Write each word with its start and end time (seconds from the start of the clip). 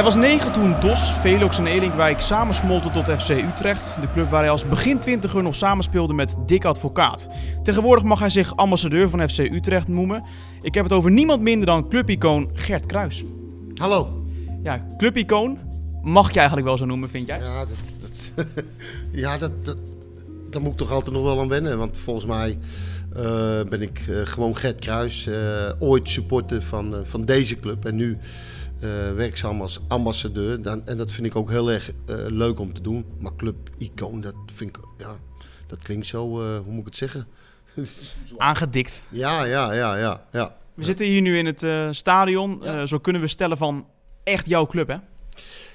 Hij 0.00 0.08
was 0.08 0.18
negen 0.18 0.52
toen 0.52 0.80
Dos, 0.80 1.12
Velox 1.12 1.58
en 1.58 1.66
Elinkwijk 1.66 2.20
samensmolten 2.20 2.92
tot 2.92 3.08
FC 3.08 3.28
Utrecht. 3.28 3.96
De 4.00 4.10
club 4.12 4.30
waar 4.30 4.40
hij 4.40 4.50
als 4.50 4.68
begin 4.68 4.98
twintiger 4.98 5.42
nog 5.42 5.54
samenspeelde 5.54 6.14
met 6.14 6.36
Dick 6.46 6.64
Advocaat. 6.64 7.28
Tegenwoordig 7.62 8.04
mag 8.04 8.18
hij 8.18 8.30
zich 8.30 8.56
ambassadeur 8.56 9.10
van 9.10 9.28
FC 9.28 9.38
Utrecht 9.38 9.88
noemen. 9.88 10.24
Ik 10.62 10.74
heb 10.74 10.84
het 10.84 10.92
over 10.92 11.10
niemand 11.10 11.42
minder 11.42 11.66
dan 11.66 11.88
clubicoon 11.88 12.50
Gert 12.52 12.86
Kruis. 12.86 13.24
Hallo. 13.74 14.24
Ja, 14.62 14.86
clubicoon 14.96 15.58
mag 16.02 16.32
je 16.32 16.38
eigenlijk 16.38 16.66
wel 16.66 16.76
zo 16.78 16.84
noemen, 16.84 17.08
vind 17.08 17.26
jij? 17.26 17.38
Ja, 17.38 17.64
dat, 17.64 17.78
dat, 18.00 18.54
ja 19.12 19.38
dat, 19.38 19.64
dat, 19.64 19.76
daar 20.50 20.62
moet 20.62 20.72
ik 20.72 20.78
toch 20.78 20.90
altijd 20.90 21.14
nog 21.14 21.22
wel 21.22 21.40
aan 21.40 21.48
wennen. 21.48 21.78
Want 21.78 21.96
volgens 21.96 22.26
mij 22.26 22.58
eh, 23.14 23.60
ben 23.68 23.82
ik 23.82 24.04
eh, 24.08 24.20
gewoon 24.24 24.56
Gert 24.56 24.80
Kruis, 24.80 25.26
eh, 25.26 25.72
ooit 25.78 26.08
supporter 26.08 26.62
van, 26.62 26.96
van 27.02 27.24
deze 27.24 27.60
club. 27.60 27.84
En 27.84 27.94
nu 27.94 28.18
werkzaam 29.14 29.60
als 29.60 29.80
ambassadeur. 29.88 30.62
Dan, 30.62 30.86
en 30.86 30.96
dat 30.96 31.12
vind 31.12 31.26
ik 31.26 31.36
ook 31.36 31.50
heel 31.50 31.70
erg 31.70 31.90
leuk 32.26 32.58
om 32.58 32.72
te 32.72 32.80
doen. 32.80 33.04
Maar 33.18 33.36
club-icoon, 33.36 34.20
dat 34.20 34.34
vind 34.54 34.76
ik, 34.76 34.82
ja, 34.98 35.16
dat 35.66 35.82
klinkt 35.82 36.06
zo, 36.06 36.28
hoe 36.28 36.72
moet 36.72 36.80
ik 36.80 36.84
het 36.84 36.96
zeggen? 36.96 37.26
Aangedikt. 38.36 39.02
Ja, 39.08 39.44
ja, 39.44 39.72
ja, 39.72 39.96
ja. 39.96 40.26
ja. 40.32 40.56
We 40.74 40.84
zitten 40.84 41.06
hier 41.06 41.20
nu 41.20 41.38
in 41.38 41.46
het 41.46 41.96
stadion. 41.96 42.62
zo 42.88 42.98
kunnen 42.98 43.22
we 43.22 43.28
stellen 43.28 43.56
van 43.56 43.86
echt 44.24 44.46
jouw 44.46 44.66
club, 44.66 44.88
hè? 44.88 44.96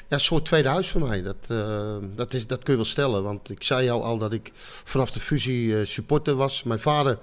Ja, 0.08 0.16
een 0.16 0.20
soort 0.20 0.46
tweede 0.46 0.70
huis 0.70 0.90
voor 0.90 1.02
mij. 1.02 1.22
Dat, 1.22 1.48
uh, 1.52 1.96
dat, 2.16 2.34
is, 2.34 2.48
dat 2.48 2.64
kun 2.64 2.72
je 2.72 2.76
wel 2.76 2.86
stellen. 2.86 3.24
Want 3.24 3.50
ik 3.50 3.64
zei 3.64 3.84
jou 3.86 4.02
al 4.02 4.18
dat 4.18 4.34
ik 4.34 4.52
vanaf 4.84 5.12
de 5.12 5.20
fusie 5.20 5.68
uh, 5.68 5.86
supporter 5.86 6.36
was. 6.36 6.64
Mijn 6.64 6.80
vader 6.80 7.18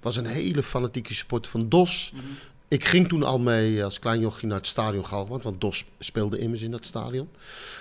was 0.00 0.16
een 0.16 0.26
hele 0.26 0.62
fanatieke 0.62 1.14
supporter 1.14 1.50
van 1.50 1.68
DOS. 1.68 2.10
Mm 2.14 2.20
-hmm. 2.20 2.36
Ik 2.68 2.84
ging 2.84 3.08
toen 3.08 3.22
al 3.22 3.38
mee 3.38 3.84
als 3.84 3.98
klein 3.98 4.20
jochie 4.20 4.48
naar 4.48 4.56
het 4.56 4.66
stadion 4.66 5.06
Galwand. 5.06 5.42
Want 5.42 5.60
DOS 5.60 5.84
speelde 5.98 6.38
immers 6.38 6.62
in 6.62 6.70
dat 6.70 6.86
stadion. 6.86 7.28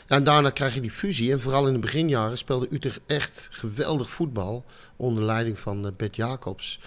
Ja, 0.07 0.15
en 0.15 0.23
daarna 0.23 0.49
krijg 0.49 0.73
je 0.73 0.81
die 0.81 0.91
fusie. 0.91 1.31
En 1.31 1.39
vooral 1.39 1.67
in 1.67 1.73
de 1.73 1.79
beginjaren 1.79 2.37
speelde 2.37 2.67
Utrecht 2.71 2.99
echt 3.05 3.47
geweldig 3.51 4.09
voetbal. 4.09 4.65
Onder 4.95 5.23
leiding 5.23 5.59
van 5.59 5.85
uh, 5.85 5.91
Bert 5.97 6.15
Jacobs. 6.15 6.79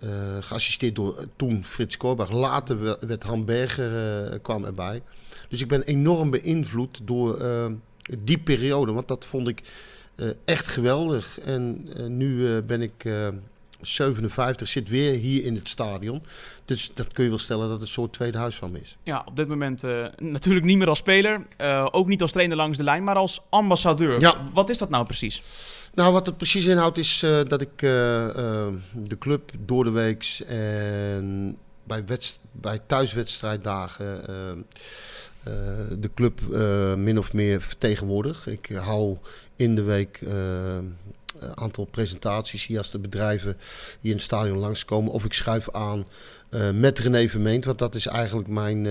Uh, 0.00 0.10
geassisteerd 0.40 0.94
door 0.94 1.26
toen 1.36 1.64
Frits 1.64 1.96
Korbach. 1.96 2.30
Later 2.30 2.98
werd 3.06 3.22
Han 3.22 3.44
Berger 3.44 4.40
kwam 4.40 4.64
erbij. 4.64 5.02
Dus 5.48 5.60
ik 5.60 5.68
ben 5.68 5.82
enorm 5.82 6.30
beïnvloed 6.30 7.00
door 7.04 7.42
die 8.22 8.38
periode. 8.38 8.92
Want 8.92 9.08
dat 9.08 9.24
vond 9.24 9.48
ik 9.48 9.62
echt 10.44 10.66
geweldig. 10.66 11.40
En 11.40 11.88
nu 12.16 12.62
ben 12.62 12.82
ik 12.82 13.04
57, 13.80 14.68
zit 14.68 14.88
weer 14.88 15.12
hier 15.12 15.44
in 15.44 15.54
het 15.54 15.68
stadion. 15.68 16.22
Dus 16.64 16.90
dat 16.94 17.12
kun 17.12 17.24
je 17.24 17.30
wel 17.30 17.38
stellen 17.38 17.62
dat 17.62 17.72
het 17.72 17.80
een 17.80 17.86
soort 17.86 18.12
tweede 18.12 18.38
huis 18.38 18.56
van 18.56 18.70
me 18.70 18.80
is. 18.80 18.96
Ja, 19.02 19.22
op 19.26 19.36
dit 19.36 19.48
moment 19.48 19.82
natuurlijk 20.16 20.64
niet 20.64 20.78
meer 20.78 20.88
als 20.88 20.98
speler. 20.98 21.46
ook 21.90 22.06
niet 22.06 22.22
als 22.22 22.32
trainer 22.32 22.56
langs 22.56 22.78
de 22.78 22.84
lijn, 22.84 23.04
maar 23.04 23.16
als 23.16 23.40
ambassadeur. 23.48 24.20
Ja. 24.20 24.50
Wat 24.52 24.70
is 24.70 24.78
dat 24.78 24.90
nou 24.90 25.06
precies? 25.06 25.42
Nou, 25.94 26.12
wat 26.12 26.26
het 26.26 26.36
precies 26.36 26.64
inhoudt 26.64 26.98
is 26.98 27.18
dat 27.48 27.60
ik 27.60 27.78
de 27.78 29.16
club 29.18 29.50
door 29.64 29.84
de 29.84 29.90
weeks 29.90 30.44
en 30.44 31.56
bij, 31.84 32.04
bij 32.52 32.80
thuiswedstrijddagen 32.86 34.24
de 36.00 36.10
club 36.14 36.40
min 36.96 37.18
of 37.18 37.32
meer 37.32 37.62
vertegenwoordig. 37.62 38.46
Ik 38.46 38.70
hou 38.74 39.16
in 39.56 39.74
de 39.74 39.82
week 39.82 40.20
aantal 41.54 41.84
presentaties 41.84 42.66
hier 42.66 42.78
als 42.78 42.90
de 42.90 42.98
bedrijven 42.98 43.56
hier 44.00 44.10
in 44.10 44.16
het 44.16 44.26
stadion 44.26 44.58
langskomen. 44.58 45.12
Of 45.12 45.24
ik 45.24 45.32
schuif 45.32 45.70
aan 45.70 46.06
met 46.74 46.98
René 46.98 47.28
Vermeend, 47.28 47.64
want 47.64 47.78
dat 47.78 47.94
is 47.94 48.06
eigenlijk 48.06 48.48
mijn, 48.48 48.82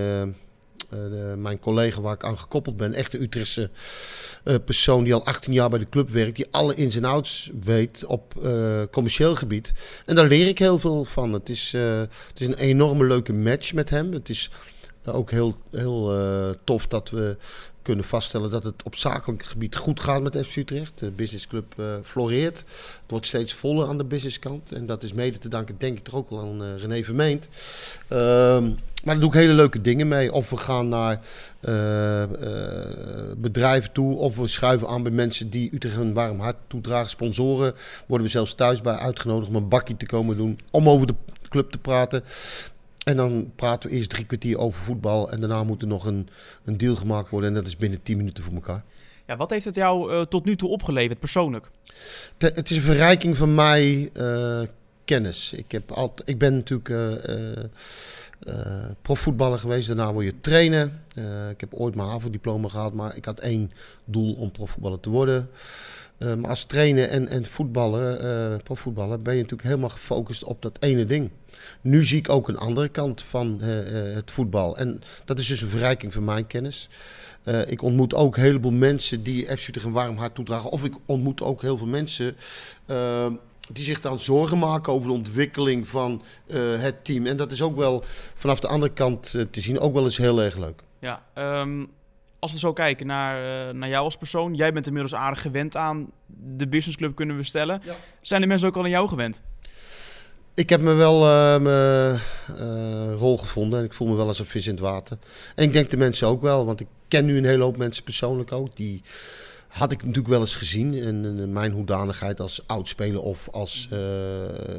mijn 1.37 1.59
collega 1.59 2.01
waar 2.01 2.13
ik 2.13 2.23
aan 2.23 2.37
gekoppeld 2.37 2.77
ben. 2.77 2.93
Echte 2.93 3.21
Utrechtse 3.21 3.69
persoon 4.65 5.03
die 5.03 5.13
al 5.13 5.25
18 5.25 5.53
jaar 5.53 5.69
bij 5.69 5.79
de 5.79 5.89
club 5.89 6.09
werkt. 6.09 6.35
Die 6.35 6.47
alle 6.51 6.73
ins 6.73 6.95
en 6.95 7.05
outs 7.05 7.51
weet 7.61 8.05
op 8.05 8.33
commercieel 8.91 9.35
gebied. 9.35 9.73
En 10.05 10.15
daar 10.15 10.27
leer 10.27 10.47
ik 10.47 10.59
heel 10.59 10.79
veel 10.79 11.03
van. 11.03 11.33
Het 11.33 11.49
is, 11.49 11.71
het 11.71 12.39
is 12.39 12.47
een 12.47 12.57
enorme 12.57 13.05
leuke 13.05 13.33
match 13.33 13.73
met 13.73 13.89
hem. 13.89 14.13
Het 14.13 14.29
is 14.29 14.49
ook 15.13 15.31
heel, 15.31 15.57
heel 15.71 16.19
uh, 16.19 16.49
tof 16.63 16.87
dat 16.87 17.09
we 17.09 17.37
kunnen 17.87 18.05
vaststellen 18.05 18.49
dat 18.49 18.63
het 18.63 18.83
op 18.83 18.95
zakelijk 18.95 19.43
gebied 19.43 19.75
goed 19.75 19.99
gaat 19.99 20.21
met 20.21 20.47
FC 20.47 20.55
Utrecht. 20.55 20.99
De 20.99 21.11
businessclub 21.11 21.73
uh, 21.77 21.85
floreert. 22.03 22.57
Het 22.57 23.11
wordt 23.11 23.25
steeds 23.25 23.53
voller 23.53 23.87
aan 23.87 23.97
de 23.97 24.03
businesskant. 24.03 24.71
En 24.71 24.85
dat 24.85 25.03
is 25.03 25.13
mede 25.13 25.37
te 25.37 25.49
danken, 25.49 25.75
denk 25.77 25.97
ik, 25.97 26.03
toch 26.03 26.15
ook 26.15 26.29
wel 26.29 26.39
aan 26.39 26.63
uh, 26.63 26.77
René 26.77 27.03
Vermeend. 27.03 27.49
Uh, 28.09 28.19
maar 29.03 29.15
daar 29.15 29.19
doe 29.19 29.29
ik 29.29 29.35
hele 29.35 29.53
leuke 29.53 29.81
dingen 29.81 30.07
mee. 30.07 30.33
Of 30.33 30.49
we 30.49 30.57
gaan 30.57 30.89
naar 30.89 31.19
bedrijven 33.37 33.91
toe. 33.91 34.15
Of 34.15 34.35
we 34.35 34.47
schuiven 34.47 34.87
aan 34.87 35.03
bij 35.03 35.11
mensen 35.11 35.49
die 35.49 35.69
Utrecht 35.73 35.97
een 35.97 36.13
warm 36.13 36.39
hart 36.39 36.57
toedragen. 36.67 37.09
Sponsoren 37.09 37.73
worden 38.07 38.25
we 38.25 38.31
zelfs 38.33 38.55
thuis 38.55 38.81
bij 38.81 38.95
uitgenodigd 38.95 39.49
om 39.49 39.55
een 39.55 39.69
bakje 39.69 39.97
te 39.97 40.05
komen 40.05 40.37
doen. 40.37 40.59
Om 40.71 40.89
over 40.89 41.07
de 41.07 41.15
club 41.49 41.71
te 41.71 41.77
praten. 41.77 42.23
En 43.07 43.17
dan 43.17 43.51
praten 43.55 43.89
we 43.89 43.95
eerst 43.95 44.09
drie 44.09 44.25
kwartier 44.25 44.57
over 44.57 44.81
voetbal. 44.81 45.31
En 45.31 45.39
daarna 45.39 45.63
moet 45.63 45.81
er 45.81 45.87
nog 45.87 46.05
een, 46.05 46.29
een 46.65 46.77
deal 46.77 46.95
gemaakt 46.95 47.29
worden. 47.29 47.49
En 47.49 47.55
dat 47.55 47.65
is 47.65 47.77
binnen 47.77 48.03
tien 48.03 48.17
minuten 48.17 48.43
voor 48.43 48.53
elkaar. 48.53 48.83
Ja, 49.27 49.37
wat 49.37 49.49
heeft 49.49 49.65
het 49.65 49.75
jou 49.75 50.13
uh, 50.13 50.21
tot 50.21 50.45
nu 50.45 50.55
toe 50.55 50.69
opgeleverd, 50.69 51.19
persoonlijk? 51.19 51.69
Het 52.37 52.69
is 52.69 52.75
een 52.75 52.81
verrijking 52.83 53.37
van 53.37 53.55
mij 53.55 54.09
uh, 54.13 54.61
kennis. 55.05 55.53
Ik, 55.53 55.71
heb 55.71 55.91
altijd, 55.91 56.29
ik 56.29 56.37
ben 56.37 56.55
natuurlijk 56.55 56.89
uh, 56.89 57.63
profvoetballer 59.01 59.59
geweest. 59.59 59.87
Daarna 59.87 60.13
word 60.13 60.25
je 60.25 60.39
trainen. 60.39 61.03
ik 61.49 61.59
heb 61.59 61.73
ooit 61.73 61.95
mijn 61.95 62.07
HAVO-diploma 62.07 62.67
gehad. 62.69 62.93
Maar 62.93 63.15
ik 63.15 63.25
had 63.25 63.39
één 63.39 63.71
doel 64.05 64.33
om 64.33 64.51
profvoetballer 64.51 64.99
te 64.99 65.09
worden. 65.09 65.49
Uh, 66.19 66.33
maar 66.33 66.49
als 66.49 66.63
trainer 66.63 67.09
en, 67.09 67.27
en 67.27 67.45
voetballer, 67.45 68.61
profvoetballer, 68.63 69.21
ben 69.21 69.33
je 69.33 69.41
natuurlijk 69.41 69.69
helemaal 69.69 69.89
gefocust 69.89 70.43
op 70.43 70.61
dat 70.61 70.77
ene 70.79 71.05
ding. 71.05 71.29
Nu 71.81 72.05
zie 72.05 72.17
ik 72.17 72.29
ook 72.29 72.47
een 72.47 72.57
andere 72.57 72.89
kant 72.89 73.21
van 73.21 73.61
het 73.61 74.31
voetbal. 74.31 74.77
En 74.77 75.01
dat 75.25 75.39
is 75.39 75.47
dus 75.47 75.61
een 75.61 75.67
verrijking 75.67 76.13
van 76.13 76.23
mijn 76.23 76.47
kennis. 76.47 76.89
ik 77.67 77.81
ontmoet 77.81 78.13
ook 78.13 78.37
een 78.37 78.43
heleboel 78.43 78.71
mensen 78.71 79.23
die 79.23 79.45
FC 79.45 79.67
Utrecht 79.67 79.85
een 79.85 79.91
warm 79.91 80.17
hart 80.17 80.35
toedragen. 80.35 80.69
Of 80.69 80.83
ik 80.83 80.93
ontmoet 81.05 81.41
ook 81.41 81.61
heel 81.61 81.77
veel 81.77 81.87
mensen 81.87 82.35
die 83.71 83.83
zich 83.83 83.99
dan 83.99 84.19
zorgen 84.19 84.57
maken 84.57 84.93
over 84.93 85.07
de 85.07 85.13
ontwikkeling 85.13 85.87
van 85.87 86.21
het 86.79 87.05
team. 87.05 87.25
En 87.25 87.37
dat 87.37 87.51
is 87.51 87.61
ook 87.61 87.75
wel 87.75 88.03
vanaf 88.33 88.59
de 88.59 88.67
andere 88.67 88.93
kant 88.93 89.31
te 89.51 89.61
zien 89.61 89.79
ook 89.79 89.93
wel 89.93 90.03
eens 90.03 90.17
heel 90.17 90.41
erg 90.41 90.57
leuk. 90.57 90.81
Ja, 90.99 91.23
um 91.61 91.89
als 92.39 92.51
we 92.51 92.59
zo 92.59 92.73
kijken 92.73 93.07
naar, 93.07 93.67
uh, 93.67 93.73
naar 93.73 93.89
jou 93.89 94.03
als 94.03 94.17
persoon, 94.17 94.53
jij 94.53 94.73
bent 94.73 94.87
inmiddels 94.87 95.15
aardig 95.15 95.41
gewend 95.41 95.75
aan 95.75 96.11
de 96.55 96.67
businessclub, 96.67 97.15
kunnen 97.15 97.37
we 97.37 97.43
stellen. 97.43 97.81
Ja. 97.83 97.95
Zijn 98.21 98.41
de 98.41 98.47
mensen 98.47 98.67
ook 98.67 98.75
al 98.75 98.83
aan 98.83 98.89
jou 98.89 99.07
gewend? 99.07 99.41
Ik 100.53 100.69
heb 100.69 100.81
me 100.81 100.93
wel 100.93 101.21
uh, 101.23 101.57
mijn 101.59 102.21
uh, 102.59 103.13
rol 103.13 103.37
gevonden 103.37 103.79
en 103.79 103.85
ik 103.85 103.93
voel 103.93 104.07
me 104.07 104.15
wel 104.15 104.27
als 104.27 104.39
een 104.39 104.45
vis 104.45 104.65
in 104.65 104.71
het 104.71 104.79
water. 104.79 105.17
En 105.55 105.63
ik 105.63 105.73
denk 105.73 105.89
de 105.89 105.97
mensen 105.97 106.27
ook 106.27 106.41
wel, 106.41 106.65
want 106.65 106.79
ik 106.79 106.87
ken 107.07 107.25
nu 107.25 107.37
een 107.37 107.45
hele 107.45 107.63
hoop 107.63 107.77
mensen 107.77 108.03
persoonlijk 108.03 108.51
ook. 108.51 108.75
Die 108.75 109.01
had 109.77 109.91
ik 109.91 109.99
natuurlijk 109.99 110.27
wel 110.27 110.39
eens 110.39 110.55
gezien 110.55 110.93
in, 110.93 111.53
mijn 111.53 111.71
hoedanigheid 111.71 112.39
als 112.39 112.61
oudspeler 112.65 113.21
of 113.21 113.49
als 113.51 113.89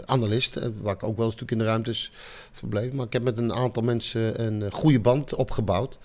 analist. 0.05 0.55
Waar 0.81 0.95
ik 0.95 1.03
ook 1.03 1.17
wel 1.17 1.27
eens 1.27 1.35
natuurlijk 1.35 1.51
in 1.51 1.59
de 1.59 1.65
ruimtes 1.65 2.13
verbleef. 2.53 2.93
Maar 2.93 3.07
ik 3.07 3.13
heb 3.13 3.23
met 3.23 3.39
een 3.39 3.53
aantal 3.53 3.83
mensen 3.83 4.45
een 4.45 4.73
goede 4.73 5.01
band 5.01 5.35
opgebouwd. 5.35 5.99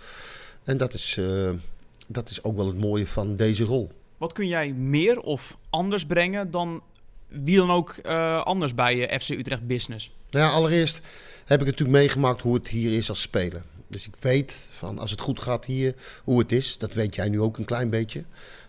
En 0.64 0.78
dat 0.78 0.94
is, 0.94 1.18
uh, 1.18 1.50
dat 2.08 2.30
is 2.30 2.44
ook 2.44 2.56
wel 2.56 2.68
het 2.68 2.78
mooie 2.78 3.08
van 3.08 3.36
deze 3.36 3.64
rol. 3.64 3.92
Wat 4.18 4.34
kun 4.34 4.48
jij 4.48 4.74
meer 4.74 5.20
of 5.20 5.58
anders 5.70 6.06
brengen 6.06 6.52
dan 6.52 6.82
wie 7.28 7.58
dan 7.58 7.72
ook 7.72 7.96
uh, 8.06 8.44
anders 8.44 8.76
bij 8.76 8.96
je 8.96 9.20
FC 9.20 9.30
Utrecht 9.30 9.68
Business? 9.68 10.12
Nou 10.30 10.46
ja, 10.46 10.52
allereerst 10.52 11.02
heb 11.46 11.60
ik 11.60 11.66
natuurlijk 11.66 11.98
meegemaakt 11.98 12.42
hoe 12.42 12.54
het 12.54 12.68
hier 12.68 12.94
is 12.94 13.10
als 13.10 13.22
speler. 13.22 13.64
Dus 13.88 14.08
ik 14.08 14.14
weet 14.20 14.70
van 14.72 15.00
als 15.00 15.12
het 15.12 15.22
goed 15.22 15.40
gaat 15.40 15.66
hier, 15.66 15.96
hoe 16.24 16.40
het 16.40 16.52
is. 16.52 16.78
Dat 16.78 16.94
weet 16.94 17.16
jij 17.16 17.30
nu 17.30 17.42
ook 17.42 17.58
een 17.58 17.66
klein 17.66 17.90
beetje. 17.90 18.24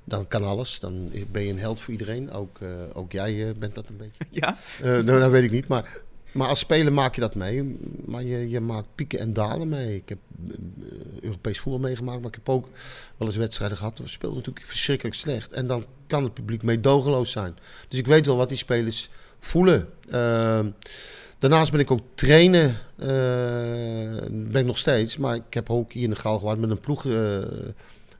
Dan 0.05 0.29
kan 0.29 0.43
alles. 0.43 0.81
Dan 0.81 1.11
ben 1.31 1.43
je 1.43 1.51
een 1.51 1.59
held 1.59 1.81
voor 1.81 1.93
iedereen. 1.93 2.31
Ook, 2.31 2.59
uh, 2.61 2.71
ook 2.93 3.13
jij 3.13 3.55
bent 3.59 3.75
dat 3.75 3.89
een 3.89 3.97
beetje. 3.97 4.25
Ja? 4.41 4.57
nou, 4.83 5.21
dat 5.21 5.31
weet 5.31 5.45
ik 5.45 5.51
niet. 5.51 5.69
Maar 5.69 6.03
maar 6.35 6.49
als 6.49 6.59
speler 6.59 6.93
maak 6.93 7.15
je 7.15 7.21
dat 7.21 7.35
mee. 7.35 7.77
Maar 8.05 8.23
je, 8.23 8.49
je 8.49 8.61
maakt 8.61 8.87
pieken 8.95 9.19
en 9.19 9.33
dalen 9.33 9.69
mee. 9.69 9.97
Ik 9.97 10.09
heb 10.09 10.19
Europees 11.21 11.59
voetbal 11.59 11.81
meegemaakt, 11.81 12.19
maar 12.19 12.29
ik 12.29 12.35
heb 12.35 12.49
ook 12.49 12.69
wel 13.17 13.29
eens 13.29 13.37
wedstrijden 13.37 13.79
gehad. 13.79 13.99
We 13.99 14.09
speelden 14.09 14.39
natuurlijk 14.39 14.67
verschrikkelijk 14.67 15.17
slecht. 15.17 15.53
En 15.53 15.67
dan 15.67 15.85
kan 16.07 16.25
het 16.25 16.35
publiek 16.35 16.63
meedogenloos 16.63 17.31
zijn. 17.33 17.57
Dus 17.89 17.99
ik 17.99 18.07
weet 18.07 18.27
wel 18.27 18.37
wat 18.37 18.49
die 18.49 18.59
spelers 18.59 19.11
voelen. 19.41 19.89
Uh, 20.07 20.61
daarnaast 21.39 21.71
ben 21.71 21.81
ik 21.81 21.91
ook 21.91 22.03
trainer. 22.15 22.83
Uh, 22.97 23.07
ben 24.31 24.61
ik 24.61 24.67
nog 24.67 24.79
steeds. 24.79 25.17
Maar 25.17 25.35
ik 25.35 25.55
heb 25.55 25.71
ook 25.71 25.93
hier 25.93 26.05
in 26.05 26.11
de 26.11 26.17
Galgenwaard 26.17 26.59
met 26.59 26.71
een 26.71 26.81
ploeg 26.81 27.07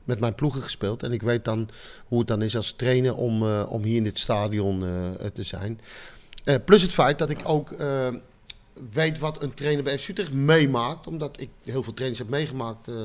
met 0.05 0.19
mijn 0.19 0.35
ploegen 0.35 0.61
gespeeld. 0.61 1.03
En 1.03 1.11
ik 1.11 1.21
weet 1.21 1.45
dan 1.45 1.69
hoe 2.07 2.19
het 2.19 2.27
dan 2.27 2.41
is 2.41 2.55
als 2.55 2.71
trainer 2.71 3.15
om, 3.15 3.43
uh, 3.43 3.65
om 3.69 3.83
hier 3.83 3.95
in 3.97 4.03
dit 4.03 4.19
stadion 4.19 4.83
uh, 4.83 4.89
te 5.33 5.43
zijn. 5.43 5.79
Uh, 6.45 6.55
plus 6.65 6.81
het 6.81 6.93
feit 6.93 7.19
dat 7.19 7.29
ik 7.29 7.39
ook 7.43 7.75
weet 8.91 9.19
wat 9.19 9.41
een 9.41 9.53
trainer 9.53 9.83
bij 9.83 9.99
FC 9.99 10.07
Utrecht 10.07 10.31
meemaakt. 10.31 11.07
Omdat 11.07 11.39
ik 11.39 11.49
heel 11.63 11.83
veel 11.83 11.93
trainers 11.93 12.19
heb 12.19 12.29
meegemaakt 12.29 12.87
uh, 12.87 12.95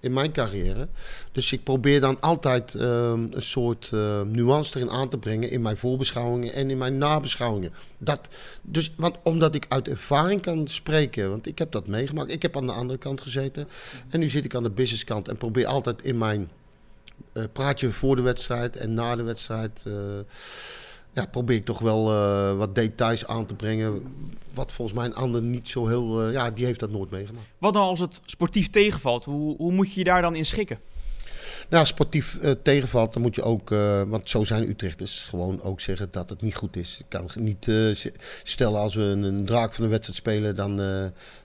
in 0.00 0.12
mijn 0.12 0.32
carrière. 0.32 0.88
Dus 1.32 1.52
ik 1.52 1.64
probeer 1.64 2.00
dan 2.00 2.20
altijd 2.20 2.74
uh, 2.74 2.82
een 2.82 3.32
soort 3.36 3.90
uh, 3.94 4.20
nuance 4.20 4.76
erin 4.76 4.90
aan 4.90 5.08
te 5.08 5.18
brengen 5.18 5.50
in 5.50 5.62
mijn 5.62 5.76
voorbeschouwingen 5.76 6.52
en 6.52 6.70
in 6.70 6.78
mijn 6.78 6.98
nabeschouwingen. 6.98 7.72
Dat, 7.98 8.20
dus, 8.62 8.92
want, 8.96 9.16
omdat 9.22 9.54
ik 9.54 9.66
uit 9.68 9.88
ervaring 9.88 10.42
kan 10.42 10.68
spreken, 10.68 11.30
want 11.30 11.46
ik 11.46 11.58
heb 11.58 11.72
dat 11.72 11.86
meegemaakt. 11.86 12.32
Ik 12.32 12.42
heb 12.42 12.56
aan 12.56 12.66
de 12.66 12.72
andere 12.72 12.98
kant 12.98 13.20
gezeten 13.20 13.68
en 14.08 14.20
nu 14.20 14.28
zit 14.28 14.44
ik 14.44 14.54
aan 14.54 14.62
de 14.62 14.70
businesskant 14.70 15.28
en 15.28 15.36
probeer 15.36 15.66
altijd 15.66 16.02
in 16.02 16.18
mijn 16.18 16.50
praatje 17.52 17.90
voor 17.90 18.16
de 18.16 18.22
wedstrijd 18.22 18.76
en 18.76 18.94
na 18.94 19.16
de 19.16 19.22
wedstrijd 19.22 19.82
ja, 21.14 21.26
probeer 21.26 21.56
ik 21.56 21.64
toch 21.64 21.78
wel 21.78 22.12
uh, 22.12 22.56
wat 22.56 22.74
details 22.74 23.26
aan 23.26 23.46
te 23.46 23.54
brengen. 23.54 24.02
Wat 24.54 24.72
volgens 24.72 24.96
mij 24.96 25.06
een 25.06 25.14
ander 25.14 25.42
niet 25.42 25.68
zo 25.68 25.86
heel. 25.86 26.26
Uh, 26.26 26.32
ja, 26.32 26.50
die 26.50 26.64
heeft 26.64 26.80
dat 26.80 26.90
nooit 26.90 27.10
meegemaakt. 27.10 27.46
Wat 27.58 27.74
nou 27.74 27.86
als 27.86 28.00
het 28.00 28.20
sportief 28.24 28.70
tegenvalt? 28.70 29.24
Hoe, 29.24 29.56
hoe 29.56 29.72
moet 29.72 29.92
je 29.92 29.98
je 29.98 30.04
daar 30.04 30.22
dan 30.22 30.34
in 30.34 30.44
schikken? 30.44 30.78
Nou, 31.68 31.86
sportief 31.86 32.38
uh, 32.42 32.50
tegenvalt, 32.62 33.12
dan 33.12 33.22
moet 33.22 33.34
je 33.34 33.42
ook, 33.42 33.70
uh, 33.70 34.02
want 34.02 34.28
zo 34.28 34.44
zijn 34.44 34.68
Utrechters, 34.68 35.24
gewoon 35.24 35.62
ook 35.62 35.80
zeggen 35.80 36.08
dat 36.10 36.28
het 36.28 36.42
niet 36.42 36.54
goed 36.54 36.76
is. 36.76 36.98
Ik 36.98 37.04
kan 37.08 37.30
niet 37.34 37.66
uh, 37.66 37.94
stellen 38.42 38.80
als 38.80 38.94
we 38.94 39.02
een, 39.02 39.22
een, 39.22 39.44
draak 39.44 39.74
van 39.74 39.84
een 39.84 39.90
wedstrijd 39.90 40.18
spelen, 40.18 40.54
dan, 40.54 40.76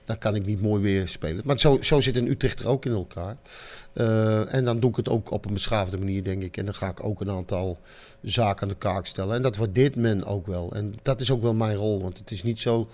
dan 0.04 0.18
kan 0.18 0.34
ik 0.34 0.46
niet 0.46 0.60
mooi 0.60 0.82
weer 0.82 1.08
spelen. 1.08 1.42
Maar 1.44 1.58
zo, 1.58 1.78
zo 1.82 2.00
zit 2.00 2.16
een 2.16 2.30
Utrechter 2.30 2.68
ook 2.68 2.84
in 2.84 2.92
elkaar. 2.92 3.36
en 4.48 4.64
dan 4.64 4.80
doe 4.80 4.90
ik 4.90 4.96
het 4.96 5.08
ook 5.08 5.30
op 5.30 5.44
een 5.44 5.54
beschaafde 5.54 5.98
manier, 5.98 6.24
denk 6.24 6.42
ik. 6.42 6.56
En 6.56 6.64
dan 6.64 6.74
ga 6.74 6.88
ik 6.88 7.04
ook 7.04 7.20
een 7.20 7.30
aantal 7.30 7.78
zaken 8.22 8.62
aan 8.62 8.68
de 8.68 8.74
kaak 8.74 9.06
stellen. 9.06 9.36
En 9.36 9.42
dat 9.42 9.56
waardeert 9.56 9.96
men 9.96 10.24
ook 10.24 10.46
wel. 10.46 10.72
En 10.72 10.94
dat 11.02 11.20
is 11.20 11.30
ook 11.30 11.42
wel 11.42 11.54
mijn 11.54 11.76
rol, 11.76 12.02
want 12.02 12.18
het 12.18 12.30
is 12.30 12.42
niet 12.42 12.60
zo 12.60 12.88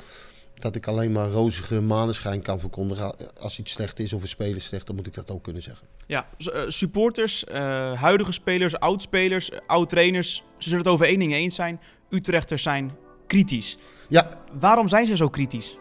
dat 0.58 0.76
ik 0.76 0.86
alleen 0.86 1.12
maar 1.12 1.28
rozige 1.28 1.80
maneschijn 1.80 2.42
kan 2.42 2.60
verkondigen. 2.60 3.34
Als 3.38 3.58
iets 3.58 3.72
slecht 3.72 3.98
is 3.98 4.12
of 4.12 4.22
een 4.22 4.28
speler 4.28 4.60
slecht, 4.60 4.86
dan 4.86 4.96
moet 4.96 5.06
ik 5.06 5.14
dat 5.14 5.30
ook 5.30 5.42
kunnen 5.42 5.62
zeggen. 5.62 5.86
Ja, 6.06 6.26
supporters, 6.68 7.44
uh, 7.48 7.54
huidige 7.92 8.32
spelers, 8.32 8.78
oud-spelers, 8.78 9.50
oud-trainers, 9.66 10.34
ze 10.36 10.42
zullen 10.68 10.78
het 10.78 10.88
over 10.88 11.06
één 11.06 11.18
ding 11.18 11.32
eens 11.32 11.54
zijn. 11.54 11.80
Utrechters 12.10 12.62
zijn 12.62 12.92
kritisch. 13.26 13.78
Ja. 14.08 14.38
Waarom 14.60 14.88
zijn 14.88 15.06
ze 15.06 15.16
zo 15.16 15.28
kritisch? 15.28 15.78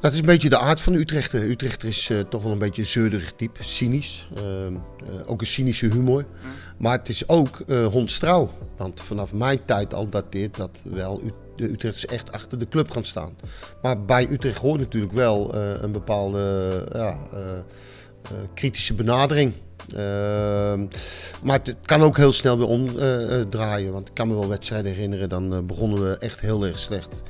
Dat 0.00 0.12
is 0.12 0.18
een 0.18 0.26
beetje 0.26 0.48
de 0.48 0.58
aard 0.58 0.80
van 0.80 0.92
de 0.92 0.98
Utrechter. 0.98 1.42
Utrechter 1.42 1.88
is 1.88 2.08
uh, 2.08 2.20
toch 2.20 2.42
wel 2.42 2.52
een 2.52 2.58
beetje 2.58 2.82
een 2.82 2.88
zeurderig 2.88 3.32
type, 3.32 3.62
cynisch. 3.62 4.28
Uh, 4.38 4.66
uh, 4.66 4.76
ook 5.26 5.40
een 5.40 5.46
cynische 5.46 5.86
humor. 5.86 6.22
Mm. 6.22 6.50
Maar 6.78 6.98
het 6.98 7.08
is 7.08 7.28
ook 7.28 7.64
hondstrouw. 7.90 8.50
Want 8.76 9.00
vanaf 9.00 9.32
mijn 9.32 9.64
tijd 9.64 9.94
al 9.94 10.08
dateert 10.08 10.56
dat 10.56 10.84
wel 10.88 11.22
de 11.58 11.70
Utrechters 11.70 12.06
echt 12.06 12.32
achter 12.32 12.58
de 12.58 12.68
club 12.68 12.90
gaan 12.90 13.04
staan. 13.04 13.36
Maar 13.82 14.04
bij 14.04 14.28
Utrecht 14.30 14.58
hoort 14.58 14.80
natuurlijk 14.80 15.12
wel 15.12 15.54
een 15.54 15.92
bepaalde 15.92 16.84
ja, 16.92 17.16
kritische 18.54 18.94
benadering. 18.94 19.52
Ehm, 19.94 20.86
maar 21.42 21.60
het 21.62 21.76
kan 21.82 22.02
ook 22.02 22.16
heel 22.16 22.32
snel 22.32 22.58
weer 22.58 22.68
omdraaien. 22.68 23.92
want 23.92 24.08
ik 24.08 24.14
kan 24.14 24.28
me 24.28 24.34
wel 24.34 24.48
wedstrijden 24.48 24.92
herinneren, 24.92 25.28
dan 25.28 25.66
begonnen 25.66 26.08
we 26.08 26.18
echt 26.18 26.40
heel 26.40 26.66
erg 26.66 26.78
slecht. 26.78 27.22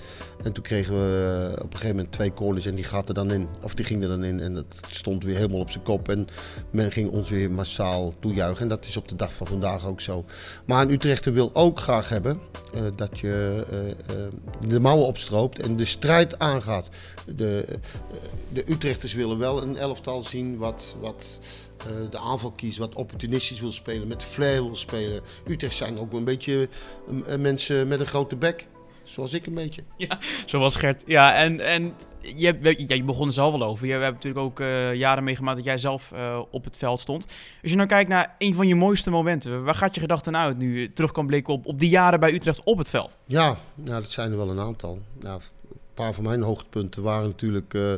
En 0.42 0.52
toen 0.52 0.62
kregen 0.62 0.94
we 0.94 1.36
eh, 1.46 1.52
op 1.52 1.72
een 1.72 1.78
gegeven 1.78 1.96
moment 1.96 2.12
twee 2.12 2.32
corners 2.32 2.66
en 2.66 2.74
die 2.74 2.84
gaten 2.84 3.14
dan 3.14 3.30
in. 3.30 3.48
Of 3.62 3.74
die 3.74 3.84
gingen 3.84 4.02
er 4.02 4.08
dan 4.08 4.24
in 4.24 4.40
en 4.40 4.54
dat 4.54 4.66
stond 4.90 5.24
weer 5.24 5.36
helemaal 5.36 5.60
op 5.60 5.70
zijn 5.70 5.84
kop. 5.84 6.08
En 6.08 6.26
men 6.70 6.92
ging 6.92 7.10
ons 7.10 7.30
weer 7.30 7.50
massaal 7.50 8.12
toejuichen. 8.20 8.62
En 8.62 8.68
dat 8.68 8.84
is 8.84 8.96
op 8.96 9.08
de 9.08 9.16
dag 9.16 9.32
van 9.32 9.46
vandaag 9.46 9.86
ook 9.86 10.00
zo. 10.00 10.24
Maar 10.64 10.82
een 10.82 10.90
Utrechter 10.90 11.32
wil 11.32 11.50
ook 11.52 11.80
graag 11.80 12.08
hebben 12.08 12.40
uh, 12.74 12.80
dat 12.96 13.18
je 13.18 13.64
uh, 13.72 14.68
de 14.68 14.80
mouwen 14.80 15.06
opstroopt 15.06 15.58
en 15.58 15.76
de 15.76 15.84
strijd 15.84 16.38
aangaat. 16.38 16.88
De, 17.36 17.78
de 18.52 18.70
Utrechters 18.70 19.14
willen 19.14 19.38
wel 19.38 19.62
een 19.62 19.76
elftal 19.76 20.24
zien 20.24 20.56
wat... 20.56 20.96
wat 21.00 21.38
de 22.10 22.18
aanval 22.18 22.50
kiest, 22.50 22.78
wat 22.78 22.94
opportunistisch 22.94 23.60
wil 23.60 23.72
spelen, 23.72 24.08
met 24.08 24.22
flair 24.22 24.62
wil 24.62 24.76
spelen. 24.76 25.20
Utrecht 25.46 25.76
zijn 25.76 25.98
ook 25.98 26.12
een 26.12 26.24
beetje 26.24 26.68
mensen 27.38 27.88
met 27.88 28.00
een 28.00 28.06
grote 28.06 28.36
bek. 28.36 28.66
Zoals 29.08 29.32
ik 29.32 29.46
een 29.46 29.54
beetje. 29.54 29.82
Ja, 29.96 30.18
zoals 30.46 30.76
Gert. 30.76 31.04
Ja, 31.06 31.34
en, 31.34 31.60
en 31.60 31.94
je, 32.20 32.58
ja, 32.86 32.94
je 32.94 33.04
begon 33.04 33.26
er 33.26 33.32
zelf 33.32 33.54
al 33.54 33.62
over. 33.62 33.86
Je, 33.86 33.96
we 33.96 34.02
hebben 34.02 34.20
natuurlijk 34.22 34.44
ook 34.44 34.60
uh, 34.60 34.94
jaren 34.94 35.24
meegemaakt 35.24 35.56
dat 35.56 35.64
jij 35.64 35.78
zelf 35.78 36.12
uh, 36.14 36.40
op 36.50 36.64
het 36.64 36.76
veld 36.76 37.00
stond. 37.00 37.26
Als 37.62 37.70
je 37.70 37.76
nou 37.76 37.88
kijkt 37.88 38.10
naar 38.10 38.34
een 38.38 38.54
van 38.54 38.68
je 38.68 38.74
mooiste 38.74 39.10
momenten, 39.10 39.64
waar 39.64 39.74
gaat 39.74 39.94
je 39.94 40.00
gedachten 40.00 40.36
uit 40.36 40.58
nu 40.58 40.80
je 40.80 40.92
terug 40.92 41.12
kan 41.12 41.26
blikken 41.26 41.54
op, 41.54 41.66
op 41.66 41.78
die 41.78 41.90
jaren 41.90 42.20
bij 42.20 42.32
Utrecht 42.32 42.62
op 42.64 42.78
het 42.78 42.90
veld? 42.90 43.18
Ja, 43.24 43.58
ja 43.84 43.94
dat 43.94 44.10
zijn 44.10 44.30
er 44.30 44.36
wel 44.36 44.50
een 44.50 44.60
aantal. 44.60 44.98
Ja, 45.20 45.32
een 45.32 45.78
paar 45.94 46.14
van 46.14 46.24
mijn 46.24 46.42
hoogtepunten 46.42 47.02
waren 47.02 47.28
natuurlijk 47.28 47.74
uh, 47.74 47.92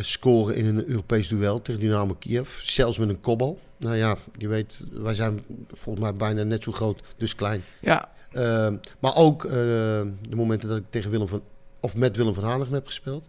scoren 0.00 0.54
in 0.54 0.66
een 0.66 0.88
Europees 0.88 1.28
duel 1.28 1.62
tegen 1.62 1.80
Dynamo 1.80 2.14
Kiev. 2.14 2.58
Zelfs 2.62 2.98
met 2.98 3.08
een 3.08 3.20
kobbel. 3.20 3.58
Nou 3.78 3.96
ja, 3.96 4.16
je 4.36 4.48
weet, 4.48 4.84
wij 4.92 5.14
zijn 5.14 5.40
volgens 5.72 6.04
mij 6.04 6.14
bijna 6.14 6.42
net 6.42 6.62
zo 6.62 6.72
groot, 6.72 7.00
dus 7.16 7.34
klein. 7.34 7.64
Ja, 7.80 8.08
uh, 8.32 8.68
maar 8.98 9.16
ook 9.16 9.44
uh, 9.44 9.50
de 9.50 10.36
momenten 10.36 10.68
dat 10.68 10.78
ik 10.78 10.84
tegen 10.90 11.10
Willem 11.10 11.28
van 11.28 11.42
of 11.80 11.96
met 11.96 12.16
Willem 12.16 12.34
van 12.34 12.44
Hanegem 12.44 12.74
heb 12.74 12.86
gespeeld. 12.86 13.28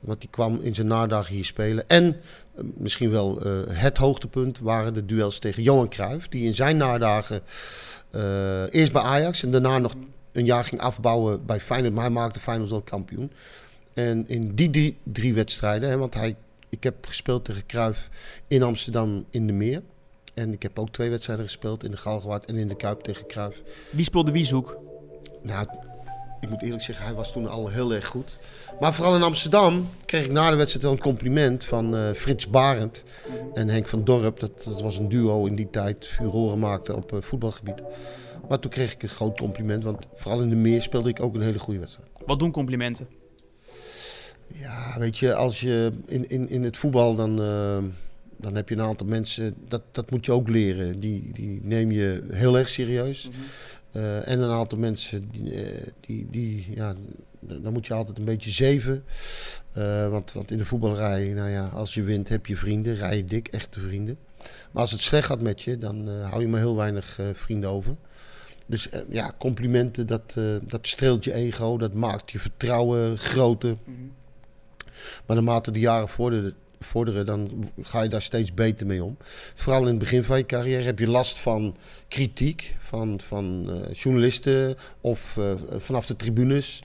Want 0.00 0.20
die 0.20 0.30
kwam 0.30 0.60
in 0.62 0.74
zijn 0.74 0.86
nadagen 0.86 1.34
hier 1.34 1.44
spelen. 1.44 1.88
En 1.88 2.04
uh, 2.04 2.64
misschien 2.76 3.10
wel 3.10 3.40
het 3.68 3.96
hoogtepunt 3.96 4.58
waren 4.58 4.94
de 4.94 5.06
duels 5.06 5.38
tegen 5.38 5.62
Johan 5.62 5.88
Cruijff. 5.88 6.28
Die 6.28 6.44
in 6.44 6.54
zijn 6.54 6.76
nadagen 6.76 7.42
eerst 8.70 8.92
bij 8.92 9.02
Ajax 9.02 9.42
en 9.42 9.50
daarna 9.50 9.78
nog 9.78 9.94
een 10.32 10.44
jaar 10.44 10.64
ging 10.64 10.80
afbouwen 10.80 11.46
bij 11.46 11.60
Feyenoord. 11.60 11.94
Maar 11.94 12.04
hij 12.04 12.12
maakte 12.12 12.40
Feyenoord 12.40 12.72
al 12.72 12.82
kampioen. 12.82 13.32
En 13.94 14.28
in 14.28 14.54
die 14.54 14.70
drie, 14.70 14.96
drie 15.02 15.34
wedstrijden, 15.34 15.88
hè, 15.88 15.96
want 15.96 16.14
hij, 16.14 16.36
ik 16.68 16.82
heb 16.82 17.06
gespeeld 17.06 17.44
tegen 17.44 17.66
Cruijff 17.66 18.08
in 18.46 18.62
Amsterdam 18.62 19.24
in 19.30 19.46
de 19.46 19.52
Meer. 19.52 19.82
En 20.34 20.52
ik 20.52 20.62
heb 20.62 20.78
ook 20.78 20.90
twee 20.90 21.10
wedstrijden 21.10 21.44
gespeeld 21.44 21.84
in 21.84 21.90
de 21.90 21.96
Galgenwaard 21.96 22.44
en 22.44 22.56
in 22.56 22.68
de 22.68 22.76
Kuip 22.76 23.00
tegen 23.00 23.26
Cruijff. 23.26 23.62
Wie 23.90 24.04
speelde 24.04 24.32
Wieshoek? 24.32 24.78
Nou, 25.42 25.66
ik 26.40 26.48
moet 26.48 26.62
eerlijk 26.62 26.82
zeggen, 26.82 27.04
hij 27.04 27.14
was 27.14 27.32
toen 27.32 27.48
al 27.48 27.68
heel 27.68 27.94
erg 27.94 28.06
goed. 28.06 28.40
Maar 28.80 28.94
vooral 28.94 29.14
in 29.14 29.22
Amsterdam 29.22 29.88
kreeg 30.04 30.24
ik 30.24 30.32
na 30.32 30.50
de 30.50 30.56
wedstrijd 30.56 30.84
een 30.84 30.98
compliment 30.98 31.64
van 31.64 31.94
uh, 31.94 32.10
Frits 32.10 32.48
Barend 32.48 33.04
en 33.54 33.68
Henk 33.68 33.88
van 33.88 34.04
Dorp. 34.04 34.40
Dat, 34.40 34.62
dat 34.64 34.80
was 34.80 34.98
een 34.98 35.08
duo 35.08 35.46
in 35.46 35.54
die 35.54 35.70
tijd, 35.70 36.06
furoren 36.06 36.58
maakte 36.58 36.96
op 36.96 37.12
uh, 37.12 37.20
voetbalgebied. 37.20 37.82
Maar 38.48 38.58
toen 38.58 38.70
kreeg 38.70 38.92
ik 38.92 39.02
een 39.02 39.08
groot 39.08 39.38
compliment, 39.38 39.84
want 39.84 40.06
vooral 40.12 40.42
in 40.42 40.48
de 40.48 40.56
meer 40.56 40.82
speelde 40.82 41.08
ik 41.08 41.20
ook 41.20 41.34
een 41.34 41.40
hele 41.40 41.58
goede 41.58 41.80
wedstrijd. 41.80 42.08
Wat 42.26 42.38
doen 42.38 42.50
complimenten? 42.50 43.08
Ja, 44.60 44.98
weet 44.98 45.18
je, 45.18 45.34
als 45.34 45.60
je 45.60 45.90
in, 46.06 46.28
in, 46.28 46.48
in 46.48 46.62
het 46.62 46.76
voetbal 46.76 47.14
dan... 47.14 47.42
Uh, 47.42 47.78
dan 48.36 48.54
heb 48.54 48.68
je 48.68 48.74
een 48.74 48.80
aantal 48.80 49.06
mensen, 49.06 49.54
dat, 49.68 49.82
dat 49.90 50.10
moet 50.10 50.26
je 50.26 50.32
ook 50.32 50.48
leren. 50.48 51.00
Die, 51.00 51.30
die 51.32 51.60
neem 51.62 51.90
je 51.90 52.22
heel 52.30 52.58
erg 52.58 52.68
serieus. 52.68 53.28
Mm 53.28 53.32
-hmm. 53.32 54.02
uh, 54.02 54.28
en 54.28 54.40
een 54.40 54.50
aantal 54.50 54.78
mensen, 54.78 55.30
die, 55.30 55.54
uh, 55.54 55.68
die, 56.00 56.26
die, 56.30 56.66
ja, 56.74 56.94
dan 57.40 57.72
moet 57.72 57.86
je 57.86 57.94
altijd 57.94 58.18
een 58.18 58.24
beetje 58.24 58.50
zeven. 58.50 59.04
Uh, 59.78 60.08
want, 60.08 60.32
want 60.32 60.50
in 60.50 60.58
de 60.58 60.64
voetbalrij, 60.64 61.32
nou 61.32 61.50
ja, 61.50 61.66
als 61.66 61.94
je 61.94 62.02
wint 62.02 62.28
heb 62.28 62.46
je 62.46 62.56
vrienden, 62.56 62.94
rij 62.94 63.16
je 63.16 63.24
dik, 63.24 63.48
echte 63.48 63.80
vrienden. 63.80 64.18
Maar 64.70 64.82
als 64.82 64.90
het 64.90 65.00
slecht 65.00 65.26
gaat 65.26 65.42
met 65.42 65.62
je, 65.62 65.78
dan 65.78 66.08
hou 66.08 66.40
je 66.40 66.48
maar 66.48 66.60
heel 66.60 66.76
weinig 66.76 67.18
vrienden 67.32 67.70
over. 67.70 67.96
Dus 68.66 68.88
ja, 69.08 69.34
complimenten, 69.38 70.06
dat, 70.06 70.34
dat 70.66 70.86
streelt 70.86 71.24
je 71.24 71.32
ego, 71.32 71.78
dat 71.78 71.94
maakt 71.94 72.30
je 72.30 72.38
vertrouwen 72.38 73.18
groter. 73.18 73.70
Mm 73.70 73.94
-hmm. 73.94 74.12
Maar 75.26 75.36
naarmate 75.36 75.70
de 75.70 75.80
jaren 75.80 76.08
vorderden, 76.08 76.54
vorderen, 76.80 77.26
dan 77.26 77.70
ga 77.82 78.02
je 78.02 78.08
daar 78.08 78.22
steeds 78.22 78.54
beter 78.54 78.86
mee 78.86 79.04
om. 79.04 79.16
Vooral 79.54 79.82
in 79.82 79.88
het 79.88 79.98
begin 79.98 80.24
van 80.24 80.38
je 80.38 80.46
carrière 80.46 80.82
heb 80.82 80.98
je 80.98 81.08
last 81.08 81.38
van 81.38 81.76
kritiek 82.08 82.76
van, 82.78 83.20
van 83.20 83.66
uh, 83.68 83.92
journalisten 83.92 84.76
of 85.00 85.36
uh, 85.36 85.52
vanaf 85.76 86.06
de 86.06 86.16
tribunes. 86.16 86.82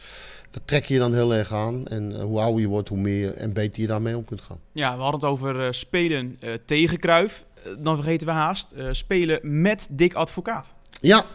Dat 0.51 0.61
trek 0.65 0.85
je 0.85 0.97
dan 0.97 1.13
heel 1.13 1.33
erg 1.33 1.53
aan. 1.53 1.87
En 1.87 2.11
uh, 2.11 2.21
hoe 2.21 2.39
ouder 2.39 2.61
je 2.61 2.67
wordt, 2.67 2.89
hoe 2.89 2.97
meer 2.97 3.33
en 3.33 3.53
beter 3.53 3.81
je 3.81 3.87
daarmee 3.87 4.17
om 4.17 4.25
kunt 4.25 4.41
gaan. 4.41 4.59
Ja, 4.71 4.95
we 4.95 5.01
hadden 5.01 5.19
het 5.19 5.29
over 5.29 5.73
spelen 5.73 6.39
tegen 6.65 6.99
Kruif. 6.99 7.45
dan 7.79 7.95
vergeten 7.95 8.27
we 8.27 8.33
haast 8.33 8.75
spelen 8.91 9.61
met 9.61 9.87
Dick 9.91 10.13
Advocaat. 10.13 10.73
Ja, 11.01 11.25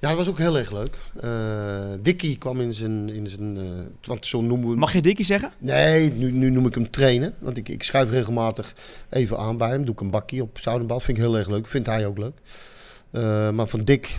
ja, 0.00 0.08
dat 0.08 0.16
was 0.16 0.28
ook 0.28 0.38
heel 0.38 0.58
erg 0.58 0.72
leuk. 0.72 0.98
Uh, 1.24 2.02
Dickie 2.02 2.38
kwam 2.38 2.60
in 2.60 2.74
zijn... 2.74 3.08
In 3.08 3.26
zijn 3.26 3.56
uh, 3.56 3.64
want 4.02 4.26
zo 4.26 4.40
noemen 4.40 4.70
we... 4.70 4.76
Mag 4.76 4.92
je 4.92 5.02
Dickie 5.02 5.24
zeggen? 5.24 5.52
Nee, 5.58 6.12
nu, 6.12 6.32
nu 6.32 6.50
noem 6.50 6.66
ik 6.66 6.74
hem 6.74 6.90
trainen. 6.90 7.34
Want 7.38 7.56
ik, 7.56 7.68
ik 7.68 7.82
schrijf 7.82 8.10
regelmatig 8.10 8.74
even 9.10 9.38
aan 9.38 9.56
bij 9.56 9.68
hem. 9.68 9.84
Doe 9.84 9.94
ik 9.94 10.00
een 10.00 10.10
bakkie 10.10 10.42
op 10.42 10.58
Zoudenbal. 10.58 11.00
Vind 11.00 11.16
ik 11.18 11.22
heel 11.22 11.38
erg 11.38 11.48
leuk. 11.48 11.66
Vindt 11.66 11.86
hij 11.86 12.06
ook 12.06 12.18
leuk. 12.18 12.38
Uh, 13.12 13.50
maar 13.50 13.66
van 13.66 13.84
Dick 13.84 14.16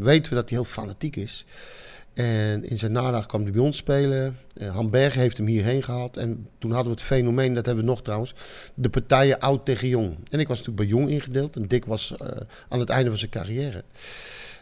weten 0.00 0.32
we 0.32 0.34
dat 0.34 0.48
hij 0.48 0.58
heel 0.58 0.64
fanatiek 0.64 1.16
is. 1.16 1.44
En 2.14 2.68
in 2.68 2.78
zijn 2.78 2.92
nadag 2.92 3.26
kwam 3.26 3.42
hij 3.42 3.50
bij 3.50 3.60
ons 3.60 3.76
spelen. 3.76 4.38
Uh, 4.54 4.74
Hamberg 4.74 5.14
heeft 5.14 5.36
hem 5.36 5.46
hierheen 5.46 5.82
gehaald. 5.82 6.16
En 6.16 6.46
toen 6.58 6.70
hadden 6.70 6.92
we 6.92 6.98
het 6.98 7.08
fenomeen, 7.08 7.54
dat 7.54 7.66
hebben 7.66 7.84
we 7.84 7.90
nog 7.90 8.02
trouwens, 8.02 8.34
de 8.74 8.88
partijen 8.88 9.38
oud 9.38 9.64
tegen 9.64 9.88
jong. 9.88 10.16
En 10.30 10.40
ik 10.40 10.48
was 10.48 10.58
natuurlijk 10.58 10.88
bij 10.88 10.98
jong 10.98 11.10
ingedeeld. 11.10 11.56
En 11.56 11.66
Dick 11.66 11.84
was 11.84 12.14
aan 12.68 12.80
het 12.80 12.88
einde 12.88 13.08
van 13.08 13.18
zijn 13.18 13.30
carrière. 13.30 13.84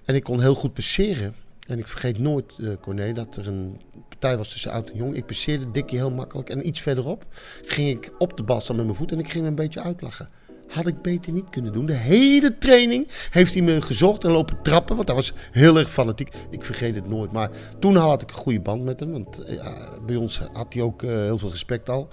En 0.07 0.15
ik 0.15 0.23
kon 0.23 0.41
heel 0.41 0.55
goed 0.55 0.73
passeren. 0.73 1.35
En 1.69 1.79
ik 1.79 1.87
vergeet 1.87 2.19
nooit, 2.19 2.53
uh, 2.59 2.73
Corné, 2.81 3.13
dat 3.13 3.37
er 3.37 3.49
een 3.49 3.81
partij 4.09 4.37
was 4.37 4.53
tussen 4.53 4.71
oud 4.71 4.91
en 4.91 4.97
jong. 4.97 5.17
Ik 5.17 5.27
passeerde 5.27 5.71
Dikkie 5.71 5.99
heel 5.99 6.11
makkelijk. 6.11 6.51
En 6.51 6.67
iets 6.67 6.81
verderop 6.81 7.27
ging 7.65 7.89
ik 7.89 8.13
op 8.19 8.37
de 8.37 8.43
bal 8.43 8.63
met 8.67 8.77
mijn 8.77 8.95
voet 8.95 9.13
en 9.13 9.19
ik 9.19 9.31
ging 9.31 9.45
hem 9.45 9.47
een 9.47 9.65
beetje 9.65 9.81
uitlachen. 9.81 10.29
Had 10.69 10.87
ik 10.87 11.03
beter 11.03 11.33
niet 11.33 11.51
kunnen 11.51 11.73
doen. 11.73 11.87
De 11.87 11.93
hele 11.93 12.59
training 12.59 13.09
heeft 13.31 13.53
hij 13.53 13.63
me 13.63 13.83
gezocht 13.83 14.25
en 14.25 14.31
lopen 14.31 14.63
trappen. 14.63 14.97
Want 14.97 15.09
hij 15.09 15.17
was 15.17 15.33
heel 15.53 15.79
erg 15.79 15.91
fanatiek. 15.91 16.29
Ik 16.51 16.65
vergeet 16.65 16.95
het 16.95 17.09
nooit. 17.09 17.33
Maar 17.33 17.51
toen 17.79 17.97
had 17.97 18.23
ik 18.23 18.29
een 18.29 18.37
goede 18.37 18.61
band 18.61 18.83
met 18.85 19.01
hem. 19.01 19.13
Want 19.13 19.43
ja, 19.47 19.99
bij 20.07 20.17
ons 20.17 20.41
had 20.53 20.73
hij 20.73 20.83
ook 20.83 21.03
uh, 21.03 21.11
heel 21.11 21.39
veel 21.39 21.51
respect 21.51 21.89
al. 21.89 22.09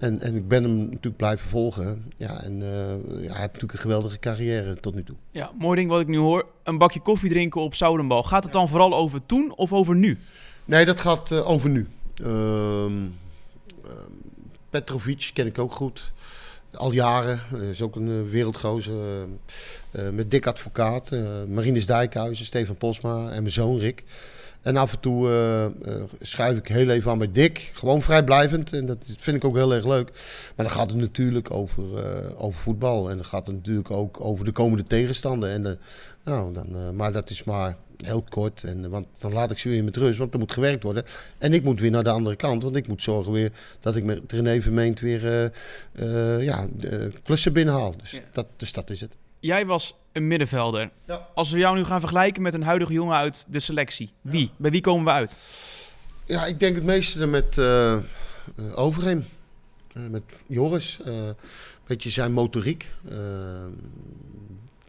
En, 0.00 0.20
en 0.20 0.36
ik 0.36 0.48
ben 0.48 0.62
hem 0.62 0.78
natuurlijk 0.78 1.16
blijven 1.16 1.48
volgen. 1.48 2.12
Ja, 2.16 2.42
en 2.42 2.60
uh, 2.60 2.68
ja, 2.68 2.70
hij 3.08 3.20
heeft 3.20 3.36
natuurlijk 3.36 3.72
een 3.72 3.78
geweldige 3.78 4.18
carrière 4.18 4.80
tot 4.80 4.94
nu 4.94 5.04
toe. 5.04 5.16
Ja, 5.30 5.50
mooi 5.58 5.76
ding 5.76 5.90
wat 5.90 6.00
ik 6.00 6.06
nu 6.06 6.16
hoor. 6.16 6.46
Een 6.64 6.78
bakje 6.78 7.00
koffie 7.00 7.30
drinken 7.30 7.60
op 7.60 7.74
Zoudenbal. 7.74 8.22
Gaat 8.22 8.44
het 8.44 8.52
dan 8.52 8.68
vooral 8.68 8.94
over 8.94 9.26
toen 9.26 9.52
of 9.56 9.72
over 9.72 9.96
nu? 9.96 10.18
Nee, 10.64 10.84
dat 10.84 11.00
gaat 11.00 11.30
uh, 11.30 11.48
over 11.50 11.70
nu. 11.70 11.88
Uh, 12.22 12.92
Petrovic 14.70 15.30
ken 15.34 15.46
ik 15.46 15.58
ook 15.58 15.72
goed. 15.72 16.12
Al 16.72 16.92
jaren. 16.92 17.40
is 17.70 17.82
ook 17.82 17.96
een 17.96 18.28
wereldgozer. 18.28 19.26
Met 20.12 20.30
dik 20.30 20.46
advocaat. 20.46 21.10
Marines 21.48 21.86
Dijkhuizen, 21.86 22.44
Steven 22.44 22.76
Posma 22.76 23.30
en 23.30 23.42
mijn 23.42 23.50
zoon 23.50 23.78
Rick. 23.78 24.04
En 24.62 24.76
af 24.76 24.92
en 24.92 25.00
toe 25.00 25.28
uh, 25.28 25.94
uh, 25.94 26.02
schuif 26.20 26.58
ik 26.58 26.68
heel 26.68 26.88
even 26.88 27.10
aan 27.10 27.18
bij 27.18 27.30
Dick. 27.30 27.70
Gewoon 27.74 28.02
vrijblijvend. 28.02 28.72
En 28.72 28.86
dat 28.86 28.98
vind 29.18 29.36
ik 29.36 29.44
ook 29.44 29.56
heel 29.56 29.74
erg 29.74 29.86
leuk. 29.86 30.10
Maar 30.56 30.66
dan 30.66 30.74
gaat 30.74 30.90
het 30.90 30.98
natuurlijk 30.98 31.50
over, 31.50 31.84
uh, 31.84 32.42
over 32.42 32.60
voetbal. 32.60 33.10
En 33.10 33.16
dan 33.16 33.24
gaat 33.24 33.46
het 33.46 33.56
natuurlijk 33.56 33.90
ook 33.90 34.20
over 34.20 34.44
de 34.44 34.52
komende 34.52 34.84
tegenstander. 34.84 35.50
En, 35.50 35.78
nou, 36.24 36.52
dan, 36.52 36.96
maar 36.96 37.12
dat 37.12 37.30
is 37.30 37.44
maar 37.44 37.76
heel 37.96 38.24
kort. 38.28 38.64
En, 38.64 38.90
want 38.90 39.06
dan 39.20 39.32
laat 39.32 39.50
ik 39.50 39.58
ze 39.58 39.68
weer 39.68 39.84
met 39.84 39.96
rust. 39.96 40.18
Want 40.18 40.32
er 40.32 40.38
moet 40.38 40.52
gewerkt 40.52 40.82
worden. 40.82 41.04
En 41.38 41.52
ik 41.52 41.64
moet 41.64 41.80
weer 41.80 41.90
naar 41.90 42.04
de 42.04 42.10
andere 42.10 42.36
kant. 42.36 42.62
Want 42.62 42.76
ik 42.76 42.88
moet 42.88 43.02
zorgen 43.02 43.32
weer 43.32 43.52
dat 43.80 43.96
ik 43.96 44.04
met 44.04 44.32
René 44.32 44.62
Vermeend 44.62 45.00
weer 45.00 45.52
ja, 46.40 46.68
klussen 47.22 47.52
binnenhaal. 47.52 47.96
Dus, 47.96 48.10
ja. 48.10 48.20
dat, 48.32 48.46
dus 48.56 48.72
dat 48.72 48.90
is 48.90 49.00
het. 49.00 49.16
Jij 49.40 49.66
was 49.66 49.94
een 50.12 50.26
middenvelder. 50.26 50.90
Ja. 51.06 51.28
Als 51.34 51.50
we 51.50 51.58
jou 51.58 51.76
nu 51.76 51.84
gaan 51.84 52.00
vergelijken 52.00 52.42
met 52.42 52.54
een 52.54 52.62
huidige 52.62 52.92
jongen 52.92 53.16
uit 53.16 53.46
de 53.48 53.60
selectie, 53.60 54.12
wie? 54.20 54.50
Bij 54.56 54.70
wie 54.70 54.80
komen 54.80 55.04
we 55.04 55.10
uit? 55.10 55.38
Ja, 56.24 56.46
ik 56.46 56.58
denk 56.58 56.74
het 56.74 56.84
meeste 56.84 57.26
met 57.26 57.56
uh, 57.56 57.98
Overheem. 58.74 59.24
Uh, 59.96 60.06
met 60.08 60.44
Joris. 60.46 60.98
Een 61.04 61.34
beetje 61.86 62.10
zijn 62.10 62.32
motoriek. 62.32 62.92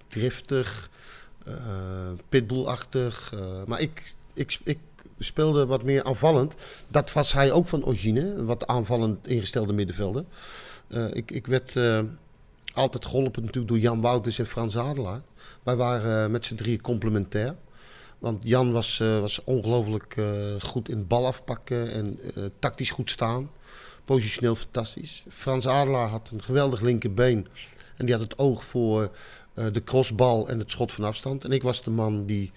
driftig. 0.07 0.89
pitbullachtig. 2.29 3.33
maar 3.67 3.81
ik, 3.81 4.15
ik, 4.33 4.59
ik 4.63 4.79
speelde 5.19 5.65
wat 5.65 5.83
meer 5.83 6.03
aanvallend. 6.03 6.55
Dat 6.87 7.13
was 7.13 7.33
hij 7.33 7.51
ook 7.51 7.67
van 7.67 7.85
origine. 7.85 8.43
Wat 8.43 8.67
aanvallend 8.67 9.27
ingestelde 9.27 9.73
middenvelder. 9.73 10.25
ik, 11.13 11.31
ik 11.31 11.47
werd 11.47 11.73
altijd 12.73 13.05
geholpen 13.05 13.41
natuurlijk 13.41 13.71
door 13.71 13.79
Jan 13.79 14.01
Wouters 14.01 14.39
en 14.39 14.45
Frans 14.45 14.77
Adelaar. 14.77 15.21
Wij 15.63 15.75
waren 15.75 16.25
uh, 16.25 16.31
met 16.31 16.45
z'n 16.45 16.55
drie 16.55 16.81
complementair. 16.81 17.55
Want 18.19 18.39
Jan 18.43 18.71
was, 18.71 18.99
uh, 18.99 19.19
was 19.19 19.43
ongelooflijk 19.43 20.15
uh, 20.15 20.55
goed 20.59 20.89
in 20.89 21.07
bal 21.07 21.25
afpakken 21.25 21.91
en 21.91 22.19
tactisch 22.59 22.89
goed 22.89 23.09
staan. 23.09 23.49
Positioneel 24.05 24.55
fantastisch. 24.55 25.25
Frans 25.29 25.67
Adelaar 25.67 26.07
had 26.07 26.29
een 26.33 26.43
geweldig 26.43 26.81
linkerbeen. 26.81 27.47
En 27.97 28.05
die 28.05 28.15
had 28.15 28.23
het 28.23 28.37
oog 28.37 28.65
voor 28.65 29.11
de 29.53 29.83
crossbal 29.83 30.47
en 30.47 30.59
het 30.59 30.71
schot 30.71 30.91
van 30.91 31.03
afstand. 31.03 31.43
En 31.43 31.51
ik 31.51 31.63
was 31.63 31.83
de 31.83 31.89
man 31.89 32.25
die 32.25 32.51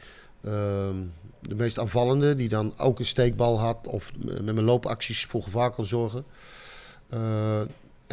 ehm, 0.45 0.97
de 1.41 1.55
meest 1.55 1.79
aanvallende, 1.79 2.35
die 2.35 2.49
dan 2.49 2.75
ook 2.79 2.99
een 2.99 3.05
steekbal 3.05 3.61
had 3.61 3.87
of 3.87 4.13
met 4.17 4.45
mijn 4.45 4.63
loopacties 4.63 5.25
voor 5.25 5.43
gevaar 5.43 5.71
kon 5.71 5.85
zorgen. 5.85 6.25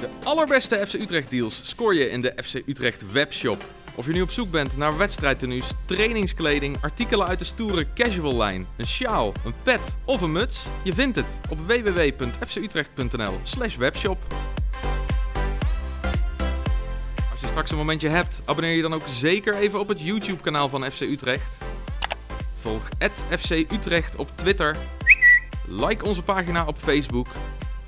De 0.00 0.08
allerbeste 0.24 0.86
FC 0.86 0.94
Utrecht 0.94 1.30
deals 1.30 1.68
scoor 1.68 1.94
je 1.94 2.08
in 2.08 2.20
de 2.20 2.32
FC 2.42 2.54
Utrecht 2.66 3.12
webshop. 3.12 3.64
Of 3.94 4.06
je 4.06 4.12
nu 4.12 4.22
op 4.22 4.30
zoek 4.30 4.50
bent 4.50 4.76
naar 4.76 4.96
wedstrijdtenues, 4.96 5.70
trainingskleding, 5.84 6.76
artikelen 6.80 7.26
uit 7.26 7.38
de 7.38 7.44
stoere 7.44 7.86
casual 7.94 8.36
lijn, 8.36 8.66
een 8.76 8.86
sjaal, 8.86 9.32
een 9.44 9.54
pet 9.62 9.98
of 10.04 10.20
een 10.20 10.32
muts, 10.32 10.66
je 10.82 10.94
vindt 10.94 11.16
het 11.16 11.40
op 11.50 11.58
www.fcutrecht.nl 11.66 13.38
slash 13.42 13.76
webshop. 13.76 14.18
Als 17.30 17.40
je 17.40 17.46
straks 17.46 17.70
een 17.70 17.76
momentje 17.76 18.08
hebt, 18.08 18.42
abonneer 18.44 18.74
je 18.74 18.82
dan 18.82 18.94
ook 18.94 19.06
zeker 19.06 19.54
even 19.54 19.80
op 19.80 19.88
het 19.88 20.00
YouTube 20.00 20.42
kanaal 20.42 20.68
van 20.68 20.84
FC 20.84 21.00
Utrecht. 21.00 21.56
Volg 22.54 22.88
FC 23.38 23.50
Utrecht 23.50 24.16
op 24.16 24.28
Twitter. 24.34 24.76
Like 25.68 26.04
onze 26.04 26.22
pagina 26.22 26.66
op 26.66 26.78
Facebook. 26.78 27.26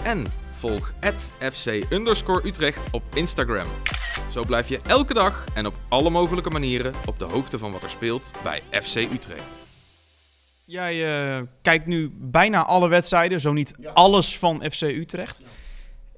En 0.02 0.26
volg 0.58 0.92
FC 1.38 1.66
Utrecht 2.44 2.90
op 2.90 3.02
Instagram. 3.14 3.66
Zo 4.33 4.44
blijf 4.44 4.68
je 4.68 4.80
elke 4.87 5.14
dag 5.14 5.44
en 5.54 5.66
op 5.66 5.75
alle 5.88 6.11
mogelijke 6.11 6.50
manieren 6.50 6.94
op 7.06 7.18
de 7.18 7.25
hoogte 7.25 7.59
van 7.59 7.73
wat 7.73 7.83
er 7.83 7.90
speelt 7.90 8.30
bij 8.42 8.62
FC 8.83 8.97
Utrecht. 8.97 9.42
Jij 10.64 10.94
uh, 11.38 11.42
kijkt 11.62 11.87
nu 11.87 12.11
bijna 12.14 12.64
alle 12.64 12.88
wedstrijden, 12.88 13.40
zo 13.40 13.52
niet 13.52 13.75
alles 13.94 14.38
van 14.38 14.64
FC 14.71 14.83
Utrecht. 14.83 15.42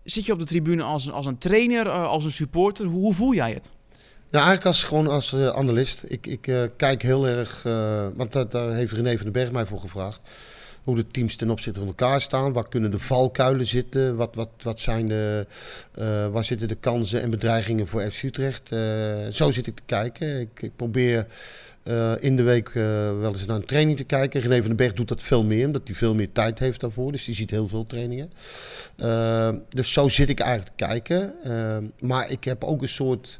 Zit 0.04 0.26
je 0.26 0.32
op 0.32 0.38
de 0.38 0.44
tribune 0.44 0.82
als, 0.82 1.10
als 1.10 1.26
een 1.26 1.38
trainer, 1.38 1.86
uh, 1.86 2.06
als 2.06 2.24
een 2.24 2.30
supporter? 2.30 2.86
Hoe, 2.86 3.00
hoe, 3.00 3.14
voel 3.14 3.34
jij 3.34 3.52
het? 3.52 3.70
Ja, 4.30 4.38
eigenlijk 4.38 4.66
als, 4.66 4.82
gewoon 4.84 5.06
als 5.06 5.32
uh, 5.32 5.48
analist. 5.48 6.04
Ik, 6.08 6.26
ik 6.26 6.70
kijk 6.76 7.02
heel 7.02 7.26
erg, 7.26 7.62
want 8.14 8.50
daar 8.50 8.72
heeft 8.72 8.92
René 8.92 9.14
van 9.14 9.22
den 9.22 9.32
Berg 9.32 9.52
mij 9.52 9.66
voor 9.66 9.80
gevraagd 9.80 10.20
hoe 10.86 10.96
de 10.96 11.06
teams 11.06 11.36
ten 11.36 11.50
opzichte 11.50 11.78
van 11.78 11.88
elkaar 11.88 12.20
staan. 12.20 12.52
Waar 12.52 12.68
kunnen 12.68 12.90
de 12.90 12.98
valkuilen 12.98 13.66
zitten? 13.66 14.16
Wat, 14.16 14.34
wat, 14.34 14.48
wat 14.62 14.80
zijn 14.80 15.08
de, 15.08 15.46
uh, 15.98 16.26
waar 16.28 16.44
zitten 16.44 16.68
de 16.68 16.74
kansen 16.74 17.22
en 17.22 17.30
bedreigingen 17.30 17.86
voor 17.86 18.10
FC 18.10 18.22
Utrecht? 18.22 18.70
Uh, 18.72 18.80
zo 19.30 19.50
zit 19.50 19.66
ik 19.66 19.74
te 19.74 19.82
kijken. 19.86 20.40
Ik, 20.40 20.70
probeer 20.76 21.26
uh, 21.84 22.12
in 22.20 22.36
de 22.36 22.42
week 22.42 22.72
wel 23.20 23.32
eens 23.32 23.46
naar 23.46 23.56
een 23.56 23.64
training 23.64 23.96
te 23.96 24.04
kijken. 24.04 24.40
René 24.40 24.56
van 24.56 24.66
den 24.66 24.76
Berg 24.76 24.92
doet 24.92 25.08
dat 25.08 25.22
veel 25.22 25.44
meer, 25.44 25.66
omdat 25.66 25.82
hij 25.84 25.94
veel 25.94 26.14
meer 26.14 26.32
tijd 26.32 26.58
heeft 26.58 26.80
daarvoor. 26.80 27.12
Dus 27.12 27.24
die 27.24 27.34
ziet 27.34 27.50
heel 27.50 27.68
veel 27.68 27.86
trainingen. 27.86 28.32
dus 29.68 29.92
zo 29.92 30.08
zit 30.08 30.28
ik 30.28 30.40
eigenlijk 30.40 30.76
te 30.76 30.84
kijken. 30.84 31.34
maar 32.00 32.30
ik 32.30 32.44
heb 32.44 32.64
ook 32.64 32.82
een 32.82 32.88
soort 32.88 33.38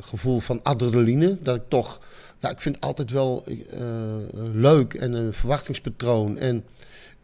gevoel 0.00 0.40
van 0.40 0.62
adrenaline. 0.62 1.38
Dat 1.42 1.56
ik 1.56 1.62
toch 1.68 2.00
ja, 2.40 2.50
ik 2.50 2.60
vind 2.60 2.80
altijd 2.80 3.10
wel 3.10 3.44
uh, 3.46 3.58
leuk 4.52 4.94
en 4.94 5.12
een 5.12 5.34
verwachtingspatroon. 5.34 6.38
En, 6.38 6.64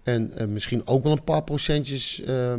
en 0.03 0.33
uh, 0.39 0.47
misschien 0.47 0.87
ook 0.87 1.03
wel 1.03 1.13
een 1.13 1.25
paar 1.25 1.43
procentjes 1.43 2.21
uh, 2.21 2.55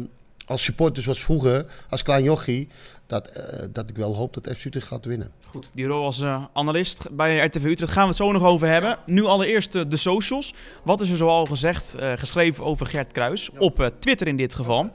als 0.45 0.63
supporter 0.63 1.03
zoals 1.03 1.23
vroeger, 1.23 1.65
als 1.89 2.03
klein 2.03 2.23
jochie, 2.23 2.67
dat, 3.13 3.37
uh, 3.37 3.65
dat 3.71 3.89
ik 3.89 3.95
wel 3.95 4.15
hoop 4.15 4.33
dat 4.33 4.57
FC 4.57 4.65
Utrecht 4.65 4.87
gaat 4.87 5.05
winnen. 5.05 5.31
Goed, 5.45 5.69
die 5.73 5.85
rol 5.85 6.03
als 6.05 6.19
uh, 6.21 6.43
analist 6.53 7.07
bij 7.11 7.45
RTV 7.45 7.63
Utrecht 7.65 7.91
gaan 7.91 8.01
we 8.01 8.07
het 8.07 8.17
zo 8.17 8.31
nog 8.31 8.43
over 8.43 8.67
hebben. 8.67 8.97
Nu 9.05 9.23
allereerst 9.23 9.75
uh, 9.75 9.83
de 9.87 9.97
socials. 9.97 10.53
Wat 10.83 11.01
is 11.01 11.09
er 11.09 11.17
zoal 11.17 11.45
gezegd, 11.45 11.95
geschreven 12.15 12.63
over 12.63 12.85
Gert 12.85 13.11
Kruis, 13.11 13.49
ja. 13.53 13.59
op 13.59 13.91
Twitter 13.99 14.27
in 14.27 14.37
dit 14.37 14.55
geval. 14.55 14.91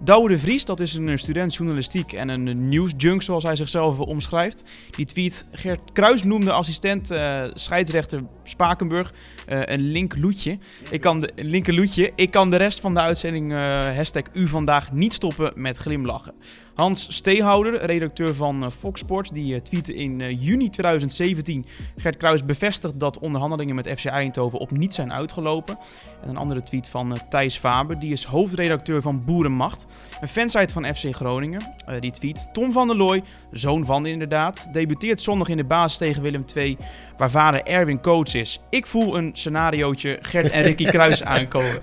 Douwe 0.00 0.28
de 0.28 0.38
Vries, 0.38 0.64
dat 0.64 0.80
is 0.80 0.94
een 0.94 1.18
student 1.18 1.54
journalistiek 1.54 2.12
en 2.12 2.28
een 2.28 2.68
nieuwsjunk 2.68 3.22
zoals 3.22 3.44
hij 3.44 3.56
zichzelf 3.56 3.98
omschrijft. 3.98 4.62
Die 4.90 5.06
tweet, 5.06 5.44
Gert 5.52 5.92
Kruis 5.92 6.22
noemde 6.22 6.52
assistent 6.52 7.06
scheidsrechter 7.54 8.22
Spakenburg 8.44 9.12
een 9.46 9.80
link 9.80 10.16
loetje. 10.16 10.58
Ik 10.90 11.00
kan 11.00 11.20
de, 11.20 11.30
linker 11.36 11.74
loetje. 11.74 12.12
Ik 12.14 12.30
kan 12.30 12.50
de 12.50 12.56
rest 12.56 12.80
van 12.80 12.94
de 12.94 13.00
uitzending 13.00 13.52
hashtag 13.96 14.22
u 14.32 14.48
vandaag 14.48 14.92
niet 14.92 15.14
stoppen 15.14 15.52
met 15.54 15.76
glimlachen. 15.76 16.34
Hans 16.74 17.06
Steehouder, 17.16 17.84
redacteur 17.84 18.34
van 18.34 18.62
uh, 18.62 18.70
Fox 18.78 19.00
Sports, 19.00 19.30
die 19.30 19.54
uh, 19.54 19.60
tweette 19.60 19.94
in 19.94 20.20
uh, 20.20 20.42
juni 20.42 20.70
2017. 20.70 21.66
Gert 21.96 22.16
Kruis 22.16 22.44
bevestigt 22.44 23.00
dat 23.00 23.18
onderhandelingen 23.18 23.74
met 23.74 23.88
FC 23.96 24.04
Eindhoven 24.04 24.58
op 24.58 24.70
niet 24.70 24.94
zijn 24.94 25.12
uitgelopen. 25.12 25.78
En 26.22 26.28
een 26.28 26.36
andere 26.36 26.62
tweet 26.62 26.88
van 26.88 27.18
Thijs 27.28 27.56
Faber, 27.56 27.98
die 27.98 28.12
is 28.12 28.24
hoofdredacteur 28.24 29.02
van 29.02 29.24
Boerenmacht. 29.24 29.86
Een 30.20 30.28
fansite 30.28 30.72
van 30.72 30.94
FC 30.94 31.14
Groningen. 31.14 31.74
die 32.00 32.12
tweet: 32.12 32.48
Tom 32.52 32.72
van 32.72 32.86
der 32.86 32.96
Looy, 32.96 33.22
zoon 33.50 33.84
van 33.84 34.06
inderdaad, 34.06 34.68
debuteert 34.72 35.22
zondag 35.22 35.48
in 35.48 35.56
de 35.56 35.64
basis 35.64 35.98
tegen 35.98 36.22
Willem 36.22 36.44
II, 36.54 36.76
waar 37.16 37.30
vader 37.30 37.62
Erwin 37.62 38.00
coach 38.00 38.34
is. 38.34 38.60
Ik 38.70 38.86
voel 38.86 39.16
een 39.16 39.30
scenariootje 39.34 40.18
Gert 40.22 40.50
en 40.50 40.62
Ricky 40.62 40.84
Kruis 40.84 41.24
aankomen. 41.34 41.78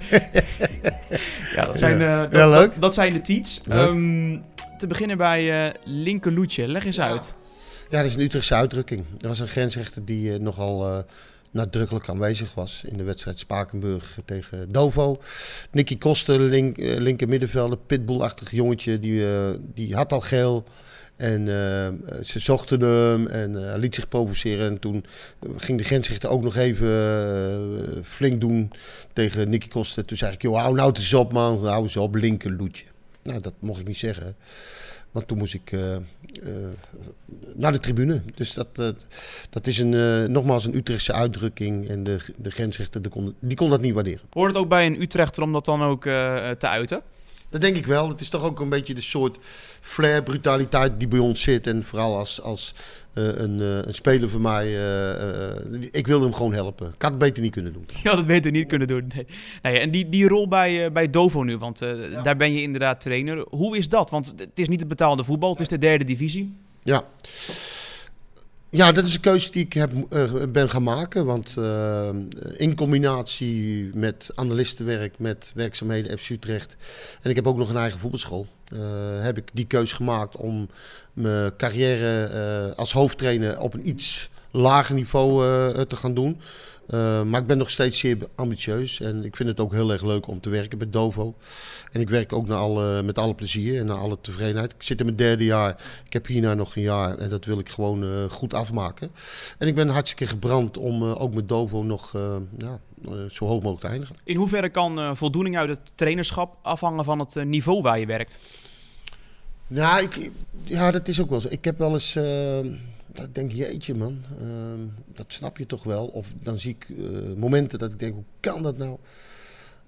ja, 1.55 1.65
dat 1.65 1.79
zijn, 1.79 1.99
dat, 1.99 2.31
ja, 2.31 2.49
leuk. 2.49 2.71
Dat, 2.71 2.81
dat, 2.81 2.93
zijn 2.93 3.13
de 3.13 3.21
tweets. 3.21 3.61
Um, 3.69 4.43
te 4.79 4.87
beginnen 4.87 5.17
bij 5.17 5.65
uh, 5.67 5.73
Linke 5.83 6.31
Loetje. 6.31 6.67
Leg 6.67 6.85
eens 6.85 6.99
uit. 6.99 7.35
Ja, 7.89 7.97
dat 7.97 8.09
is 8.09 8.15
een 8.15 8.21
Utrechtse 8.21 8.55
uitdrukking. 8.55 9.05
Er 9.21 9.27
was 9.27 9.39
een 9.39 9.47
grensrechter 9.47 10.05
die 10.05 10.31
uh, 10.31 10.39
nogal 10.39 10.87
uh, 10.87 10.97
nadrukkelijk 11.51 12.09
aanwezig 12.09 12.53
was 12.53 12.83
in 12.87 12.97
de 12.97 13.03
wedstrijd 13.03 13.39
Spakenburg 13.39 14.17
tegen 14.25 14.71
Dovo. 14.71 15.21
Nicky 15.71 15.97
Koster, 15.97 16.39
link, 16.39 16.77
linker 16.77 17.27
middenvelder, 17.27 17.77
pitbullachtig 17.77 18.51
jongetje, 18.51 18.99
die, 18.99 19.25
die 19.73 19.95
had 19.95 20.11
al 20.11 20.21
geel. 20.21 20.65
En 21.19 21.41
uh, 21.41 22.21
ze 22.23 22.39
zochten 22.39 22.81
hem 22.81 23.27
en 23.27 23.51
uh, 23.51 23.73
liet 23.75 23.95
zich 23.95 24.07
provoceren. 24.07 24.67
En 24.67 24.79
toen 24.79 25.05
ging 25.57 25.77
de 25.77 25.83
grensrechter 25.83 26.29
ook 26.29 26.43
nog 26.43 26.55
even 26.55 26.87
uh, 26.87 28.03
flink 28.03 28.41
doen 28.41 28.71
tegen 29.13 29.49
Nicky 29.49 29.67
Koster. 29.67 30.05
Toen 30.05 30.17
zei 30.17 30.33
ik, 30.33 30.41
joh, 30.41 30.59
hou 30.59 30.75
nou 30.75 30.91
eens 30.93 31.13
op 31.13 31.33
man, 31.33 31.65
hou 31.65 31.81
eens 31.81 31.97
op, 31.97 32.15
linker 32.15 32.51
loetje. 32.51 32.85
Nou, 33.23 33.39
dat 33.41 33.53
mocht 33.59 33.79
ik 33.79 33.87
niet 33.87 33.97
zeggen. 33.97 34.35
Want 35.11 35.27
toen 35.27 35.37
moest 35.37 35.53
ik 35.53 35.71
naar 37.53 37.71
de 37.71 37.79
tribune. 37.79 38.21
Dus 38.35 38.53
dat, 38.53 38.75
dat 39.49 39.67
is 39.67 39.77
een, 39.77 40.31
nogmaals 40.31 40.65
een 40.65 40.75
Utrechtse 40.75 41.13
uitdrukking. 41.13 41.89
En 41.89 42.03
de, 42.03 42.19
de 42.37 42.49
grensrechter 42.49 43.09
kon, 43.09 43.35
die 43.39 43.57
kon 43.57 43.69
dat 43.69 43.81
niet 43.81 43.93
waarderen. 43.93 44.21
Hoort 44.29 44.53
het 44.53 44.63
ook 44.63 44.69
bij 44.69 44.85
een 44.85 45.01
Utrechter 45.01 45.43
om 45.43 45.51
dat 45.51 45.65
dan 45.65 45.81
ook 45.81 46.03
te 46.03 46.67
uiten? 46.67 47.01
Dat 47.49 47.61
denk 47.61 47.75
ik 47.75 47.85
wel. 47.85 48.09
Het 48.09 48.21
is 48.21 48.29
toch 48.29 48.43
ook 48.43 48.59
een 48.59 48.69
beetje 48.69 48.93
de 48.93 49.01
soort 49.01 49.37
flair, 49.81 50.23
brutaliteit 50.23 50.99
die 50.99 51.07
bij 51.07 51.19
ons 51.19 51.41
zit. 51.41 51.67
En 51.67 51.83
vooral 51.83 52.17
als, 52.17 52.41
als 52.41 52.73
uh, 53.13 53.27
een, 53.27 53.59
uh, 53.59 53.77
een, 53.77 53.93
speler 53.93 54.29
van 54.29 54.41
mij. 54.41 54.67
Uh, 54.67 55.89
ik 55.91 56.07
wilde 56.07 56.25
hem 56.25 56.33
gewoon 56.33 56.53
helpen. 56.53 56.87
Ik 56.87 57.01
had 57.01 57.11
het 57.11 57.19
beter 57.19 57.41
niet 57.41 57.51
kunnen 57.51 57.73
doen. 57.73 57.85
Ja, 58.03 58.15
dat 58.15 58.27
beter 58.27 58.51
niet 58.51 58.67
kunnen 58.67 58.87
doen. 58.87 59.11
Nee. 59.15 59.25
nee 59.61 59.79
en 59.79 59.91
die, 59.91 60.09
die 60.09 60.27
rol 60.27 60.47
bij, 60.47 60.91
bij 60.91 61.09
Dovo 61.09 61.43
nu, 61.43 61.57
want 61.57 61.79
ja. 61.79 62.21
daar 62.21 62.35
ben 62.35 62.53
je 62.53 62.61
inderdaad 62.61 63.01
trainer. 63.01 63.45
Hoe 63.49 63.77
is 63.77 63.89
dat? 63.89 64.09
Want 64.09 64.33
het 64.37 64.59
is 64.59 64.67
niet 64.67 64.79
het 64.79 64.89
betaalde 64.89 65.23
voetbal, 65.23 65.51
het 65.51 65.59
is 65.59 65.67
de 65.67 65.77
derde 65.77 66.03
divisie. 66.03 66.53
Ja. 66.83 67.03
Ja, 68.71 68.91
dat 68.91 69.05
is 69.05 69.13
een 69.13 69.21
keuze 69.21 69.51
die 69.51 69.65
ik 69.65 69.73
heb, 69.73 69.91
uh, 70.09 70.43
ben 70.49 70.69
gaan 70.69 70.83
maken. 70.83 71.25
Want 71.25 71.55
uh, 71.59 72.09
in 72.57 72.75
combinatie 72.75 73.89
met 73.93 74.31
analistenwerk, 74.35 75.19
met 75.19 75.51
werkzaamheden 75.55 76.17
FC 76.17 76.29
Utrecht... 76.29 76.77
en 77.21 77.29
ik 77.29 77.35
heb 77.35 77.47
ook 77.47 77.57
nog 77.57 77.69
een 77.69 77.77
eigen 77.77 77.99
voetbalschool... 77.99 78.47
Uh, 78.73 78.79
heb 79.23 79.37
ik 79.37 79.49
die 79.53 79.65
keuze 79.65 79.95
gemaakt 79.95 80.35
om 80.35 80.69
mijn 81.13 81.55
carrière 81.55 82.73
als 82.75 82.91
hoofdtrainer 82.91 83.59
op 83.59 83.73
een 83.73 83.87
iets 83.87 84.29
lager 84.51 84.95
niveau 84.95 85.43
te 85.87 85.95
gaan 85.95 86.13
doen... 86.13 86.41
Uh, 86.93 87.23
maar 87.23 87.41
ik 87.41 87.47
ben 87.47 87.57
nog 87.57 87.69
steeds 87.69 87.99
zeer 87.99 88.17
ambitieus 88.35 88.99
en 88.99 89.23
ik 89.23 89.35
vind 89.35 89.49
het 89.49 89.59
ook 89.59 89.71
heel 89.71 89.91
erg 89.91 90.03
leuk 90.03 90.27
om 90.27 90.39
te 90.39 90.49
werken 90.49 90.77
met 90.77 90.93
Dovo. 90.93 91.35
En 91.91 92.01
ik 92.01 92.09
werk 92.09 92.33
ook 92.33 92.47
naar 92.47 92.57
alle, 92.57 93.03
met 93.03 93.17
alle 93.17 93.35
plezier 93.35 93.79
en 93.79 93.85
naar 93.85 93.97
alle 93.97 94.17
tevredenheid. 94.21 94.71
Ik 94.71 94.83
zit 94.83 94.99
in 94.99 95.05
mijn 95.05 95.17
derde 95.17 95.45
jaar, 95.45 95.69
ik 96.05 96.13
heb 96.13 96.27
hierna 96.27 96.53
nog 96.53 96.75
een 96.75 96.81
jaar 96.81 97.17
en 97.17 97.29
dat 97.29 97.45
wil 97.45 97.59
ik 97.59 97.69
gewoon 97.69 98.03
uh, 98.03 98.29
goed 98.29 98.53
afmaken. 98.53 99.11
En 99.57 99.67
ik 99.67 99.75
ben 99.75 99.89
hartstikke 99.89 100.25
gebrand 100.25 100.77
om 100.77 101.03
uh, 101.03 101.21
ook 101.21 101.33
met 101.33 101.49
Dovo 101.49 101.83
nog 101.83 102.11
ja, 102.57 102.79
zo 103.29 103.45
hoog 103.45 103.61
mogelijk 103.61 103.81
te 103.81 103.87
eindigen. 103.87 104.15
In 104.23 104.35
hoeverre 104.35 104.69
kan 104.69 105.17
voldoening 105.17 105.57
uit 105.57 105.69
het 105.69 105.91
trainerschap 105.95 106.57
afhangen 106.61 107.05
van 107.05 107.19
het 107.19 107.45
niveau 107.45 107.81
waar 107.81 107.99
je 107.99 108.05
werkt? 108.05 108.39
Nou, 109.67 110.03
ik, 110.03 110.31
ja, 110.63 110.91
dat 110.91 111.07
is 111.07 111.21
ook 111.21 111.29
wel 111.29 111.41
zo. 111.41 111.47
Ik 111.51 111.65
heb 111.65 111.77
wel 111.77 111.93
eens 111.93 112.17
dat 113.13 113.25
ik 113.25 113.35
denk, 113.35 113.51
jeetje 113.51 113.95
man, 113.95 114.21
uh, 114.41 114.47
dat 115.13 115.25
snap 115.27 115.57
je 115.57 115.65
toch 115.65 115.83
wel. 115.83 116.07
Of 116.07 116.33
dan 116.41 116.59
zie 116.59 116.75
ik 116.75 116.89
uh, 116.89 117.35
momenten 117.35 117.79
dat 117.79 117.91
ik 117.91 117.99
denk, 117.99 118.13
hoe 118.13 118.23
kan 118.39 118.63
dat 118.63 118.77
nou? 118.77 118.97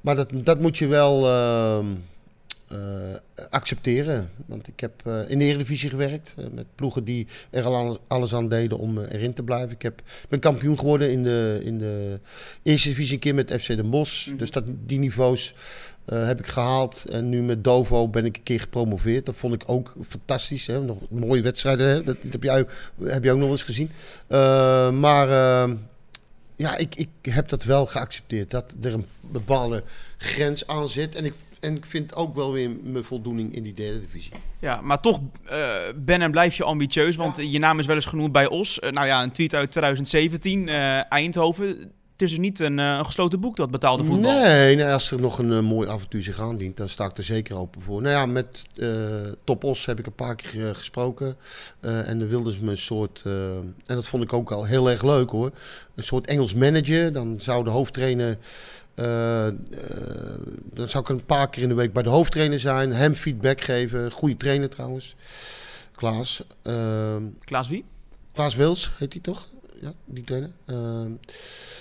Maar 0.01 0.15
dat, 0.15 0.29
dat 0.33 0.59
moet 0.59 0.77
je 0.77 0.87
wel 0.87 1.25
uh, 2.73 2.77
accepteren. 3.49 4.31
Want 4.45 4.67
ik 4.67 4.79
heb 4.79 5.07
in 5.27 5.39
de 5.39 5.45
Eredivisie 5.45 5.89
gewerkt. 5.89 6.35
met 6.51 6.65
ploegen 6.75 7.03
die 7.03 7.27
er 7.49 7.63
al 7.63 7.99
alles 8.07 8.35
aan 8.35 8.49
deden 8.49 8.77
om 8.77 8.99
erin 8.99 9.33
te 9.33 9.43
blijven. 9.43 9.71
Ik 9.71 9.81
heb, 9.81 10.01
ben 10.29 10.39
kampioen 10.39 10.79
geworden 10.79 11.11
in 11.11 11.23
de, 11.23 11.61
in 11.63 11.77
de 11.77 12.19
Eerste 12.63 12.89
Divisie 12.89 13.13
een 13.13 13.19
keer 13.19 13.35
met 13.35 13.53
FC 13.61 13.67
Den 13.67 13.89
Bosch. 13.89 14.25
Mm 14.25 14.29
-hmm. 14.29 14.39
Dus 14.39 14.51
dat, 14.51 14.63
die 14.85 14.99
niveaus 14.99 15.53
heb 16.05 16.39
ik 16.39 16.47
gehaald. 16.47 17.05
En 17.09 17.29
nu 17.29 17.41
met 17.41 17.63
Dovo 17.63 18.07
ben 18.07 18.25
ik 18.25 18.37
een 18.37 18.43
keer 18.43 18.59
gepromoveerd. 18.59 19.25
Dat 19.25 19.35
vond 19.35 19.53
ik 19.53 19.63
ook 19.65 19.95
fantastisch. 20.07 20.67
Hè? 20.67 20.81
Nog 20.81 20.97
mooie 21.09 21.41
wedstrijden. 21.41 21.87
Hè? 21.87 22.03
Dat, 22.03 22.17
heb, 22.29 22.43
jij, 22.43 22.65
heb 23.03 23.23
je 23.23 23.31
ook 23.31 23.37
nog 23.37 23.49
eens 23.49 23.63
gezien. 23.63 23.89
Maar 24.99 25.27
ja, 26.61 26.77
ik, 26.77 26.95
ik 26.95 27.09
heb 27.21 27.49
dat 27.49 27.63
wel 27.63 27.85
geaccepteerd. 27.85 28.51
Dat 28.51 28.75
er 28.81 28.93
een 28.93 29.05
bepaalde 29.19 29.83
grens 30.17 30.67
aan 30.67 30.89
zit. 30.89 31.15
En 31.15 31.25
ik, 31.25 31.33
en 31.59 31.75
ik 31.75 31.85
vind 31.85 32.15
ook 32.15 32.35
wel 32.35 32.51
weer 32.51 32.75
mijn 32.83 33.03
voldoening 33.03 33.55
in 33.55 33.63
die 33.63 33.73
derde 33.73 33.99
divisie. 33.99 34.31
Ja, 34.59 34.81
maar 34.81 35.01
toch 35.01 35.19
ben 35.95 36.21
en 36.21 36.31
blijf 36.31 36.55
je 36.55 36.63
ambitieus. 36.63 37.15
Want 37.15 37.37
ja. 37.37 37.43
je 37.43 37.59
naam 37.59 37.79
is 37.79 37.85
wel 37.85 37.95
eens 37.95 38.05
genoemd 38.05 38.31
bij 38.31 38.47
Os. 38.47 38.79
nou 38.79 39.07
ja, 39.07 39.23
een 39.23 39.31
tweet 39.31 39.53
uit 39.53 39.71
2017, 39.71 40.69
Eindhoven 41.09 41.91
het 42.21 42.29
is 42.29 42.37
dus 42.37 42.45
niet 42.45 42.59
een, 42.59 42.77
uh, 42.77 43.05
gesloten 43.05 43.39
boek, 43.39 43.55
dat 43.55 43.71
betaalde 43.71 44.03
voetbal. 44.03 44.31
Nee, 44.31 44.75
nee 44.75 44.85
als 44.85 45.11
er 45.11 45.19
nog 45.19 45.39
een 45.39 45.51
uh, 45.51 45.59
mooi 45.59 45.89
avontuur 45.89 46.21
zich 46.21 46.39
aandient, 46.39 46.77
dan 46.77 46.89
sta 46.89 47.05
ik 47.05 47.17
er 47.17 47.23
zeker 47.23 47.55
open 47.55 47.81
voor. 47.81 48.01
Nou 48.01 48.13
ja, 48.13 48.25
met 48.25 48.63
uh, 48.75 48.89
Topos 49.43 49.85
heb 49.85 49.99
ik 49.99 50.05
een 50.05 50.13
paar 50.13 50.35
keer 50.35 50.75
gesproken. 50.75 51.37
en 51.81 52.19
dan 52.19 52.27
wilden 52.27 52.53
ze 52.53 52.63
me 52.63 52.69
een 52.69 52.77
soort, 52.77 53.21
en 53.25 53.75
dat 53.85 54.07
vond 54.07 54.23
ik 54.23 54.33
ook 54.33 54.51
al 54.51 54.65
heel 54.65 54.89
erg 54.89 55.03
leuk 55.03 55.29
hoor, 55.29 55.51
een 55.95 56.03
soort 56.03 56.27
Engels 56.27 56.53
manager. 56.53 57.13
Dan 57.13 57.35
zou 57.41 57.63
de 57.63 57.69
hoofdtrainer, 57.69 58.37
dan 60.73 60.87
zou 60.87 61.03
ik 61.03 61.09
een 61.09 61.25
paar 61.25 61.49
keer 61.49 61.63
in 61.63 61.69
de 61.69 61.75
week 61.75 61.93
bij 61.93 62.03
de 62.03 62.09
hoofdtrainer 62.09 62.59
zijn, 62.59 62.93
hem 62.93 63.13
feedback 63.13 63.61
geven. 63.61 64.11
Goede 64.11 64.35
trainer 64.35 64.69
trouwens, 64.69 65.15
Klaas. 65.95 66.43
Klaas 67.39 67.67
wie? 67.67 67.85
Klaas 68.33 68.55
Wils 68.55 68.91
heet 68.97 69.13
hij 69.13 69.21
toch? 69.21 69.47
Ja, 69.81 69.93
die 70.05 70.23
trainer. 70.23 70.51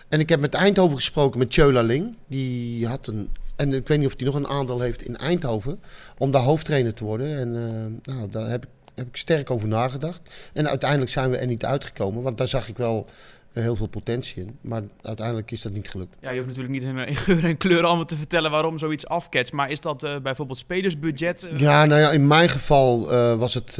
En 0.08 0.20
ik 0.20 0.28
heb 0.28 0.40
met 0.40 0.54
Eindhoven 0.54 0.96
gesproken 0.96 1.38
met 1.38 1.50
Tjöla 1.50 1.82
Ling. 1.82 2.16
Die 2.26 2.86
had 2.86 3.06
een. 3.06 3.30
En 3.56 3.72
ik 3.72 3.88
weet 3.88 3.98
niet 3.98 4.06
of 4.06 4.14
hij 4.16 4.26
nog 4.26 4.34
een 4.34 4.46
aandeel 4.46 4.80
heeft 4.80 5.02
in 5.02 5.16
Eindhoven. 5.16 5.80
Om 6.18 6.30
daar 6.30 6.42
hoofdtrainer 6.42 6.94
te 6.94 7.04
worden. 7.04 7.38
En 7.38 7.48
uh, 7.54 8.14
nou, 8.14 8.30
daar 8.30 8.48
heb 8.48 8.64
ik, 8.64 8.70
heb 8.94 9.06
ik 9.06 9.16
sterk 9.16 9.50
over 9.50 9.68
nagedacht. 9.68 10.20
En 10.52 10.68
uiteindelijk 10.68 11.10
zijn 11.10 11.30
we 11.30 11.36
er 11.36 11.46
niet 11.46 11.64
uitgekomen. 11.64 12.22
Want 12.22 12.38
daar 12.38 12.48
zag 12.48 12.68
ik 12.68 12.76
wel 12.76 13.06
heel 13.52 13.76
veel 13.76 13.86
potentie 13.86 14.42
in. 14.42 14.58
Maar 14.60 14.82
uiteindelijk 15.02 15.50
is 15.50 15.62
dat 15.62 15.72
niet 15.72 15.88
gelukt. 15.88 16.16
Ja, 16.20 16.30
je 16.30 16.36
hoeft 16.36 16.56
natuurlijk 16.56 16.74
niet 16.74 16.84
in, 16.84 16.98
in 17.08 17.16
geur 17.16 17.44
en 17.44 17.56
kleur 17.56 17.84
allemaal 17.84 18.04
te 18.04 18.16
vertellen 18.16 18.50
waarom 18.50 18.78
zoiets 18.78 19.06
afketst. 19.06 19.52
Maar 19.52 19.70
is 19.70 19.80
dat 19.80 20.04
uh, 20.04 20.16
bijvoorbeeld 20.18 20.58
spelersbudget? 20.58 21.44
Uh... 21.44 21.58
Ja, 21.58 21.84
nou 21.84 22.00
ja, 22.00 22.10
in 22.10 22.26
mijn 22.26 22.48
geval 22.48 23.12
uh, 23.12 23.34
was 23.34 23.54
het 23.54 23.74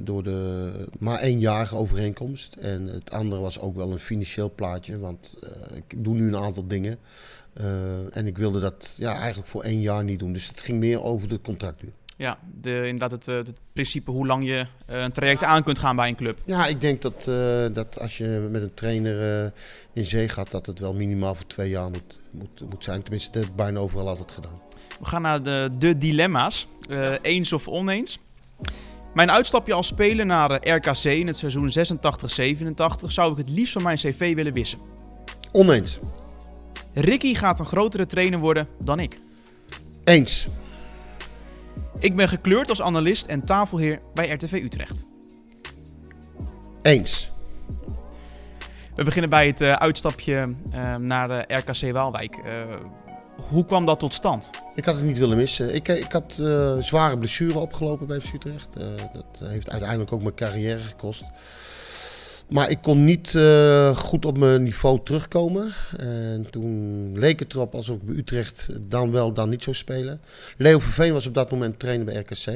door 0.00 0.22
de 0.22 0.70
maar 0.98 1.18
éénjarige 1.18 1.76
overeenkomst. 1.76 2.54
En 2.54 2.86
het 2.86 3.10
andere 3.10 3.40
was 3.40 3.60
ook 3.60 3.76
wel 3.76 3.92
een 3.92 3.98
financieel 3.98 4.52
plaatje. 4.54 4.98
Want 4.98 5.38
ik 5.74 6.04
doe 6.04 6.14
nu 6.14 6.26
een 6.26 6.36
aantal 6.36 6.66
dingen. 6.66 6.98
en 8.12 8.26
ik 8.26 8.38
wilde 8.38 8.60
dat 8.60 8.94
ja, 8.96 9.16
eigenlijk 9.18 9.48
voor 9.48 9.62
één 9.62 9.80
jaar 9.80 10.04
niet 10.04 10.18
doen. 10.18 10.32
Dus 10.32 10.48
het 10.48 10.60
ging 10.60 10.78
meer 10.78 11.02
over 11.02 11.28
de 11.28 11.40
contractduur. 11.40 11.92
Ja, 12.22 12.38
de, 12.60 12.82
inderdaad 12.86 13.10
het, 13.10 13.26
het 13.26 13.52
principe 13.72 14.10
hoe 14.10 14.26
lang 14.26 14.44
je 14.44 14.66
uh, 14.90 15.00
een 15.02 15.12
traject 15.12 15.44
aan 15.44 15.62
kunt 15.62 15.78
gaan 15.78 15.96
bij 15.96 16.08
een 16.08 16.16
club. 16.16 16.38
Ja, 16.44 16.66
ik 16.66 16.80
denk 16.80 17.02
dat, 17.02 17.26
uh, 17.28 17.64
dat 17.72 17.98
als 17.98 18.18
je 18.18 18.48
met 18.50 18.62
een 18.62 18.74
trainer 18.74 19.44
uh, 19.44 19.50
in 19.92 20.04
zee 20.04 20.28
gaat, 20.28 20.50
dat 20.50 20.66
het 20.66 20.78
wel 20.78 20.94
minimaal 20.94 21.34
voor 21.34 21.46
twee 21.46 21.70
jaar 21.70 21.90
moet, 21.90 22.18
moet, 22.30 22.60
moet 22.70 22.84
zijn. 22.84 23.02
Tenminste, 23.02 23.30
dat 23.30 23.40
heb 23.40 23.50
ik 23.50 23.56
bijna 23.56 23.78
overal 23.78 24.08
altijd 24.08 24.30
gedaan. 24.30 24.60
We 24.98 25.04
gaan 25.04 25.22
naar 25.22 25.42
de, 25.42 25.70
de 25.78 25.98
dilemma's. 25.98 26.66
eens 27.22 27.52
of 27.52 27.68
oneens. 27.68 28.18
Mijn 29.14 29.30
uitstapje 29.30 29.72
als 29.72 29.86
speler 29.86 30.26
naar 30.26 30.68
RKC 30.68 31.04
in 31.04 31.26
het 31.26 31.36
seizoen 31.36 31.70
86-87 33.04 33.06
zou 33.06 33.32
ik 33.32 33.38
het 33.38 33.48
liefst 33.48 33.72
van 33.72 33.82
mijn 33.82 33.96
cv 33.96 34.34
willen 34.34 34.52
wissen. 34.52 34.78
Oneens. 35.52 35.98
Ricky 36.94 37.34
gaat 37.34 37.58
een 37.58 37.66
grotere 37.66 38.06
trainer 38.06 38.38
worden 38.38 38.68
dan 38.78 39.00
ik. 39.00 39.20
Eens. 40.04 40.48
Ik 42.02 42.16
ben 42.16 42.28
gekleurd 42.28 42.68
als 42.68 42.82
analist 42.82 43.26
en 43.26 43.44
tafelheer 43.44 44.00
bij 44.14 44.30
RTV 44.30 44.52
Utrecht. 44.52 45.06
Eens. 46.80 47.30
We 48.94 49.04
beginnen 49.04 49.30
bij 49.30 49.46
het 49.46 49.60
uh, 49.60 49.72
uitstapje 49.72 50.54
uh, 50.74 50.96
naar 50.96 51.28
de 51.28 51.44
RKC 51.54 51.92
Waalwijk. 51.92 52.36
Uh, 52.36 52.42
hoe 53.48 53.64
kwam 53.64 53.84
dat 53.84 53.98
tot 53.98 54.14
stand? 54.14 54.50
Ik 54.74 54.84
had 54.84 54.94
het 54.94 55.04
niet 55.04 55.18
willen 55.18 55.36
missen. 55.36 55.74
Ik, 55.74 55.88
ik 55.88 56.12
had 56.12 56.32
zware 56.78 57.18
blessure 57.18 57.58
opgelopen 57.58 58.06
bij 58.06 58.20
FC 58.20 58.32
Utrecht. 58.32 58.68
dat 59.12 59.40
heeft 59.44 59.70
uiteindelijk 59.70 60.12
ook 60.12 60.22
mijn 60.22 60.34
carrière 60.34 60.78
gekost. 60.80 61.24
Maar 62.52 62.70
ik 62.70 62.78
kon 62.82 63.04
niet 63.04 63.32
uh, 63.32 63.96
goed 63.96 64.24
op 64.24 64.38
mijn 64.38 64.62
niveau 64.62 65.00
terugkomen. 65.04 65.74
En 65.98 66.46
toen 66.50 67.18
leek 67.18 67.38
het 67.38 67.52
erop 67.52 67.74
alsof 67.74 67.96
ik 67.96 68.02
bij 68.02 68.16
Utrecht 68.16 68.68
dan 68.80 69.10
wel, 69.10 69.32
dan 69.32 69.48
niet 69.48 69.62
zou 69.62 69.76
spelen. 69.76 70.20
Leo 70.56 70.78
Verveen 70.78 71.12
was 71.12 71.26
op 71.26 71.34
dat 71.34 71.50
moment 71.50 71.78
trainer 71.78 72.06
bij 72.06 72.14
RKC. 72.14 72.46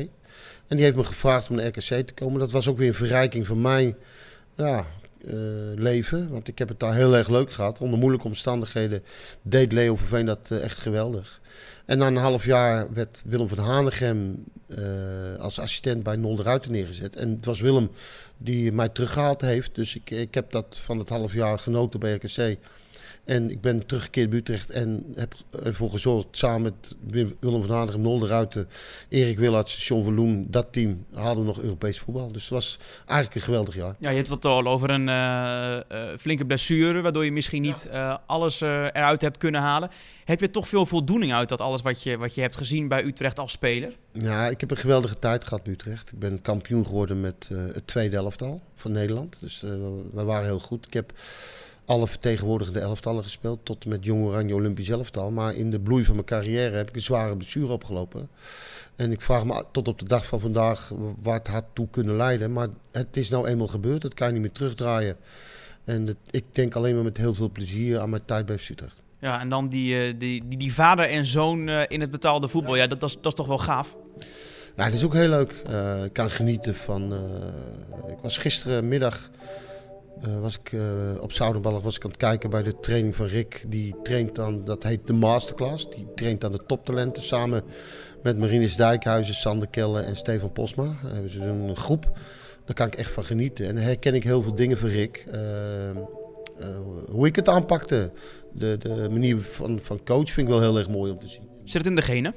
En 0.67 0.77
die 0.77 0.85
heeft 0.85 0.97
me 0.97 1.05
gevraagd 1.05 1.49
om 1.49 1.57
naar 1.57 1.67
RKC 1.67 2.07
te 2.07 2.13
komen. 2.15 2.39
Dat 2.39 2.51
was 2.51 2.69
ook 2.69 2.79
weer 2.79 2.89
een 2.89 2.95
verrijking 2.95 3.47
van 3.47 3.61
mijn 3.61 3.97
ja, 4.57 4.87
leven. 5.75 6.29
Want 6.29 6.49
ik 6.49 6.59
heb 6.59 6.69
het 6.69 6.81
daar 6.81 6.95
heel 6.95 7.17
erg 7.17 7.29
leuk 7.29 7.53
gehad. 7.53 7.81
Onder 7.81 7.99
moeilijke 7.99 8.27
omstandigheden 8.27 9.03
deed 9.43 9.73
Leo 9.73 9.97
Verveen 9.97 10.27
dat 10.27 10.51
echt 10.51 10.79
geweldig. 10.79 11.41
En 11.87 11.99
na 11.99 12.07
een 12.07 12.17
half 12.17 12.45
jaar 12.45 12.93
werd 12.93 13.25
Willem 13.27 13.49
van 13.49 13.59
Hanegem 13.59 14.45
als 15.39 15.59
assistent 15.59 16.03
bij 16.03 16.17
Nol 16.17 16.37
de 16.37 16.61
neergezet. 16.69 17.17
En 17.17 17.31
het 17.31 17.45
was 17.45 17.61
Willem 17.61 17.91
die 18.39 18.73
mij 18.73 18.89
teruggehaald 18.89 19.41
heeft. 19.41 19.75
Dus 19.75 19.97
ik, 19.97 20.11
ik 20.11 20.35
heb 20.35 20.51
dat 20.51 20.77
van 20.83 20.99
het 20.99 21.09
half 21.09 21.35
jaar 21.35 21.59
genoten 21.59 22.01
bij 22.01 22.13
RKC. 22.13 22.59
En 23.27 23.51
ik 23.51 23.61
ben 23.61 23.87
teruggekeerd 23.87 24.31
bij 24.31 24.39
Utrecht 24.39 24.71
en 24.71 25.13
heb 25.15 25.35
ervoor 25.65 25.91
gezorgd 25.91 26.27
samen 26.31 26.63
met 26.63 26.95
Willem 27.41 27.65
van 27.65 27.77
Hanegem, 27.77 28.01
Nol 28.01 28.19
de 28.19 28.27
Ruiten, 28.27 28.69
Erik 29.09 29.39
Willards, 29.39 29.89
John 29.89 30.03
Verloen, 30.03 30.47
dat 30.51 30.73
team 30.73 31.05
hadden 31.13 31.45
we 31.45 31.51
nog 31.51 31.61
Europees 31.61 31.99
voetbal. 31.99 32.33
Dus 32.33 32.43
het 32.43 32.53
was 32.53 32.79
eigenlijk 32.99 33.35
een 33.35 33.41
geweldig 33.41 33.75
jaar. 33.75 33.97
Ja, 33.99 34.11
je 34.11 34.17
hebt 34.17 34.29
het 34.29 34.45
al 34.45 34.67
over 34.67 34.91
een 34.91 35.09
uh, 35.09 35.79
uh, 35.93 36.17
flinke 36.19 36.47
blessure, 36.47 37.01
waardoor 37.01 37.25
je 37.25 37.33
misschien 37.33 37.63
niet 37.63 37.89
uh, 37.93 38.17
alles 38.27 38.61
eruit 38.61 39.21
hebt 39.21 39.39
kunnen 39.39 39.61
halen. 39.61 39.91
Heb 40.25 40.41
je 40.41 40.51
toch 40.51 40.69
veel 40.69 40.87
voldoening 40.87 41.33
uit 41.33 41.49
dat 41.49 41.61
alles 41.61 41.83
wat 41.83 42.03
je, 42.03 42.17
wat 42.17 42.35
je 42.35 42.41
hebt 42.41 42.57
gezien 42.57 42.89
bij 42.89 43.05
Utrecht 43.05 43.39
als 43.39 43.53
speler? 43.53 43.97
Ja, 44.13 44.49
ik 44.49 44.61
heb 44.61 44.71
een 44.71 44.77
geweldige 44.77 45.19
tijd 45.19 45.45
gehad 45.45 45.63
bij 45.63 45.73
Utrecht. 45.73 46.13
Ik 46.13 46.19
ben 46.19 46.43
kampioen 46.43 46.87
geworden 46.87 47.21
met 47.21 47.51
het 47.73 47.87
tweede 47.87 48.17
elftal 48.17 48.61
van 48.75 48.93
Nederland. 48.93 49.37
Dus 49.41 49.61
we 50.11 50.25
waren 50.25 50.45
heel 50.45 50.61
goed. 50.61 50.87
Ik 50.87 50.93
heb 50.93 51.13
alle 51.87 52.07
vertegenwoordigende 52.07 52.81
elftallen 52.81 53.23
gespeeld. 53.23 53.65
Tot 53.65 53.87
met 53.87 54.05
Jong 54.05 54.25
Oranje 54.25 54.55
Olympisch 54.55 54.89
elftal. 54.89 55.31
Maar 55.31 55.55
in 55.55 55.71
de 55.71 55.81
bloei 55.81 56.05
van 56.05 56.15
mijn 56.15 56.27
carrière 56.27 56.77
heb 56.77 56.89
ik 56.89 56.95
een 56.95 57.03
zware 57.03 57.37
blessure 57.37 57.73
opgelopen. 57.73 58.29
En 58.97 59.13
ik 59.13 59.21
vraag 59.21 59.45
me 59.45 59.65
tot 59.73 59.89
op 59.89 59.99
de 59.99 60.05
dag 60.05 60.27
van 60.27 60.41
vandaag 60.41 60.93
waar 61.23 61.39
het 61.39 61.47
had 61.47 61.65
toe 61.73 61.89
kunnen 61.91 62.17
leiden. 62.17 62.53
Maar 62.53 62.69
het 62.93 63.17
is 63.17 63.29
nou 63.29 63.49
eenmaal 63.49 63.69
gebeurd. 63.69 64.03
Dat 64.03 64.15
kan 64.15 64.27
je 64.27 64.33
niet 64.33 64.43
meer 64.43 64.53
terugdraaien. 64.53 65.17
En 65.85 66.17
ik 66.31 66.45
denk 66.53 66.75
alleen 66.75 66.95
maar 66.95 67.05
met 67.05 67.17
heel 67.17 67.35
veel 67.35 67.51
plezier 67.51 68.01
aan 68.01 68.11
mijn 68.11 68.25
tijd 68.25 68.47
bij 68.47 68.59
Utrecht. 68.71 69.03
Ja, 69.21 69.41
en 69.41 69.49
dan 69.49 69.69
die, 69.69 70.17
die, 70.17 70.49
die, 70.49 70.59
die 70.59 70.75
vader 70.75 71.09
en 71.09 71.27
zoon 71.27 71.69
in 71.69 72.01
het 72.01 72.11
betaalde 72.11 72.49
voetbal. 72.49 72.77
Ja, 72.77 72.87
dat, 72.87 73.01
dat, 73.01 73.09
is, 73.09 73.17
dat 73.17 73.27
is 73.27 73.35
toch 73.35 73.47
wel 73.47 73.59
gaaf? 73.59 73.97
Ja, 74.77 74.85
het 74.85 74.95
is 74.95 75.05
ook 75.05 75.15
heel 75.15 75.29
leuk. 75.29 75.63
Uh, 75.71 76.05
ik 76.05 76.13
kan 76.13 76.31
genieten 76.31 76.75
van... 76.75 77.13
Uh, 77.13 77.19
ik 78.13 78.19
was 78.23 78.39
gisterenmiddag 78.39 79.31
uh, 80.25 80.41
was 80.41 80.59
ik 80.59 80.73
uh, 80.73 80.83
op 81.21 81.33
Zoudenballig 81.33 81.83
was 81.83 81.97
ik 81.97 82.05
aan 82.05 82.11
het 82.11 82.19
kijken 82.19 82.51
bij 82.51 82.63
de 82.63 82.75
training 82.75 83.17
van 83.17 83.27
Rick. 83.27 83.65
Die 83.69 83.95
traint 84.03 84.35
dan, 84.35 84.65
dat 84.65 84.83
heet 84.83 85.07
de 85.07 85.13
Masterclass. 85.13 85.91
Die 85.91 86.07
traint 86.15 86.45
aan 86.45 86.53
de 86.53 86.63
toptalenten 86.67 87.23
samen 87.23 87.63
met 88.23 88.39
Marinus 88.39 88.77
Dijkhuizen, 88.77 89.35
Sander 89.35 89.69
Kelle 89.69 90.01
en 90.01 90.17
Stefan 90.17 90.53
Posma. 90.53 90.97
Hebben 91.07 91.31
ze 91.31 91.41
een 91.41 91.77
groep. 91.77 92.19
Daar 92.65 92.75
kan 92.75 92.87
ik 92.87 92.95
echt 92.95 93.11
van 93.11 93.25
genieten. 93.25 93.67
En 93.67 93.77
herken 93.77 94.15
ik 94.15 94.25
heel 94.25 94.43
veel 94.43 94.55
dingen 94.55 94.79
van 94.79 94.89
Rick. 94.89 95.27
Uh, 95.35 96.71
hoe 97.11 97.27
ik 97.27 97.37
het 97.37 97.49
aanpakte. 97.49 98.13
De, 98.53 98.79
de 98.79 99.09
manier 99.11 99.41
van, 99.41 99.79
van 99.83 100.01
coach 100.05 100.31
vind 100.31 100.47
ik 100.47 100.53
wel 100.53 100.63
heel 100.63 100.79
erg 100.79 100.89
mooi 100.89 101.13
om 101.13 101.19
te 101.19 101.29
zien. 101.29 101.49
Zit 101.65 101.79
het 101.79 101.87
in 101.87 101.95
de 101.95 102.03
genen? 102.03 102.35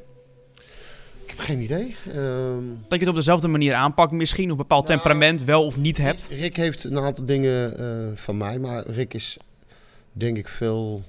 Geen 1.50 1.62
idee. 1.62 1.96
Um, 2.16 2.80
dat 2.88 2.94
je 2.94 3.00
het 3.00 3.08
op 3.08 3.16
dezelfde 3.16 3.48
manier 3.48 3.74
aanpakt 3.74 4.12
misschien, 4.12 4.46
of 4.46 4.52
een 4.52 4.58
bepaald 4.58 4.88
nou, 4.88 5.00
temperament 5.00 5.44
wel 5.44 5.66
of 5.66 5.78
niet 5.78 5.98
hebt? 5.98 6.28
Rick 6.32 6.56
heeft 6.56 6.84
een 6.84 6.98
aantal 6.98 7.26
dingen 7.26 7.82
uh, 7.82 8.18
van 8.18 8.38
mij, 8.38 8.60
maar 8.60 8.88
Rick 8.88 9.14
is 9.14 9.38
denk 10.12 10.38
ik 10.38 10.48
veel 10.48 11.04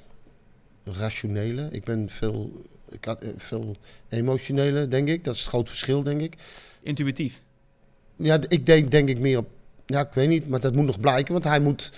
rationele. 0.85 1.68
Ik 1.70 1.85
ben 1.85 2.09
veel, 2.09 2.64
ik 2.90 3.05
had, 3.05 3.24
uh, 3.24 3.31
veel 3.37 3.76
emotionele, 4.09 4.88
denk 4.88 5.09
ik. 5.09 5.24
Dat 5.24 5.35
is 5.35 5.40
het 5.40 5.48
groot 5.48 5.68
verschil, 5.68 6.03
denk 6.03 6.20
ik. 6.20 6.35
Intuïtief? 6.83 7.40
Ja, 8.16 8.38
ik 8.48 8.66
denk, 8.66 8.90
denk 8.90 9.09
ik 9.09 9.18
meer 9.18 9.38
op... 9.38 9.48
Ja, 9.87 10.00
ik 10.00 10.12
weet 10.12 10.29
niet, 10.29 10.48
maar 10.48 10.61
dat 10.61 10.74
moet 10.74 10.87
nog 10.87 11.00
blijken, 11.00 11.33
want 11.33 11.44
hij 11.44 11.61
moet... 11.61 11.92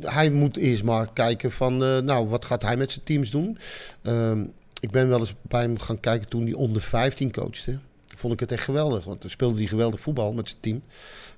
Hij 0.00 0.30
moet 0.30 0.56
eerst 0.56 0.82
maar 0.84 1.12
kijken 1.12 1.52
van, 1.52 1.82
uh, 1.82 1.98
nou, 1.98 2.28
wat 2.28 2.44
gaat 2.44 2.62
hij 2.62 2.76
met 2.76 2.92
zijn 2.92 3.04
teams 3.04 3.30
doen? 3.30 3.58
Um, 4.02 4.52
ik 4.84 4.90
ben 4.90 5.08
wel 5.08 5.18
eens 5.18 5.34
bij 5.42 5.60
hem 5.60 5.78
gaan 5.78 6.00
kijken 6.00 6.28
toen 6.28 6.42
hij 6.42 6.52
onder 6.52 6.82
15 6.82 7.32
coachte. 7.32 7.78
Vond 8.16 8.32
ik 8.32 8.40
het 8.40 8.52
echt 8.52 8.64
geweldig. 8.64 9.04
Want 9.04 9.20
toen 9.20 9.30
speelde 9.30 9.58
hij 9.58 9.66
geweldig 9.66 10.00
voetbal 10.00 10.32
met 10.32 10.48
zijn 10.48 10.60
team. 10.60 10.82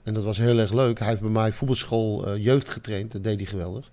En 0.03 0.15
dat 0.15 0.25
was 0.25 0.39
heel 0.39 0.59
erg 0.59 0.73
leuk. 0.73 0.99
Hij 0.99 1.09
heeft 1.09 1.21
bij 1.21 1.31
mij 1.31 1.53
voetbalschool 1.53 2.29
uh, 2.29 2.45
jeugd 2.45 2.69
getraind. 2.69 3.13
Dat 3.13 3.23
deed 3.23 3.37
hij 3.37 3.47
geweldig. 3.47 3.91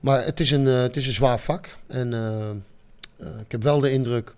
Maar 0.00 0.24
het 0.24 0.40
is 0.40 0.50
een, 0.50 0.66
uh, 0.66 0.80
het 0.80 0.96
is 0.96 1.06
een 1.06 1.12
zwaar 1.12 1.40
vak. 1.40 1.78
En 1.86 2.12
uh, 2.12 3.30
ik 3.40 3.52
heb 3.52 3.62
wel 3.62 3.80
de 3.80 3.90
indruk 3.90 4.34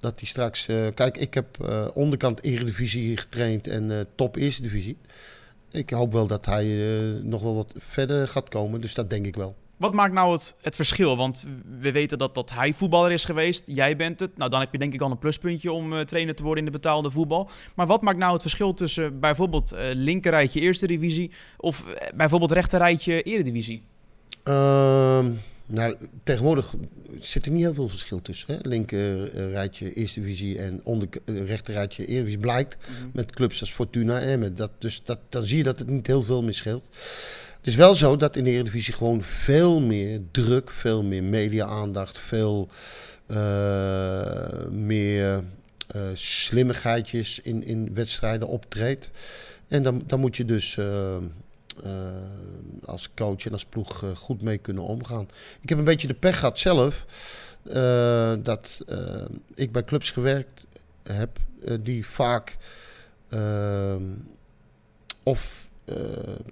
dat 0.00 0.20
hij 0.20 0.28
straks... 0.28 0.66
kijk, 0.94 1.16
ik 1.16 1.34
heb 1.34 1.46
onderkant 1.94 2.42
Eredivisie 2.42 3.16
getraind 3.16 3.66
en 3.66 4.06
top 4.14 4.36
Eerste 4.36 4.62
Divisie. 4.62 4.96
Ik 5.70 5.90
hoop 5.90 6.12
wel 6.12 6.26
dat 6.26 6.46
hij 6.46 6.66
nog 7.22 7.42
wel 7.42 7.54
wat 7.54 7.74
verder 7.76 8.28
gaat 8.28 8.48
komen. 8.48 8.80
Dus 8.80 8.94
dat 8.94 9.10
denk 9.10 9.26
ik 9.26 9.36
wel. 9.36 9.56
Wat 9.76 9.92
maakt 9.92 10.12
nou 10.12 10.32
het, 10.32 10.56
het 10.60 10.76
verschil? 10.76 11.16
Want 11.16 11.44
we 11.80 11.92
weten 11.92 12.18
dat, 12.18 12.34
dat 12.34 12.50
hij 12.52 12.72
voetballer 12.72 13.12
is 13.12 13.24
geweest, 13.24 13.62
jij 13.66 13.96
bent 13.96 14.20
het. 14.20 14.36
Nou, 14.36 14.50
dan 14.50 14.60
heb 14.60 14.72
je 14.72 14.78
denk 14.78 14.94
ik 14.94 15.00
al 15.00 15.10
een 15.10 15.18
pluspuntje 15.18 15.72
om 15.72 15.92
uh, 15.92 16.00
trainer 16.00 16.34
te 16.34 16.42
worden 16.42 16.64
in 16.64 16.70
de 16.72 16.78
betaalde 16.78 17.10
voetbal. 17.10 17.50
Maar 17.74 17.86
wat 17.86 18.02
maakt 18.02 18.18
nou 18.18 18.32
het 18.32 18.42
verschil 18.42 18.74
tussen 18.74 19.20
bijvoorbeeld 19.20 19.74
uh, 19.74 19.80
linkerrijtje 19.92 20.60
eerste 20.60 20.86
divisie 20.86 21.30
of 21.56 21.84
bijvoorbeeld 22.14 22.52
rechterrijtje 22.52 23.22
eredivisie? 23.22 23.82
Uh, 24.44 25.26
nou, 25.66 25.96
tegenwoordig 26.24 26.74
zit 27.18 27.46
er 27.46 27.52
niet 27.52 27.62
heel 27.62 27.74
veel 27.74 27.88
verschil 27.88 28.22
tussen. 28.22 28.54
Hè? 28.54 28.68
Linker 28.68 29.30
rijtje 29.50 29.92
eerste 29.92 30.20
divisie 30.20 30.58
en 30.58 30.80
onder 30.84 31.08
rechterrijtje 31.24 32.06
eredivisie 32.06 32.38
blijkt 32.38 32.76
mm 32.76 32.96
-hmm. 32.96 33.10
met 33.14 33.32
clubs 33.32 33.60
als 33.60 33.72
Fortuna 33.72 34.20
en 34.20 34.28
Emmen. 34.28 34.54
Dat, 34.54 34.70
dus 34.78 35.04
dat, 35.04 35.18
dan 35.28 35.44
zie 35.44 35.56
je 35.56 35.62
dat 35.62 35.78
het 35.78 35.88
niet 35.90 36.06
heel 36.06 36.22
veel 36.22 36.42
meer 36.42 36.54
scheelt. 36.54 36.88
Het 37.66 37.74
is 37.74 37.80
wel 37.80 37.94
zo 37.94 38.16
dat 38.16 38.36
in 38.36 38.44
de 38.44 38.50
Eredivisie 38.50 38.94
gewoon 38.94 39.22
veel 39.22 39.80
meer 39.80 40.20
druk, 40.30 40.70
veel 40.70 41.02
meer 41.02 41.22
media-aandacht, 41.22 42.18
veel 42.18 42.68
uh, 43.26 44.66
meer 44.70 45.44
uh, 45.96 46.02
slimmigheidjes 46.12 47.40
in, 47.40 47.64
in 47.64 47.94
wedstrijden 47.94 48.48
optreedt. 48.48 49.10
En 49.68 49.82
dan, 49.82 50.02
dan 50.06 50.20
moet 50.20 50.36
je 50.36 50.44
dus 50.44 50.76
uh, 50.76 51.16
als 52.84 53.14
coach 53.14 53.46
en 53.46 53.52
als 53.52 53.64
ploeg 53.64 54.04
goed 54.14 54.42
mee 54.42 54.58
kunnen 54.58 54.82
omgaan. 54.82 55.28
Ik 55.60 55.68
heb 55.68 55.78
een 55.78 55.84
beetje 55.84 56.08
de 56.08 56.14
pech 56.14 56.38
gehad 56.38 56.58
zelf 56.58 57.06
dat 58.42 58.84
ik 59.54 59.72
bij 59.72 59.84
clubs 59.84 60.10
gewerkt 60.10 60.64
heb 61.02 61.38
die 61.80 62.06
vaak 62.06 62.56
of 65.22 65.68
uh, 65.86 65.96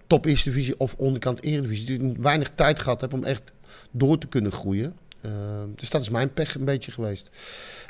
top 0.07 0.25
eerste 0.25 0.49
divisie 0.49 0.79
of 0.79 0.95
onderkant 0.99 1.43
eredivisie. 1.43 1.99
Die 1.99 2.15
weinig 2.19 2.51
tijd 2.55 2.79
gehad 2.79 3.01
heb 3.01 3.13
om 3.13 3.25
echt 3.25 3.53
door 3.91 4.19
te 4.19 4.27
kunnen 4.27 4.53
groeien. 4.53 4.97
Uh, 5.23 5.33
dus 5.75 5.91
dat 5.91 6.03
is 6.03 6.09
mijn 6.09 6.33
pech 6.33 6.55
een 6.55 6.65
beetje 6.65 6.93
geweest. 6.93 7.31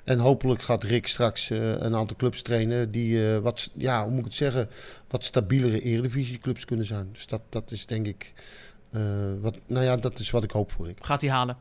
En 0.04 0.18
hopelijk 0.18 0.62
gaat 0.62 0.85
Rick 0.85 1.07
straks 1.07 1.50
uh, 1.50 1.70
een 1.70 1.96
aantal 1.96 2.16
clubs 2.16 2.42
trainen 2.42 2.90
die 2.90 3.38
wat, 3.38 3.70
ja, 3.74 4.02
hoe 4.02 4.11
moet 4.11 4.18
ik 4.18 4.24
het 4.24 4.35
zeggen, 4.35 4.68
wat 5.09 5.24
stabielere 5.24 5.80
eredivisieclubs 5.80 6.64
kunnen 6.64 6.87
zijn. 6.87 7.09
Dus 7.12 7.26
dat, 7.26 7.40
dat 7.48 7.70
is 7.70 7.87
denk 7.87 8.07
ik, 8.07 8.33
wat, 9.40 9.59
nou 9.66 9.85
ja, 9.85 9.96
dat 9.96 10.18
is 10.18 10.30
wat 10.30 10.44
ik 10.44 10.50
hoop 10.50 10.70
voor 10.70 10.87
Rick. 10.87 10.98
Gaat 11.04 11.20
hij 11.20 11.30
halen? 11.30 11.57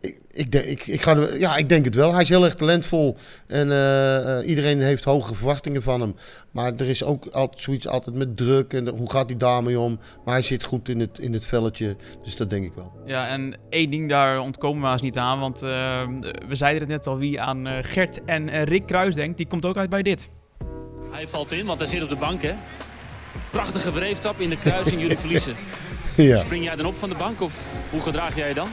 Ik, 0.00 0.18
ik, 0.30 0.52
denk, 0.52 0.64
ik, 0.64 0.86
ik, 0.86 1.02
ga, 1.02 1.26
ja, 1.38 1.56
ik 1.56 1.68
denk 1.68 1.84
het 1.84 1.94
wel. 1.94 2.12
Hij 2.12 2.22
is 2.22 2.28
heel 2.28 2.44
erg 2.44 2.54
talentvol. 2.54 3.16
En 3.46 3.68
uh, 3.68 3.74
uh, 3.74 4.48
iedereen 4.48 4.80
heeft 4.80 5.04
hoge 5.04 5.34
verwachtingen 5.34 5.82
van 5.82 6.00
hem. 6.00 6.14
Maar 6.50 6.72
er 6.76 6.88
is 6.88 7.04
ook 7.04 7.26
altijd 7.26 7.60
zoiets 7.60 7.88
altijd 7.88 8.16
met 8.16 8.36
druk. 8.36 8.72
En 8.72 8.88
hoe 8.88 9.10
gaat 9.10 9.28
hij 9.28 9.36
daarmee 9.36 9.78
om? 9.78 9.98
Maar 10.24 10.34
hij 10.34 10.42
zit 10.42 10.64
goed 10.64 10.88
in 10.88 11.00
het, 11.00 11.18
in 11.18 11.32
het 11.32 11.46
velletje. 11.46 11.96
Dus 12.22 12.36
dat 12.36 12.50
denk 12.50 12.64
ik 12.64 12.72
wel. 12.72 12.92
Ja, 13.06 13.28
en 13.28 13.56
één 13.70 13.90
ding 13.90 14.08
daar 14.08 14.40
ontkomen 14.40 14.82
we 14.82 14.88
eens 14.88 15.02
niet 15.02 15.18
aan. 15.18 15.40
Want 15.40 15.62
uh, 15.62 15.68
we 16.48 16.54
zeiden 16.54 16.80
het 16.80 16.90
net 16.90 17.06
al 17.06 17.18
wie 17.18 17.40
aan 17.40 17.66
Gert 17.82 18.24
en 18.24 18.64
Rick 18.64 18.86
Kruis 18.86 19.14
denkt. 19.14 19.36
Die 19.36 19.46
komt 19.46 19.64
ook 19.64 19.76
uit 19.76 19.90
bij 19.90 20.02
dit. 20.02 20.28
Hij 21.10 21.28
valt 21.28 21.52
in, 21.52 21.66
want 21.66 21.78
hij 21.78 21.88
zit 21.88 22.02
op 22.02 22.08
de 22.08 22.16
bank, 22.16 22.42
hè? 22.42 22.54
Prachtige 23.50 23.92
wreeftap 23.92 24.40
in 24.40 24.48
de 24.48 24.56
kruising. 24.56 25.00
Jullie 25.00 25.18
verliezen. 25.24 25.54
ja. 26.16 26.38
Spring 26.38 26.64
jij 26.64 26.76
dan 26.76 26.86
op 26.86 26.98
van 26.98 27.08
de 27.08 27.16
bank 27.16 27.40
of 27.40 27.74
hoe 27.90 28.00
gedraag 28.00 28.36
jij 28.36 28.48
je 28.48 28.54
dan? 28.54 28.68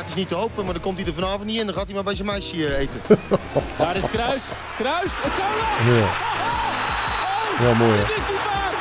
Het 0.00 0.08
is 0.08 0.14
niet 0.14 0.28
te 0.28 0.34
hopen, 0.34 0.64
maar 0.64 0.72
dan 0.72 0.82
komt 0.82 0.98
hij 0.98 1.06
er 1.06 1.14
vanavond 1.14 1.44
niet 1.44 1.58
in. 1.58 1.64
Dan 1.64 1.74
gaat 1.74 1.84
hij 1.84 1.94
maar 1.94 2.04
bij 2.04 2.14
zijn 2.14 2.26
meisje 2.26 2.76
eten. 2.76 3.00
Daar 3.78 3.96
is 3.96 4.08
Kruis. 4.08 4.42
Kruis, 4.76 5.10
het 5.14 5.32
zou 5.36 5.48
wel. 5.54 5.94
Ja. 5.94 6.02
Oh, 6.02 7.66
ja, 7.66 7.74
mooi. 7.74 7.98
Dit 7.98 8.08
is 8.08 8.16
niet 8.16 8.44
waar. 8.44 8.72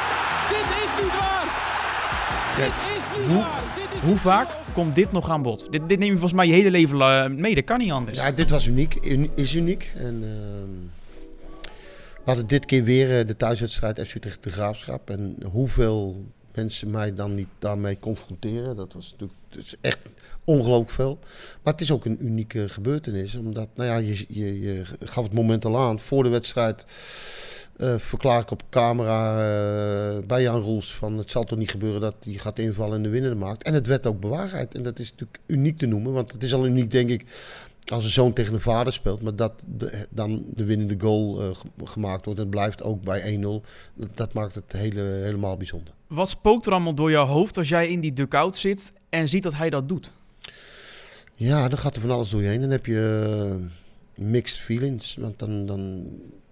Dit 0.50 0.68
is 0.84 1.04
niet 1.04 1.14
waar. 1.20 1.48
Dit 2.56 2.74
is 2.74 3.18
niet 3.18 3.28
hoe, 3.28 3.38
waar. 3.38 3.62
Dit 3.76 3.96
is 3.96 4.02
hoe 4.02 4.18
vaak 4.18 4.50
komt 4.74 4.96
dit 4.96 5.12
nog 5.12 5.30
aan 5.30 5.42
bod? 5.42 5.68
Dit, 5.72 5.90
dit 5.90 6.00
neem 6.00 6.08
je 6.08 6.12
volgens 6.12 6.34
mij 6.34 6.48
je 6.48 6.54
hele 6.54 6.72
leven 6.72 7.40
mee. 7.40 7.56
Dat 7.56 7.64
kan 7.64 7.80
niet 7.80 7.92
anders. 7.92 8.18
Ja, 8.18 8.32
dit 8.32 8.50
was 8.50 8.66
uniek. 8.66 8.96
Is 9.36 9.54
uniek. 9.54 9.92
En, 9.96 10.24
uh, 10.24 10.30
we 12.14 12.26
hadden 12.26 12.48
dit 12.48 12.66
keer 12.66 12.84
weer 12.84 13.26
de 13.26 13.36
thuiswedstrijd 13.36 14.08
FC 14.08 14.18
tegen 14.18 14.42
de 14.42 14.50
Graafschap. 14.50 15.10
En 15.10 15.36
hoeveel 15.52 16.26
mensen 16.60 16.92
mij 16.92 17.14
dan 17.14 17.34
niet 17.34 17.48
daarmee 17.60 18.00
confronteren. 18.00 18.76
Dat 18.76 18.94
was 18.94 19.12
natuurlijk 19.12 19.78
echt 19.82 20.10
ongelooflijk 20.44 20.92
veel. 20.92 21.20
Maar 21.64 21.74
het 21.74 21.82
is 21.82 21.92
ook 21.92 22.06
een 22.06 22.26
unieke 22.26 22.70
gebeurtenis. 22.70 23.36
Omdat, 23.36 23.70
nou 23.76 23.90
ja, 23.90 23.98
je, 23.98 24.26
je, 24.28 24.60
je 24.60 24.84
gaf 25.00 25.24
het 25.24 25.34
moment 25.34 25.66
al 25.66 25.78
aan. 25.78 26.00
Voor 26.00 26.24
de 26.24 26.30
wedstrijd 26.30 26.86
eh, 27.78 27.94
verklaar 27.98 28.42
ik 28.42 28.52
op 28.52 28.64
camera 28.70 29.32
eh, 29.32 30.26
bij 30.26 30.42
Jan 30.42 30.62
Roels 30.62 30.96
van 30.96 31.18
het 31.18 31.32
zal 31.32 31.44
toch 31.44 31.58
niet 31.58 31.72
gebeuren 31.72 32.02
dat 32.02 32.16
hij 32.24 32.34
gaat 32.34 32.60
invallen 32.60 32.96
en 32.96 33.04
de 33.04 33.10
winnende 33.10 33.38
maakt. 33.38 33.64
En 33.64 33.74
het 33.74 33.88
werd 33.88 34.06
ook 34.06 34.20
bewaarheid. 34.20 34.76
En 34.76 34.84
dat 34.84 35.00
is 35.00 35.12
natuurlijk 35.12 35.40
uniek 35.46 35.78
te 35.78 35.86
noemen, 35.86 36.14
want 36.14 36.32
het 36.32 36.44
is 36.44 36.54
al 36.54 36.66
uniek 36.66 36.92
denk 36.92 37.10
ik 37.10 37.26
als 37.86 38.04
een 38.04 38.10
zoon 38.10 38.34
tegen 38.34 38.54
een 38.54 38.62
vader 38.62 38.94
speelt, 38.94 39.22
maar 39.22 39.36
dat 39.36 39.66
de, 39.68 40.08
dan 40.10 40.44
de 40.54 40.64
winnende 40.64 40.96
goal 40.98 41.44
uh, 41.44 41.56
gemaakt 41.84 42.26
wordt. 42.26 42.40
Het 42.40 42.50
blijft 42.50 42.84
ook 42.84 43.02
bij 43.02 43.40
1-0. 43.42 43.48
Dat, 44.16 44.34
maakt 44.34 44.56
het 44.56 44.72
hele, 44.72 45.02
helemaal 45.02 45.58
bijzonder. 45.58 45.94
Wat 46.08 46.30
spookt 46.30 46.66
er 46.66 46.72
allemaal 46.72 46.96
door 46.96 47.12
jouw 47.12 47.26
hoofd 47.26 47.58
als 47.58 47.70
jij 47.70 47.88
in 47.88 48.00
die 48.00 48.14
dugout 48.14 48.58
zit 48.58 48.92
en 49.10 49.30
ziet 49.30 49.44
dat 49.44 49.54
hij 49.54 49.70
dat 49.70 49.90
doet? 49.90 50.14
Ja, 51.36 51.68
dan 51.68 51.78
gaat 51.78 51.96
er 51.96 52.02
van 52.02 52.12
alles 52.12 52.30
door 52.30 52.42
je 52.42 52.48
heen. 52.48 52.62
Dan 52.62 52.70
heb 52.70 52.86
je 52.86 53.68
mixed 54.16 54.60
feelings. 54.60 55.16
Want 55.16 55.40
dan, 55.40 55.66
dan, 55.66 56.08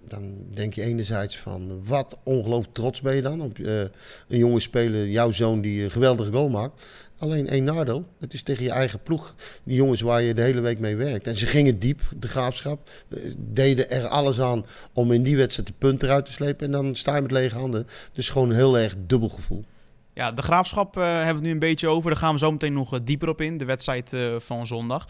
dan 0.08 0.34
denk 0.54 0.74
je 0.74 0.82
enerzijds 0.82 1.38
van 1.38 1.86
wat 1.86 2.20
ongelooflijk 2.24 2.74
trots 2.74 3.02
ben 3.02 3.16
je 3.16 3.22
dan 3.22 3.42
op 3.42 3.58
uh, 3.58 3.82
een 4.28 4.38
jonge 4.38 4.60
speler, 4.60 5.08
jouw 5.08 5.32
zoon 5.32 5.62
die 5.62 5.84
een 5.84 5.92
geweldige 5.92 6.32
goal 6.32 6.50
maakt. 6.50 6.86
Alleen 7.18 7.48
één 7.48 7.64
nadeel, 7.64 8.06
het 8.20 8.34
is 8.34 8.44
tegen 8.44 8.64
je 8.64 8.72
eigen 8.72 9.02
ploeg. 9.02 9.36
Die 9.64 9.76
jongens 9.76 10.02
waar 10.02 10.22
je 10.22 10.34
de 10.34 10.42
hele 10.42 10.62
week 10.62 10.80
mee 10.80 10.96
werkt. 10.96 11.28
En 11.28 11.36
ze 11.36 11.46
gingen 11.46 11.80
diep, 11.80 12.02
de 12.18 12.28
graafschap. 12.28 12.90
Deden 13.38 13.90
er 13.90 14.08
alles 14.08 14.42
aan 14.42 14.66
om 14.94 15.12
in 15.12 15.24
die 15.24 15.38
wedstrijd 15.38 15.68
de 15.68 15.74
punten 15.78 16.08
eruit 16.08 16.26
te 16.26 16.32
slepen. 16.32 16.66
En 16.66 16.72
dan 16.72 16.96
sta 16.96 17.16
je 17.16 17.22
met 17.22 17.32
lege 17.32 17.58
handen. 17.58 17.88
Dus 18.12 18.30
gewoon 18.30 18.50
een 18.50 18.56
heel 18.56 18.78
erg 18.78 18.96
dubbel 18.98 19.30
gevoel. 19.30 19.66
Ja, 20.14 20.32
de 20.32 20.42
graafschap 20.42 20.98
uh, 20.98 21.04
hebben 21.04 21.36
we 21.36 21.48
nu 21.48 21.52
een 21.52 21.60
beetje 21.60 21.88
over. 21.88 22.10
Daar 22.10 22.20
gaan 22.20 22.34
we 22.34 22.40
zo 22.40 22.52
meteen 22.52 22.74
nog 22.74 23.04
dieper 23.04 23.30
op 23.30 23.42
in, 23.42 23.58
de 23.58 23.66
wedstrijd 23.66 24.16
van 24.38 24.68
zondag. 24.68 25.08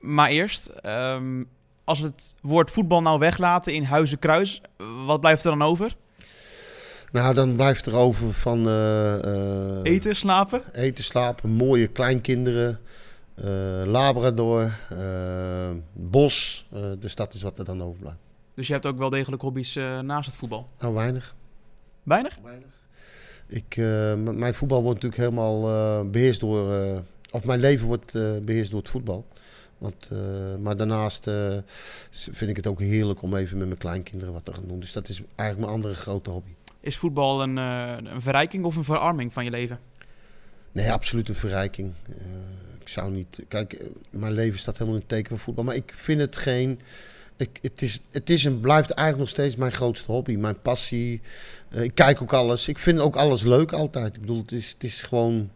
Maar 0.00 0.28
eerst, 0.28 0.70
um, 0.84 1.48
als 1.86 2.00
we 2.00 2.06
het 2.06 2.36
woord 2.40 2.70
voetbal 2.70 3.02
nou 3.02 3.18
weglaten 3.18 3.74
in 3.74 3.82
Huizen 3.82 4.18
Kruis, 4.18 4.60
wat 5.06 5.20
blijft 5.20 5.44
er 5.44 5.50
dan 5.50 5.62
over? 5.62 5.96
Nou, 7.12 7.34
dan 7.34 7.56
blijft 7.56 7.86
er 7.86 7.94
over 7.94 8.32
van... 8.32 8.68
Uh, 8.68 9.78
eten, 9.82 10.16
slapen? 10.16 10.62
Eten, 10.72 11.04
slapen, 11.04 11.50
mooie 11.50 11.86
kleinkinderen, 11.86 12.80
uh, 13.44 13.46
Labrador, 13.84 14.70
bos. 15.92 16.66
dus 16.98 17.14
dat 17.14 17.34
is 17.34 17.42
wat 17.42 17.58
er 17.58 17.64
dan 17.64 17.82
overblijft. 17.82 18.18
Dus 18.54 18.66
je 18.66 18.72
hebt 18.72 18.86
ook 18.86 18.98
wel 18.98 19.10
degelijk 19.10 19.42
hobby's 19.42 19.74
naast 20.02 20.26
het 20.26 20.36
voetbal? 20.36 20.68
Nou, 20.78 20.94
weinig. 20.94 21.34
Weinig? 22.02 22.38
Weinig. 22.42 22.68
Ik, 23.46 23.76
mijn 24.36 24.54
voetbal 24.54 24.82
wordt 24.82 25.02
natuurlijk 25.02 25.30
helemaal 25.30 26.04
beheerst 26.10 26.40
door... 26.40 26.70
of 27.30 27.44
mijn 27.44 27.60
leven 27.60 27.86
wordt 27.86 28.12
beheerst 28.44 28.70
door 28.70 28.80
het 28.80 28.88
voetbal. 28.88 29.26
Want, 29.78 30.10
uh, 30.12 30.18
maar 30.60 30.76
daarnaast 30.76 31.26
uh, 31.26 31.58
vind 32.10 32.50
ik 32.50 32.56
het 32.56 32.66
ook 32.66 32.80
heerlijk 32.80 33.22
om 33.22 33.36
even 33.36 33.58
met 33.58 33.66
mijn 33.66 33.78
kleinkinderen 33.78 34.34
wat 34.34 34.44
te 34.44 34.52
gaan 34.52 34.68
doen. 34.68 34.80
Dus 34.80 34.92
dat 34.92 35.08
is 35.08 35.22
eigenlijk 35.34 35.58
mijn 35.58 35.72
andere 35.72 35.94
grote 35.94 36.30
hobby. 36.30 36.50
Is 36.80 36.96
voetbal 36.96 37.42
een, 37.42 37.56
uh, 37.56 37.96
een 37.96 38.22
verrijking 38.22 38.64
of 38.64 38.76
een 38.76 38.84
verarming 38.84 39.32
van 39.32 39.44
je 39.44 39.50
leven? 39.50 39.80
Nee, 40.72 40.92
absoluut 40.92 41.28
een 41.28 41.34
verrijking. 41.34 41.92
ik 42.80 42.88
zou 42.88 43.12
niet. 43.12 43.44
Kijk, 43.48 43.84
mijn 44.10 44.32
leven 44.32 44.58
staat 44.58 44.78
helemaal 44.78 44.94
in 44.94 45.00
het 45.00 45.10
teken 45.10 45.28
van 45.28 45.38
voetbal. 45.38 45.64
Maar 45.64 45.74
ik 45.74 45.92
vind 45.96 46.20
het 46.20 46.36
geen. 46.36 46.80
Ik, 47.36 47.58
het, 47.62 47.82
is, 47.82 48.00
het 48.10 48.30
is 48.30 48.44
en 48.44 48.60
blijft 48.60 48.90
eigenlijk 48.90 49.18
nog 49.18 49.28
steeds 49.28 49.56
mijn 49.56 49.72
grootste 49.72 50.12
hobby, 50.12 50.36
mijn 50.36 50.60
passie. 50.60 51.20
ik 51.70 51.94
kijk 51.94 52.22
ook 52.22 52.32
alles. 52.32 52.68
Ik 52.68 52.78
vind 52.78 52.98
ook 52.98 53.16
alles 53.16 53.42
leuk 53.42 53.72
altijd. 53.72 54.14
Ik 54.14 54.20
bedoel, 54.20 54.40
het 54.40 54.52
is, 54.52 54.68
het 54.68 54.84
is 54.84 55.02
gewoon. 55.02 55.50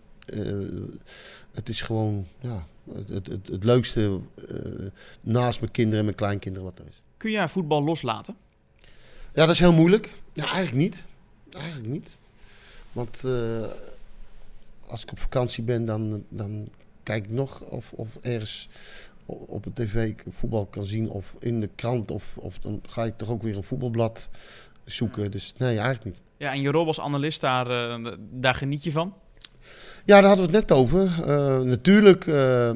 het 1.52 1.68
is 1.68 1.82
gewoon. 1.82 2.26
Ja, 2.40 2.66
het, 2.94 3.26
het, 3.26 3.46
het 3.46 3.64
leukste 3.64 4.20
uh, 4.50 4.86
naast 5.22 5.60
mijn 5.60 5.72
kinderen 5.72 5.98
en 5.98 6.04
mijn 6.04 6.16
kleinkinderen 6.16 6.68
wat 6.68 6.78
er 6.78 6.86
is. 6.88 7.02
Kun 7.16 7.30
jij 7.30 7.48
voetbal 7.48 7.82
loslaten? 7.82 8.36
Ja, 9.34 9.46
dat 9.46 9.50
is 9.50 9.60
heel 9.60 9.72
moeilijk. 9.72 10.22
Ja, 10.32 10.44
eigenlijk 10.44 10.76
niet. 10.76 11.04
Eigenlijk 11.52 11.88
niet. 11.88 12.18
Want 12.92 13.22
uh, 13.26 13.66
als 14.86 15.02
ik 15.02 15.10
op 15.10 15.18
vakantie 15.18 15.64
ben, 15.64 15.84
dan, 15.84 16.24
dan 16.28 16.68
kijk 17.02 17.24
ik 17.24 17.30
nog 17.30 17.60
of, 17.60 17.92
of 17.92 18.16
ergens 18.20 18.68
op 19.26 19.64
de 19.64 19.72
tv 19.72 20.14
voetbal 20.26 20.66
kan 20.66 20.84
zien 20.84 21.10
of 21.10 21.34
in 21.38 21.60
de 21.60 21.70
krant. 21.74 22.10
Of, 22.10 22.36
of 22.38 22.58
dan 22.58 22.80
ga 22.88 23.04
ik 23.04 23.16
toch 23.16 23.28
ook 23.28 23.42
weer 23.42 23.56
een 23.56 23.64
voetbalblad 23.64 24.30
zoeken. 24.84 25.30
Dus 25.30 25.54
nee, 25.56 25.78
eigenlijk 25.78 26.04
niet. 26.04 26.20
Ja, 26.36 26.52
en 26.52 26.60
je 26.60 26.70
rol 26.70 26.86
als 26.86 27.00
analist, 27.00 27.40
daar, 27.40 28.00
uh, 28.00 28.12
daar 28.30 28.54
geniet 28.54 28.82
je 28.82 28.92
van? 28.92 29.14
Ja, 30.04 30.20
daar 30.20 30.28
hadden 30.28 30.50
we 30.50 30.56
het 30.56 30.68
net 30.68 30.78
over. 30.78 31.02
Uh, 31.02 31.60
natuurlijk 31.60 32.26
uh, 32.26 32.68
uh, 32.68 32.74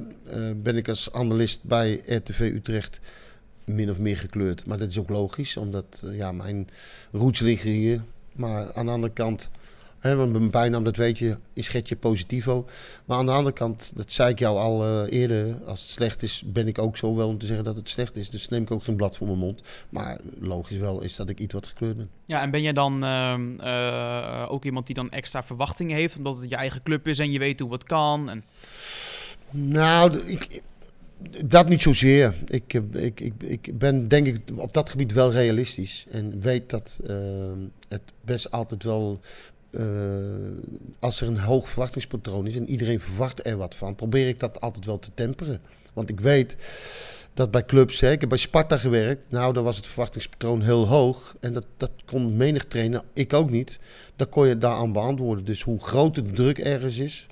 ben 0.56 0.76
ik 0.76 0.88
als 0.88 1.12
analist 1.12 1.62
bij 1.62 2.02
RTV 2.06 2.40
Utrecht 2.54 3.00
min 3.64 3.90
of 3.90 3.98
meer 3.98 4.16
gekleurd. 4.16 4.66
Maar 4.66 4.78
dat 4.78 4.90
is 4.90 4.98
ook 4.98 5.08
logisch, 5.08 5.56
omdat 5.56 6.04
ja, 6.12 6.32
mijn 6.32 6.68
roots 7.12 7.40
liggen 7.40 7.70
hier. 7.70 8.00
Maar 8.32 8.72
aan 8.72 8.86
de 8.86 8.92
andere 8.92 9.12
kant 9.12 9.50
He, 10.04 10.16
want 10.16 10.32
mijn 10.32 10.50
bijnaam, 10.50 10.84
dat 10.84 10.96
weet 10.96 11.18
je, 11.18 11.38
is 11.52 11.68
Getje 11.68 11.96
Positivo. 11.96 12.66
Maar 13.04 13.18
aan 13.18 13.26
de 13.26 13.32
andere 13.32 13.54
kant, 13.54 13.92
dat 13.94 14.12
zei 14.12 14.30
ik 14.30 14.38
jou 14.38 14.58
al 14.58 14.84
uh, 14.84 15.12
eerder, 15.20 15.54
als 15.66 15.80
het 15.80 15.90
slecht 15.90 16.22
is, 16.22 16.42
ben 16.46 16.68
ik 16.68 16.78
ook 16.78 16.96
zo 16.96 17.14
wel 17.14 17.28
om 17.28 17.38
te 17.38 17.46
zeggen 17.46 17.64
dat 17.64 17.76
het 17.76 17.88
slecht 17.88 18.16
is. 18.16 18.30
Dus 18.30 18.48
neem 18.48 18.62
ik 18.62 18.70
ook 18.70 18.84
geen 18.84 18.96
blad 18.96 19.16
voor 19.16 19.26
mijn 19.26 19.38
mond. 19.38 19.62
Maar 19.88 20.18
logisch 20.40 20.76
wel 20.76 21.02
is 21.02 21.16
dat 21.16 21.28
ik 21.28 21.40
iets 21.40 21.54
wat 21.54 21.66
gekleurd 21.66 21.96
ben. 21.96 22.10
Ja, 22.24 22.42
en 22.42 22.50
ben 22.50 22.62
jij 22.62 22.72
dan 22.72 23.04
uh, 23.04 23.34
uh, 23.64 24.46
ook 24.48 24.64
iemand 24.64 24.86
die 24.86 24.94
dan 24.94 25.10
extra 25.10 25.42
verwachtingen 25.42 25.96
heeft, 25.96 26.16
omdat 26.16 26.38
het 26.38 26.50
je 26.50 26.56
eigen 26.56 26.82
club 26.82 27.08
is 27.08 27.18
en 27.18 27.30
je 27.30 27.38
weet 27.38 27.60
hoe 27.60 27.72
het 27.72 27.84
kan? 27.84 28.30
En... 28.30 28.44
Nou, 29.50 30.18
ik, 30.18 30.62
dat 31.44 31.68
niet 31.68 31.82
zozeer. 31.82 32.34
Ik, 32.46 32.72
ik, 32.92 33.20
ik, 33.20 33.34
ik 33.38 33.78
ben 33.78 34.08
denk 34.08 34.26
ik 34.26 34.40
op 34.56 34.74
dat 34.74 34.90
gebied 34.90 35.12
wel 35.12 35.32
realistisch. 35.32 36.06
En 36.10 36.40
weet 36.40 36.70
dat 36.70 36.98
het 37.88 38.02
best 38.24 38.50
altijd 38.50 38.82
wel 38.82 39.20
uh, 39.74 39.84
als 40.98 41.20
er 41.20 41.28
een 41.28 41.38
hoog 41.38 41.68
verwachtingspatroon 41.68 42.46
is 42.46 42.56
en 42.56 42.68
iedereen 42.68 43.00
verwacht 43.00 43.46
er 43.46 43.56
wat 43.56 43.74
van, 43.74 43.94
probeer 43.94 44.28
ik 44.28 44.40
dat 44.40 44.60
altijd 44.60 44.84
wel 44.84 44.98
te 44.98 45.10
temperen. 45.14 45.60
Want 45.92 46.08
ik 46.08 46.20
weet 46.20 46.56
dat 47.34 47.50
bij 47.50 47.64
clubs, 47.64 48.00
hè, 48.00 48.10
ik 48.10 48.20
heb 48.20 48.28
bij 48.28 48.38
Sparta 48.38 48.76
gewerkt, 48.76 49.26
nou 49.30 49.52
dan 49.52 49.64
was 49.64 49.76
het 49.76 49.86
verwachtingspatroon 49.86 50.62
heel 50.62 50.86
hoog. 50.86 51.36
En 51.40 51.52
dat, 51.52 51.66
dat 51.76 51.90
kon 52.04 52.36
menig 52.36 52.64
trainer, 52.64 53.02
ik 53.12 53.32
ook 53.32 53.50
niet. 53.50 53.78
Dan 54.16 54.28
kon 54.28 54.46
je 54.46 54.58
daaraan 54.58 54.92
beantwoorden. 54.92 55.44
Dus 55.44 55.62
hoe 55.62 55.80
groter 55.80 56.24
de 56.24 56.32
druk 56.32 56.58
ergens 56.58 56.98
is, 56.98 57.26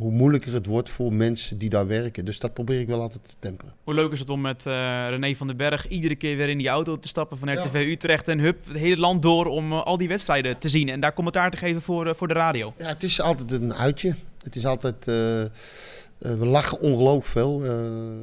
hoe 0.00 0.12
moeilijker 0.12 0.52
het 0.52 0.66
wordt 0.66 0.88
voor 0.88 1.12
mensen 1.12 1.58
die 1.58 1.68
daar 1.68 1.86
werken. 1.86 2.24
Dus 2.24 2.38
dat 2.38 2.52
probeer 2.52 2.80
ik 2.80 2.86
wel 2.86 3.00
altijd 3.00 3.24
te 3.24 3.34
temperen. 3.38 3.74
Hoe 3.84 3.94
leuk 3.94 4.12
is 4.12 4.18
het 4.18 4.30
om 4.30 4.40
met 4.40 4.64
uh, 4.66 4.72
René 5.08 5.34
van 5.34 5.46
den 5.46 5.56
Berg 5.56 5.88
iedere 5.88 6.16
keer 6.16 6.36
weer 6.36 6.48
in 6.48 6.58
die 6.58 6.68
auto 6.68 6.98
te 6.98 7.08
stappen 7.08 7.38
van 7.38 7.58
RTV 7.58 7.72
ja. 7.72 7.80
Utrecht 7.80 8.28
en 8.28 8.38
hup, 8.38 8.66
het 8.66 8.76
hele 8.76 8.96
land 8.96 9.22
door 9.22 9.46
om 9.46 9.72
uh, 9.72 9.84
al 9.84 9.96
die 9.96 10.08
wedstrijden 10.08 10.58
te 10.58 10.68
zien 10.68 10.88
en 10.88 11.00
daar 11.00 11.12
commentaar 11.12 11.50
te 11.50 11.56
geven 11.56 11.82
voor, 11.82 12.06
uh, 12.06 12.14
voor 12.14 12.28
de 12.28 12.34
radio? 12.34 12.74
Ja, 12.78 12.86
het 12.86 13.02
is 13.02 13.20
altijd 13.20 13.50
een 13.50 13.74
uitje. 13.74 14.14
Het 14.42 14.56
is 14.56 14.66
altijd... 14.66 15.04
we 15.04 16.46
lachen 16.46 16.80
ongelooflijk 16.80 17.24
veel. 17.24 17.62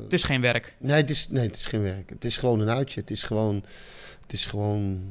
het 0.04 0.14
is 0.14 0.24
geen 0.24 0.42
werk. 0.42 0.76
Nee 0.80 1.02
het 1.02 1.10
is, 1.10 1.28
nee, 1.30 1.46
het 1.46 1.56
is 1.56 1.66
geen 1.66 1.82
werk. 1.82 2.10
Het 2.10 2.26
is 2.26 2.38
gewoon 2.38 2.60
een 2.60 2.70
uitje. 2.70 3.00
Het 3.00 3.12
is 3.12 3.24
gewoon... 3.24 3.64
Het 4.28 4.36
is 4.36 4.46
gewoon 4.46 5.02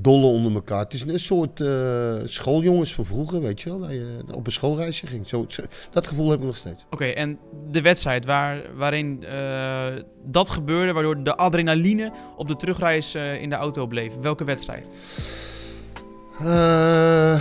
dolle 0.00 0.26
onder 0.26 0.54
elkaar. 0.54 0.78
Het 0.78 0.92
is 0.92 1.02
een 1.02 1.18
soort 1.18 1.60
uh, 1.60 2.14
schooljongens 2.24 2.94
van 2.94 3.04
vroeger, 3.04 3.40
weet 3.40 3.60
je 3.60 3.70
wel. 3.70 3.78
Dat 3.78 3.90
je 3.90 4.22
op 4.32 4.46
een 4.46 4.52
schoolreisje 4.52 5.06
ging. 5.06 5.28
Zo, 5.28 5.46
dat 5.90 6.06
gevoel 6.06 6.30
heb 6.30 6.38
ik 6.38 6.44
nog 6.44 6.56
steeds. 6.56 6.84
Oké, 6.84 6.94
okay, 6.94 7.12
en 7.12 7.38
de 7.70 7.82
wedstrijd 7.82 8.24
waar, 8.24 8.62
waarin 8.74 9.24
uh, 9.24 9.86
dat 10.24 10.50
gebeurde, 10.50 10.92
waardoor 10.92 11.22
de 11.22 11.36
adrenaline 11.36 12.12
op 12.36 12.48
de 12.48 12.56
terugreis 12.56 13.14
uh, 13.14 13.42
in 13.42 13.48
de 13.48 13.56
auto 13.56 13.86
bleef. 13.86 14.14
Welke 14.20 14.44
wedstrijd? 14.44 14.90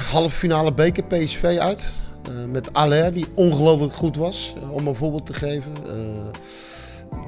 halve 0.10 0.30
finale 0.30 0.74
beker 0.74 1.04
PSV 1.04 1.58
uit. 1.60 2.00
met 2.50 2.74
Aller, 2.74 3.14
die 3.14 3.26
ongelooflijk 3.34 3.94
goed 3.94 4.16
was, 4.16 4.56
om 4.72 4.88
een 4.88 4.96
voorbeeld 4.96 5.26
te 5.26 5.34
geven. 5.34 5.72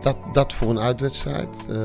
Dat, 0.02 0.18
dat 0.32 0.54
voor 0.54 0.70
een 0.70 0.80
uitwedstrijd. 0.80 1.68
Uh, 1.70 1.78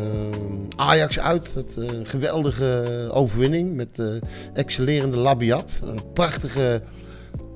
Ajax 0.76 1.18
uit, 1.20 1.54
dat, 1.54 1.74
een 1.76 2.06
geweldige 2.06 3.08
overwinning 3.12 3.74
met 3.74 3.98
uh, 3.98 4.06
excellerende 4.52 5.16
Labiat. 5.16 5.80
Een 5.84 6.12
prachtige 6.12 6.82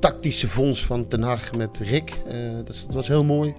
tactische 0.00 0.48
fonds 0.48 0.84
van 0.84 1.08
Ten 1.08 1.22
Hag 1.22 1.54
met 1.56 1.78
Rick. 1.78 2.12
dat, 2.64 2.66
dat, 2.66 2.94
was 2.94 3.08
heel 3.08 3.24
mooi. 3.24 3.54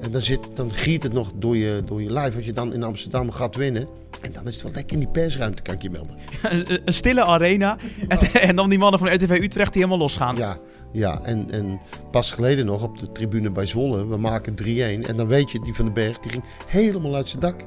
En 0.00 0.10
dan, 0.10 0.22
zit, 0.22 0.40
dan 0.54 0.72
giet 0.72 1.02
het 1.02 1.12
nog 1.12 1.32
door 1.34 1.56
je, 1.56 1.82
door 1.86 2.02
je 2.02 2.12
lijf 2.12 2.36
als 2.36 2.44
je 2.44 2.52
dan 2.52 2.72
in 2.72 2.82
Amsterdam 2.82 3.30
gaat 3.30 3.56
winnen. 3.56 3.88
En 4.26 4.32
dan 4.32 4.46
is 4.46 4.54
het 4.54 4.62
wel 4.62 4.72
lekker 4.72 4.92
in 4.92 4.98
die 4.98 5.08
persruimte, 5.08 5.62
kan 5.62 5.74
ik 5.74 5.82
je 5.82 5.90
melden. 5.90 6.16
een, 6.42 6.80
een 6.84 6.92
stille 6.92 7.24
arena. 7.24 7.76
En, 8.08 8.18
en, 8.18 8.56
dan 8.56 8.68
die 8.68 8.78
mannen 8.78 9.00
van 9.00 9.14
RTV 9.14 9.30
Utrecht 9.42 9.72
die 9.72 9.82
helemaal 9.82 10.02
losgaan. 10.02 10.36
Ja, 10.36 10.56
ja. 10.92 11.20
En, 11.22 11.50
en 11.50 11.80
pas 12.10 12.30
geleden 12.30 12.66
nog 12.66 12.82
op 12.82 12.98
de 12.98 13.12
tribune 13.12 13.50
bij 13.50 13.66
Zwolle. 13.66 14.06
We 14.06 14.16
maken 14.16 14.54
3-1. 14.64 14.66
En 15.06 15.16
dan 15.16 15.26
weet 15.26 15.50
je, 15.50 15.60
die 15.60 15.74
van 15.74 15.84
den 15.84 15.94
Berg, 15.94 16.18
die 16.18 16.30
ging 16.30 16.44
helemaal 16.66 17.14
uit 17.14 17.28
zijn 17.28 17.40
dak. 17.40 17.58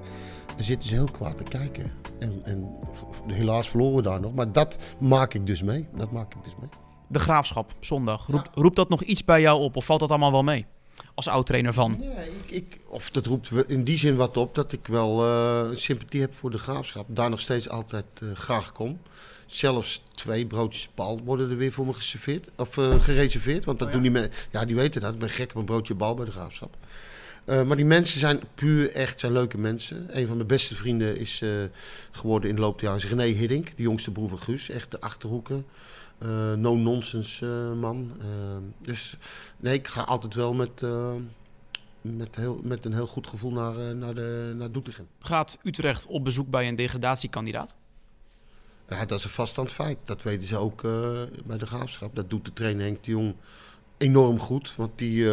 Dan 0.47 0.65
zitten 0.65 0.89
ze 0.89 0.95
heel 0.95 1.11
kwaad 1.11 1.37
te 1.37 1.43
kijken. 1.43 1.91
En, 2.19 2.41
en 2.43 2.69
helaas 3.27 3.69
verloren 3.69 3.95
we 3.95 4.01
daar 4.01 4.19
nog. 4.19 4.33
Maar 4.33 4.51
dat 4.51 4.77
maak 4.99 5.33
ik 5.33 5.45
dus 5.45 5.63
mee. 5.63 5.87
Dat 5.95 6.11
maak 6.11 6.33
ik 6.33 6.43
dus 6.43 6.55
mee. 6.59 6.69
De 7.07 7.19
graafschap, 7.19 7.73
zondag. 7.79 8.27
Roept, 8.27 8.49
ja. 8.53 8.61
roept 8.61 8.75
dat 8.75 8.89
nog 8.89 9.03
iets 9.03 9.23
bij 9.23 9.41
jou 9.41 9.61
op? 9.61 9.75
Of 9.75 9.85
valt 9.85 9.99
dat 9.99 10.09
allemaal 10.09 10.31
wel 10.31 10.43
mee? 10.43 10.65
Als 11.19 11.27
oud-trainer 11.27 11.73
van? 11.73 11.95
Nee, 11.99 12.29
ik, 12.45 12.51
ik, 12.51 12.79
of 12.87 13.09
dat 13.09 13.25
roept 13.25 13.51
in 13.67 13.83
die 13.83 13.97
zin 13.97 14.15
wat 14.15 14.37
op 14.37 14.55
dat 14.55 14.71
ik 14.71 14.87
wel 14.87 15.25
eh, 15.25 15.75
sympathie 15.75 16.21
heb 16.21 16.33
voor 16.33 16.51
de 16.51 16.57
graafschap. 16.57 17.05
Daar 17.09 17.29
nog 17.29 17.39
steeds 17.39 17.69
altijd 17.69 18.05
eh, 18.21 18.27
graag 18.33 18.71
kom. 18.71 18.99
Zelfs 19.45 20.03
twee 20.15 20.45
broodjes 20.45 20.89
bal 20.95 21.21
worden 21.23 21.49
er 21.49 21.57
weer 21.57 21.71
voor 21.71 21.85
me 21.85 21.93
geserveerd, 21.93 22.47
of, 22.57 22.77
eh, 22.77 23.01
gereserveerd. 23.01 23.65
Want 23.65 23.79
dat 23.79 23.87
Oh 23.87 23.93
ja? 23.93 23.99
doen 23.99 24.11
die 24.11 24.21
mensen. 24.21 24.33
Ja, 24.51 24.65
die 24.65 24.75
weten 24.75 25.01
dat. 25.01 25.13
Ik 25.13 25.19
ben 25.19 25.29
gek 25.29 25.49
op 25.49 25.55
een 25.55 25.65
broodje 25.65 25.95
bal 25.95 26.15
bij 26.15 26.25
de 26.25 26.31
graafschap. 26.31 26.77
Eh, 27.45 27.63
maar 27.63 27.75
die 27.75 27.85
mensen 27.85 28.19
zijn 28.19 28.39
puur 28.55 28.91
echt 28.91 29.19
zijn 29.19 29.31
leuke 29.31 29.57
mensen. 29.57 30.17
Een 30.17 30.27
van 30.27 30.35
mijn 30.35 30.47
beste 30.47 30.75
vrienden 30.75 31.17
is 31.17 31.41
eh, 31.41 31.49
geworden 32.11 32.49
in 32.49 32.55
de 32.55 32.61
loop 32.61 32.79
der 32.79 32.83
jaren 32.83 33.03
is 33.03 33.09
René 33.09 33.23
Hiddink, 33.23 33.67
de 33.75 33.83
jongste 33.83 34.11
broer 34.11 34.29
van 34.29 34.39
Guus. 34.39 34.69
Echt 34.69 34.91
de 34.91 35.01
achterhoeken. 35.01 35.65
Eh, 36.19 36.53
no-nonsense 36.53 37.45
eh, 37.45 37.79
man. 37.79 38.11
Eh, 38.21 38.27
dus 38.81 39.17
nee, 39.57 39.73
ik 39.73 39.87
ga 39.87 40.01
altijd 40.01 40.33
wel 40.33 40.53
met, 40.53 40.83
eh, 40.83 41.13
met, 42.01 42.35
heel, 42.35 42.59
met 42.63 42.85
een 42.85 42.93
heel 42.93 43.07
goed 43.07 43.27
gevoel 43.27 43.51
naar, 43.51 43.95
naar, 43.95 44.15
de, 44.15 44.53
naar 44.57 44.71
Doetinchem. 44.71 45.07
Gaat 45.19 45.57
Utrecht 45.63 46.05
op 46.05 46.23
bezoek 46.23 46.49
bij 46.49 46.67
een 46.67 46.75
degradatiekandidaat? 46.75 47.77
Ja, 48.89 49.05
dat 49.05 49.17
is 49.17 49.23
een 49.23 49.29
vaststand 49.29 49.71
feit. 49.71 49.97
Dat 50.03 50.23
weten 50.23 50.47
ze 50.47 50.57
ook 50.57 50.81
bij 51.45 51.57
de 51.57 51.65
graafschap. 51.65 52.15
Dat 52.15 52.29
doet 52.29 52.45
de 52.45 52.53
trainer 52.53 52.85
Henk 52.85 53.03
de 53.03 53.11
Jong 53.11 53.35
enorm 53.97 54.39
goed. 54.39 54.75
Want 54.75 54.97
die, 54.97 55.29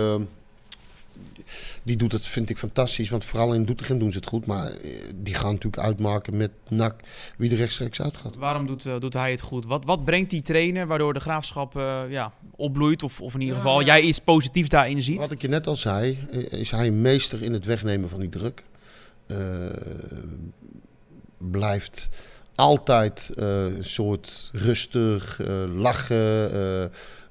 die 1.82 1.96
doet 1.96 2.12
het, 2.12 2.26
vind 2.26 2.50
ik, 2.50 2.58
fantastisch. 2.58 3.10
Want 3.10 3.24
vooral 3.24 3.54
in 3.54 3.64
Doetinchem 3.64 3.98
doen 3.98 4.12
ze 4.12 4.18
het 4.18 4.28
goed. 4.28 4.46
Maar 4.46 4.70
eh, 4.70 4.90
die 5.14 5.34
gaan 5.34 5.52
natuurlijk 5.52 5.82
uitmaken 5.82 6.36
met 6.36 6.50
NAC 6.68 7.00
wie 7.36 7.50
er 7.50 7.56
rechtstreeks 7.56 8.00
uitgaat. 8.00 8.34
Waarom 8.36 8.66
doet, 8.66 8.86
eh, 8.86 8.98
doet 9.00 9.14
hij 9.14 9.30
het 9.30 9.40
goed? 9.40 9.66
Wat, 9.66 9.84
wat 9.84 10.04
brengt 10.04 10.30
die 10.30 10.42
trainer 10.42 10.86
waardoor 10.86 11.12
de 11.12 11.20
graafschap 11.20 11.76
eh, 11.76 12.02
ja, 12.08 12.32
opbloeit? 12.56 13.02
Of, 13.02 13.20
of 13.20 13.34
in 13.34 13.40
ieder 13.40 13.56
Ja, 13.56 13.62
geval 13.62 13.80
ja. 13.80 13.86
jij 13.86 14.00
iets 14.00 14.18
positiefs 14.18 14.68
daarin 14.68 15.02
ziet? 15.02 15.18
Wat 15.18 15.30
ik 15.30 15.42
je 15.42 15.48
net 15.48 15.66
al 15.66 15.76
zei, 15.76 16.18
is 16.50 16.70
hij 16.70 16.86
een 16.86 17.00
meester 17.00 17.42
in 17.42 17.52
het 17.52 17.64
wegnemen 17.64 18.08
van 18.08 18.20
die 18.20 18.28
druk. 18.28 18.62
Eh, 19.26 19.36
blijft 21.38 22.08
altijd 22.54 23.32
eh, 23.36 23.64
een 23.64 23.84
soort 23.84 24.50
rustig, 24.52 25.40
eh, 25.40 25.64
lachen, 25.74 26.52
eh, 26.52 26.84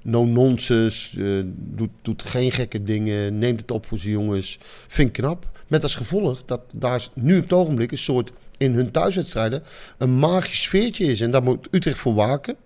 no-nonsense, 0.06 1.24
eh, 1.24 1.42
doet, 1.54 1.90
doet 2.02 2.22
geen 2.22 2.52
gekke 2.52 2.82
dingen, 2.82 3.38
neemt 3.38 3.60
het 3.60 3.70
op 3.70 3.86
voor 3.86 3.98
zijn 3.98 4.12
jongens. 4.12 4.58
Vind 4.88 5.08
ik 5.08 5.14
knap. 5.14 5.50
Met 5.66 5.82
als 5.82 5.94
gevolg 5.94 6.44
dat 6.44 6.60
daar 6.72 7.08
nu 7.14 7.36
op 7.36 7.42
het 7.42 7.52
ogenblik 7.52 7.90
een 7.90 7.98
soort 7.98 8.32
in 8.56 8.74
hun 8.74 8.90
thuiswedstrijden 8.90 9.62
een 9.98 10.18
magisch 10.18 10.62
sfeertje 10.62 11.04
is. 11.04 11.20
En 11.20 11.30
daar 11.30 11.42
moet 11.42 11.68
Utrecht 11.70 11.98
voor 11.98 12.14
waken. 12.14 12.56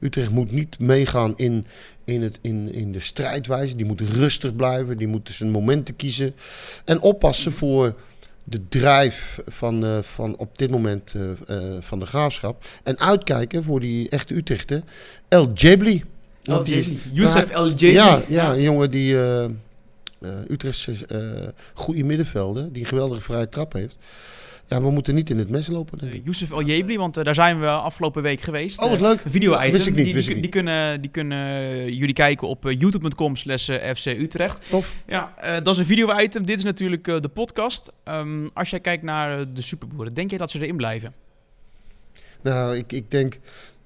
Utrecht 0.00 0.30
moet 0.30 0.52
niet 0.52 0.78
meegaan 0.78 1.36
in, 1.36 1.64
in, 2.04 2.22
het, 2.22 2.38
in, 2.42 2.72
in 2.72 2.92
de 2.92 2.98
strijdwijze. 2.98 3.76
Die 3.76 3.86
moet 3.86 4.00
rustig 4.00 4.56
blijven. 4.56 4.96
Die 4.96 5.06
moet 5.06 5.30
zijn 5.32 5.50
momenten 5.50 5.96
kiezen. 5.96 6.34
En 6.84 7.00
oppassen 7.00 7.52
voor 7.52 7.94
de 8.44 8.68
drijf 8.68 9.40
van, 9.46 9.84
eh, 9.84 9.98
van 10.02 10.36
op 10.36 10.58
dit 10.58 10.70
moment 10.70 11.14
eh, 11.46 11.56
van 11.80 11.98
de 11.98 12.06
graafschap. 12.06 12.64
En 12.82 12.98
uitkijken 12.98 13.64
voor 13.64 13.80
die 13.80 14.08
echte 14.08 14.34
Utrechter. 14.34 14.82
El 15.28 15.52
Jebli. 15.52 16.04
Want 16.48 16.66
die 16.66 16.98
Youssef 17.12 17.50
El 17.50 17.72
ja, 17.76 18.22
ja, 18.28 18.52
een 18.52 18.62
jongen 18.62 18.90
die 18.90 19.20
eh 19.20 19.48
Utrechtse 20.48 21.06
eh, 21.06 21.48
goede 21.74 22.04
middenvelder, 22.04 22.72
die 22.72 22.82
een 22.82 22.88
geweldige 22.88 23.20
vrije 23.20 23.48
trap 23.48 23.72
heeft. 23.72 23.96
Ja, 24.66 24.82
we 24.82 24.90
moeten 24.90 25.14
niet 25.14 25.30
in 25.30 25.38
het 25.38 25.48
mes 25.48 25.66
lopen. 25.66 25.98
Denk 25.98 26.12
ik. 26.12 26.24
Youssef 26.24 26.50
El 26.50 26.62
Jebli, 26.62 26.96
want 26.96 27.14
daar 27.14 27.34
zijn 27.34 27.60
we 27.60 27.66
afgelopen 27.66 28.22
week 28.22 28.40
geweest. 28.40 28.82
Oh, 28.82 28.90
wat 28.90 29.00
leuk. 29.00 29.22
Video-item. 29.26 29.72
Wist 29.72 29.86
ik 29.86 29.94
niet, 29.94 30.04
Die, 30.04 30.14
wist 30.14 30.26
die, 30.26 30.36
ik 30.36 30.42
die 30.42 30.50
kunnen, 30.50 31.00
die 31.00 31.10
kunnen 31.10 31.94
jullie 31.94 32.14
kijken 32.14 32.48
op 32.48 32.64
youtube.com 32.70 33.36
slash 33.36 33.64
FC 33.94 34.06
Utrecht. 34.06 34.66
Tof. 34.70 34.94
Ja, 35.06 35.34
dat 35.62 35.74
is 35.74 35.80
een 35.80 35.86
video-item. 35.86 36.46
Dit 36.46 36.58
is 36.58 36.64
natuurlijk 36.64 37.04
de 37.04 37.30
podcast. 37.34 37.92
Ehm, 38.04 38.48
als 38.52 38.70
jij 38.70 38.80
kijkt 38.80 39.02
naar 39.02 39.52
de 39.52 39.62
superboeren, 39.62 40.14
denk 40.14 40.30
je 40.30 40.38
dat 40.38 40.50
ze 40.50 40.60
erin 40.60 40.76
blijven? 40.76 41.14
Nou, 42.42 42.76
ik, 42.76 42.92
ik 42.92 43.10
denk 43.10 43.38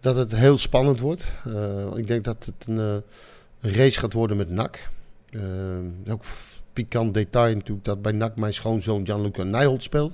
dat 0.03 0.17
het 0.17 0.37
heel 0.37 0.59
spannend 0.59 1.01
wordt. 1.01 1.35
Eh, 1.45 1.97
ik 1.97 2.07
denk 2.07 2.25
dat 2.25 2.45
het 2.45 2.67
een, 2.67 2.79
eh, 2.79 3.73
race 3.73 3.99
gaat 3.99 4.12
worden 4.12 4.37
met 4.37 4.51
NAC. 4.51 4.91
Eh, 5.31 6.12
ook 6.12 6.25
pikant 6.73 7.15
detail 7.15 7.55
natuurlijk 7.55 7.85
dat 7.85 8.03
bij 8.03 8.12
NAC 8.12 8.37
mijn 8.37 8.53
schoonzoon 8.53 9.05
Gianluca 9.05 9.43
Nijholt 9.43 9.83
speelt. 9.83 10.12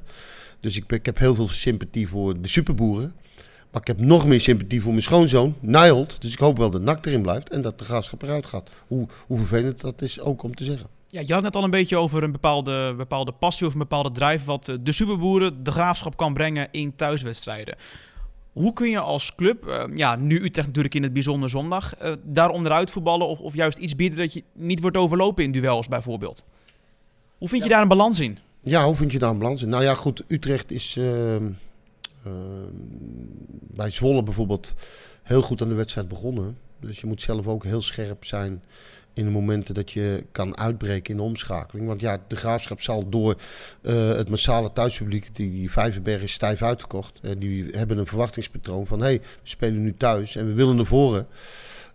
Dus 0.60 0.76
ik, 0.76 0.92
ik 0.92 1.06
heb 1.06 1.18
heel 1.18 1.34
veel 1.34 1.48
sympathie 1.48 2.08
voor 2.08 2.40
de 2.40 2.48
superboeren. 2.48 3.14
Maar 3.70 3.80
ik 3.80 3.86
heb 3.86 4.00
nog 4.00 4.26
meer 4.26 4.40
sympathie 4.40 4.82
voor 4.82 4.90
mijn 4.90 5.02
schoonzoon 5.02 5.54
Nijholt. 5.60 6.20
Dus 6.20 6.32
ik 6.32 6.38
hoop 6.38 6.58
wel 6.58 6.70
dat 6.70 6.82
NAC 6.82 7.06
erin 7.06 7.22
blijft 7.22 7.50
en 7.50 7.60
dat 7.60 7.78
de 7.78 7.84
graafschap 7.84 8.22
eruit 8.22 8.46
gaat. 8.46 8.70
Hoe, 8.86 9.06
hoe 9.26 9.38
vervelend 9.38 9.80
dat 9.80 10.02
is 10.02 10.20
ook 10.20 10.42
om 10.42 10.54
te 10.54 10.64
zeggen. 10.64 10.86
Ja, 11.08 11.22
je 11.26 11.32
had 11.32 11.42
net 11.42 11.56
al 11.56 11.64
een 11.64 11.70
beetje 11.70 11.96
over 11.96 12.22
een 12.22 12.32
bepaalde, 12.32 12.94
bepaalde 12.96 13.32
passie 13.32 13.66
of 13.66 13.72
een 13.72 13.78
bepaalde 13.78 14.10
drive 14.10 14.44
wat 14.44 14.78
de 14.80 14.92
superboeren 14.92 15.64
de 15.64 15.70
graafschap 15.70 16.16
kan 16.16 16.34
brengen 16.34 16.68
in 16.70 16.96
thuiswedstrijden. 16.96 17.76
Hoe 18.58 18.72
kun 18.72 18.90
je 18.90 18.98
als 18.98 19.34
club, 19.34 19.66
eh, 19.66 19.84
ja, 19.94 20.16
nu 20.16 20.42
Utrecht 20.42 20.66
natuurlijk 20.66 20.94
in 20.94 21.02
het 21.02 21.12
bijzonder 21.12 21.48
zondag, 21.48 21.96
eh, 21.96 22.12
daar 22.22 22.50
onderuit 22.50 22.90
voetballen 22.90 23.26
of, 23.26 23.38
of 23.38 23.54
juist 23.54 23.78
iets 23.78 23.96
bieden 23.96 24.18
dat 24.18 24.32
je 24.32 24.44
niet 24.52 24.80
wordt 24.80 24.96
overlopen 24.96 25.44
in 25.44 25.52
duels 25.52 25.88
bijvoorbeeld? 25.88 26.44
Hoe 27.38 27.48
vind 27.48 27.62
je 27.62 27.68
daar 27.68 27.82
een 27.82 27.88
balans 27.88 28.20
in? 28.20 28.38
Ja, 28.62 28.84
hoe 28.84 28.94
vind 28.94 29.12
je 29.12 29.18
daar 29.18 29.30
een 29.30 29.38
balans 29.38 29.62
in? 29.62 29.68
Nou 29.68 29.82
ja, 29.82 29.94
goed, 29.94 30.24
Utrecht 30.26 30.70
is 30.70 30.96
ehm, 30.96 31.50
ehm, 32.24 32.34
bij 33.60 33.90
Zwolle 33.90 34.22
bijvoorbeeld 34.22 34.74
heel 35.22 35.42
goed 35.42 35.62
aan 35.62 35.68
de 35.68 35.74
wedstrijd 35.74 36.08
begonnen. 36.08 36.58
Dus 36.80 37.00
je 37.00 37.06
moet 37.06 37.20
zelf 37.20 37.46
ook 37.46 37.64
heel 37.64 37.82
scherp 37.82 38.24
zijn 38.24 38.62
in 39.18 39.24
de 39.24 39.30
momenten 39.30 39.74
dat 39.74 39.92
je 39.92 40.24
kan 40.32 40.58
uitbreken 40.58 41.10
in 41.10 41.16
de 41.16 41.22
omschakeling. 41.22 41.86
Want 41.86 42.00
ja, 42.00 42.18
de 42.28 42.36
graafschap 42.36 42.80
zal 42.80 43.08
door 43.08 43.36
eh, 43.82 44.08
het 44.08 44.30
massale 44.30 44.72
thuispubliek, 44.72 45.36
die 45.36 45.70
Vijverberg 45.70 46.22
is 46.22 46.32
stijf 46.32 46.62
uitverkocht. 46.62 47.20
eh, 47.22 47.30
die 47.38 47.66
hebben 47.70 47.98
een 47.98 48.06
verwachtingspatroon 48.06 48.86
van 48.86 49.00
hé, 49.00 49.06
hey, 49.06 49.20
we 49.20 49.26
spelen 49.42 49.82
nu 49.82 49.94
thuis 49.94 50.36
en 50.36 50.46
we 50.46 50.52
willen 50.52 50.76
naar 50.76 50.86
voren. 50.86 51.26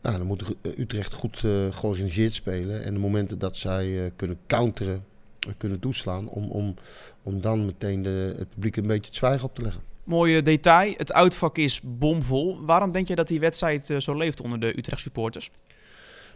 Nou, 0.01 0.17
dan 0.17 0.27
moet 0.27 0.55
Utrecht 0.77 1.13
goed 1.13 1.41
eh, 1.43 1.51
georganiseerd 1.71 2.33
spelen. 2.33 2.83
En 2.83 2.93
de 2.93 2.99
momenten 2.99 3.39
dat 3.39 3.57
zij 3.57 4.03
eh, 4.03 4.12
kunnen 4.15 4.38
counteren, 4.47 5.05
eh, 5.39 5.53
kunnen 5.57 5.79
toeslaan, 5.79 6.29
om, 6.29 6.49
om, 6.49 6.75
om 7.23 7.41
dan 7.41 7.65
meteen 7.65 8.01
de, 8.01 8.36
het 8.38 8.49
publiek 8.49 8.75
een 8.75 8.88
beetje 8.88 9.05
het 9.05 9.15
zwijgen 9.15 9.45
op 9.45 9.55
te 9.55 9.62
leggen. 9.62 9.81
Mooie 10.03 10.41
detail, 10.41 10.93
het 10.97 11.13
uitvak 11.13 11.57
is 11.57 11.81
bomvol. 11.83 12.65
Waarom 12.65 12.91
denk 12.91 13.07
je 13.07 13.15
dat 13.15 13.27
die 13.27 13.39
wedstrijd 13.39 13.89
eh, 13.89 13.99
zo 13.99 14.17
leeft 14.17 14.41
onder 14.41 14.59
de 14.59 14.77
Utrecht 14.77 15.01
supporters? 15.01 15.51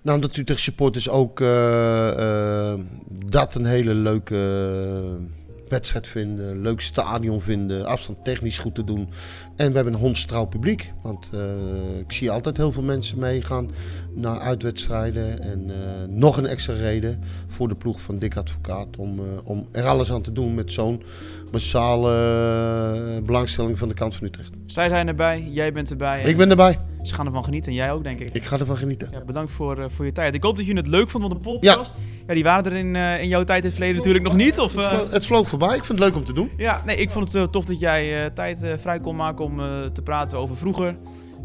Nou, 0.02 0.16
omdat 0.16 0.36
Utrecht 0.36 0.62
supporters 0.62 1.10
ook 1.10 1.42
eh, 1.42 2.72
eh, 2.72 2.80
dat 3.26 3.56
een 3.56 3.66
hele 3.66 3.94
leuke 3.94 4.36
eh, 4.36 5.26
wedstrijd 5.68 6.08
vinden. 6.08 6.62
Leuk 6.62 6.82
stadion 6.82 7.42
vinden. 7.42 7.86
Afstand 7.86 8.24
technisch 8.24 8.58
goed 8.58 8.76
te 8.76 8.84
doen. 8.84 9.10
En 9.56 9.70
we 9.70 9.76
hebben 9.76 9.94
een 9.94 10.00
hondstrouw 10.00 10.46
publiek. 10.46 10.94
Want 11.02 11.32
ik 12.00 12.12
zie 12.12 12.32
altijd 12.32 12.58
heel 12.58 12.72
veel 12.72 12.84
mensen 12.84 13.20
meegaan 13.20 13.72
naar 14.14 14.40
uitwedstrijden. 14.40 15.42
En 15.42 15.72
nog 16.10 16.38
een 16.38 16.46
extra 16.46 16.74
reden 16.74 17.20
voor 17.48 17.68
de 17.68 17.76
ploeg 17.76 18.02
van 18.02 18.18
Dick 18.18 18.38
Advocaat. 18.38 18.98
Om, 18.98 19.20
om 19.44 19.68
er 19.72 19.86
alles 19.86 20.12
aan 20.12 20.22
te 20.22 20.32
doen 20.32 20.56
met 20.56 20.74
zo'n 20.74 21.04
massale 21.52 23.22
belangstelling 23.26 23.80
van 23.80 23.88
de 23.88 23.94
kant 23.94 24.16
van 24.16 24.28
Utrecht. 24.28 24.50
Zij 24.66 24.90
zijn 24.90 25.08
erbij, 25.08 25.48
jij 25.52 25.74
bent 25.74 25.90
erbij. 25.90 26.22
en 26.22 26.30
Ik 26.30 26.38
ben 26.38 26.50
erbij. 26.50 26.80
Ze 27.08 27.14
gaan 27.14 27.26
ervan 27.26 27.44
genieten 27.44 27.72
en 27.72 27.78
jij 27.78 27.92
ook, 27.92 28.04
denk 28.04 28.20
ik. 28.20 28.30
Ik 28.34 28.44
ga 28.44 28.60
ervan 28.60 28.78
genieten. 28.78 29.08
Ja, 29.12 29.24
bedankt 29.26 29.52
voor, 29.52 29.78
eh, 29.80 29.86
voor 29.90 30.06
je 30.06 30.12
tijd. 30.12 30.36
Ik 30.36 30.44
hoop 30.44 30.58
dat 30.58 30.66
je 30.66 30.74
het 30.74 30.88
leuk 30.88 31.10
vond 31.10 31.24
van 31.24 31.32
de 31.32 31.40
podcast. 31.40 31.94
Ja. 32.28 32.34
die 32.34 32.44
waren 32.44 32.72
er 32.72 32.78
in, 32.78 32.96
eh, 32.96 33.22
in 33.22 33.28
jouw 33.28 33.44
tijd 33.44 33.60
in 33.60 33.66
het 33.66 33.74
verleden 33.74 33.98
natuurlijk 33.98 34.24
nog 34.24 34.36
niet. 34.36 34.60
Of, 34.60 34.74
Het 34.76 34.84
eh, 34.84 35.12
Het 35.12 35.26
vloog 35.26 35.48
voorbij. 35.48 35.76
Ik 35.76 35.86
vind 35.86 36.00
het 36.00 36.08
leuk 36.08 36.16
om 36.16 36.24
te 36.24 36.34
doen. 36.34 36.52
ja, 36.58 36.82
nee, 36.86 36.96
ik 36.96 37.12
vond 37.12 37.34
het 37.34 37.52
tof 37.52 37.66
dat 37.66 37.80
jij 37.80 38.30
tijd 38.30 38.66
vrij 38.78 39.00
kon 39.00 39.16
maken 39.16 39.46
om 39.46 39.58
te 39.94 40.02
praten 40.04 40.38
over 40.38 40.58
vroeger, 40.58 40.98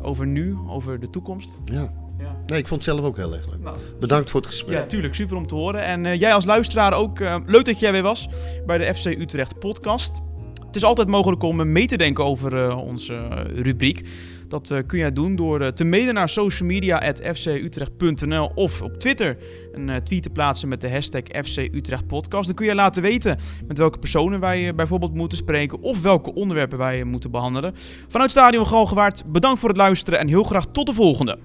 over 0.03 0.27
nu, 0.27 0.57
over 0.69 1.01
de 1.01 1.11
toekomst. 1.11 1.59
Ja. 1.65 1.93
Ja. 2.19 2.37
Nee, 2.47 2.59
ik 2.59 2.69
vond 2.69 2.85
het 2.85 2.95
zelf 2.95 3.07
ook 3.07 3.17
heel 3.17 3.35
erg 3.35 3.47
leuk. 3.51 3.63
Nou, 3.63 3.77
Bedankt 4.01 4.31
voor 4.31 4.41
het 4.41 4.49
gesprek. 4.49 4.79
Ja, 4.79 4.87
tuurlijk. 4.87 5.15
Super 5.15 5.37
om 5.37 5.47
te 5.47 5.55
horen. 5.55 5.83
En 5.83 6.19
jij 6.19 6.35
als 6.35 6.45
luisteraar 6.45 6.93
ook. 6.93 7.19
leuk 7.47 7.65
dat 7.65 7.79
jij 7.79 7.93
weer 7.93 8.03
was 8.03 8.29
bij 8.67 8.79
de 8.79 8.95
FC 8.95 9.07
Utrecht 9.07 9.59
podcast. 9.59 10.21
Het 10.67 10.77
is 10.77 10.85
altijd 10.85 11.09
mogelijk 11.09 11.43
om 11.43 11.73
mee 11.73 11.87
te 11.87 11.97
denken 11.97 12.25
over 12.25 12.75
onze 12.77 13.29
rubriek. 13.55 14.09
Dat 14.53 14.71
eh, 14.71 14.79
kun 14.87 14.99
jij 14.99 15.13
doen 15.13 15.37
door 15.37 15.61
eh, 15.61 15.69
te 15.69 15.85
mailen 15.85 16.15
naar 16.15 16.29
social 16.29 16.69
media 16.69 17.13
fcutrecht.nl 17.35 18.51
of 18.55 18.83
op 18.83 18.97
Twitter 18.99 19.37
een 19.73 19.89
eh, 19.89 19.97
tweet 19.97 20.23
te 20.23 20.31
plaatsen 20.31 20.69
met 20.69 20.81
de 20.81 20.91
hashtag 20.91 21.23
FC 21.45 21.57
Utrecht 21.57 22.07
Podcast. 22.07 22.47
Dan 22.47 22.55
kun 22.55 22.67
je 22.67 22.75
laten 22.75 23.03
weten 23.03 23.39
met 23.67 23.79
welke 23.79 23.99
personen 23.99 24.41
wij 24.41 24.75
bijvoorbeeld 24.75 25.15
moeten 25.15 25.39
spreken 25.39 25.81
of 25.81 26.03
welke 26.03 26.35
onderwerpen 26.35 26.79
wij 26.79 27.05
moeten 27.05 27.31
behandelen. 27.31 27.75
Vanuit 28.09 28.31
Stadion 28.31 28.67
Galgenwaard, 28.67 29.25
bedankt 29.27 29.61
voor 29.61 29.69
het 29.69 29.79
luisteren 29.79 30.19
en 30.19 30.29
heel 30.29 30.45
graag 30.45 30.67
tot 30.67 30.87
de 30.87 30.93
volgende. 30.93 31.39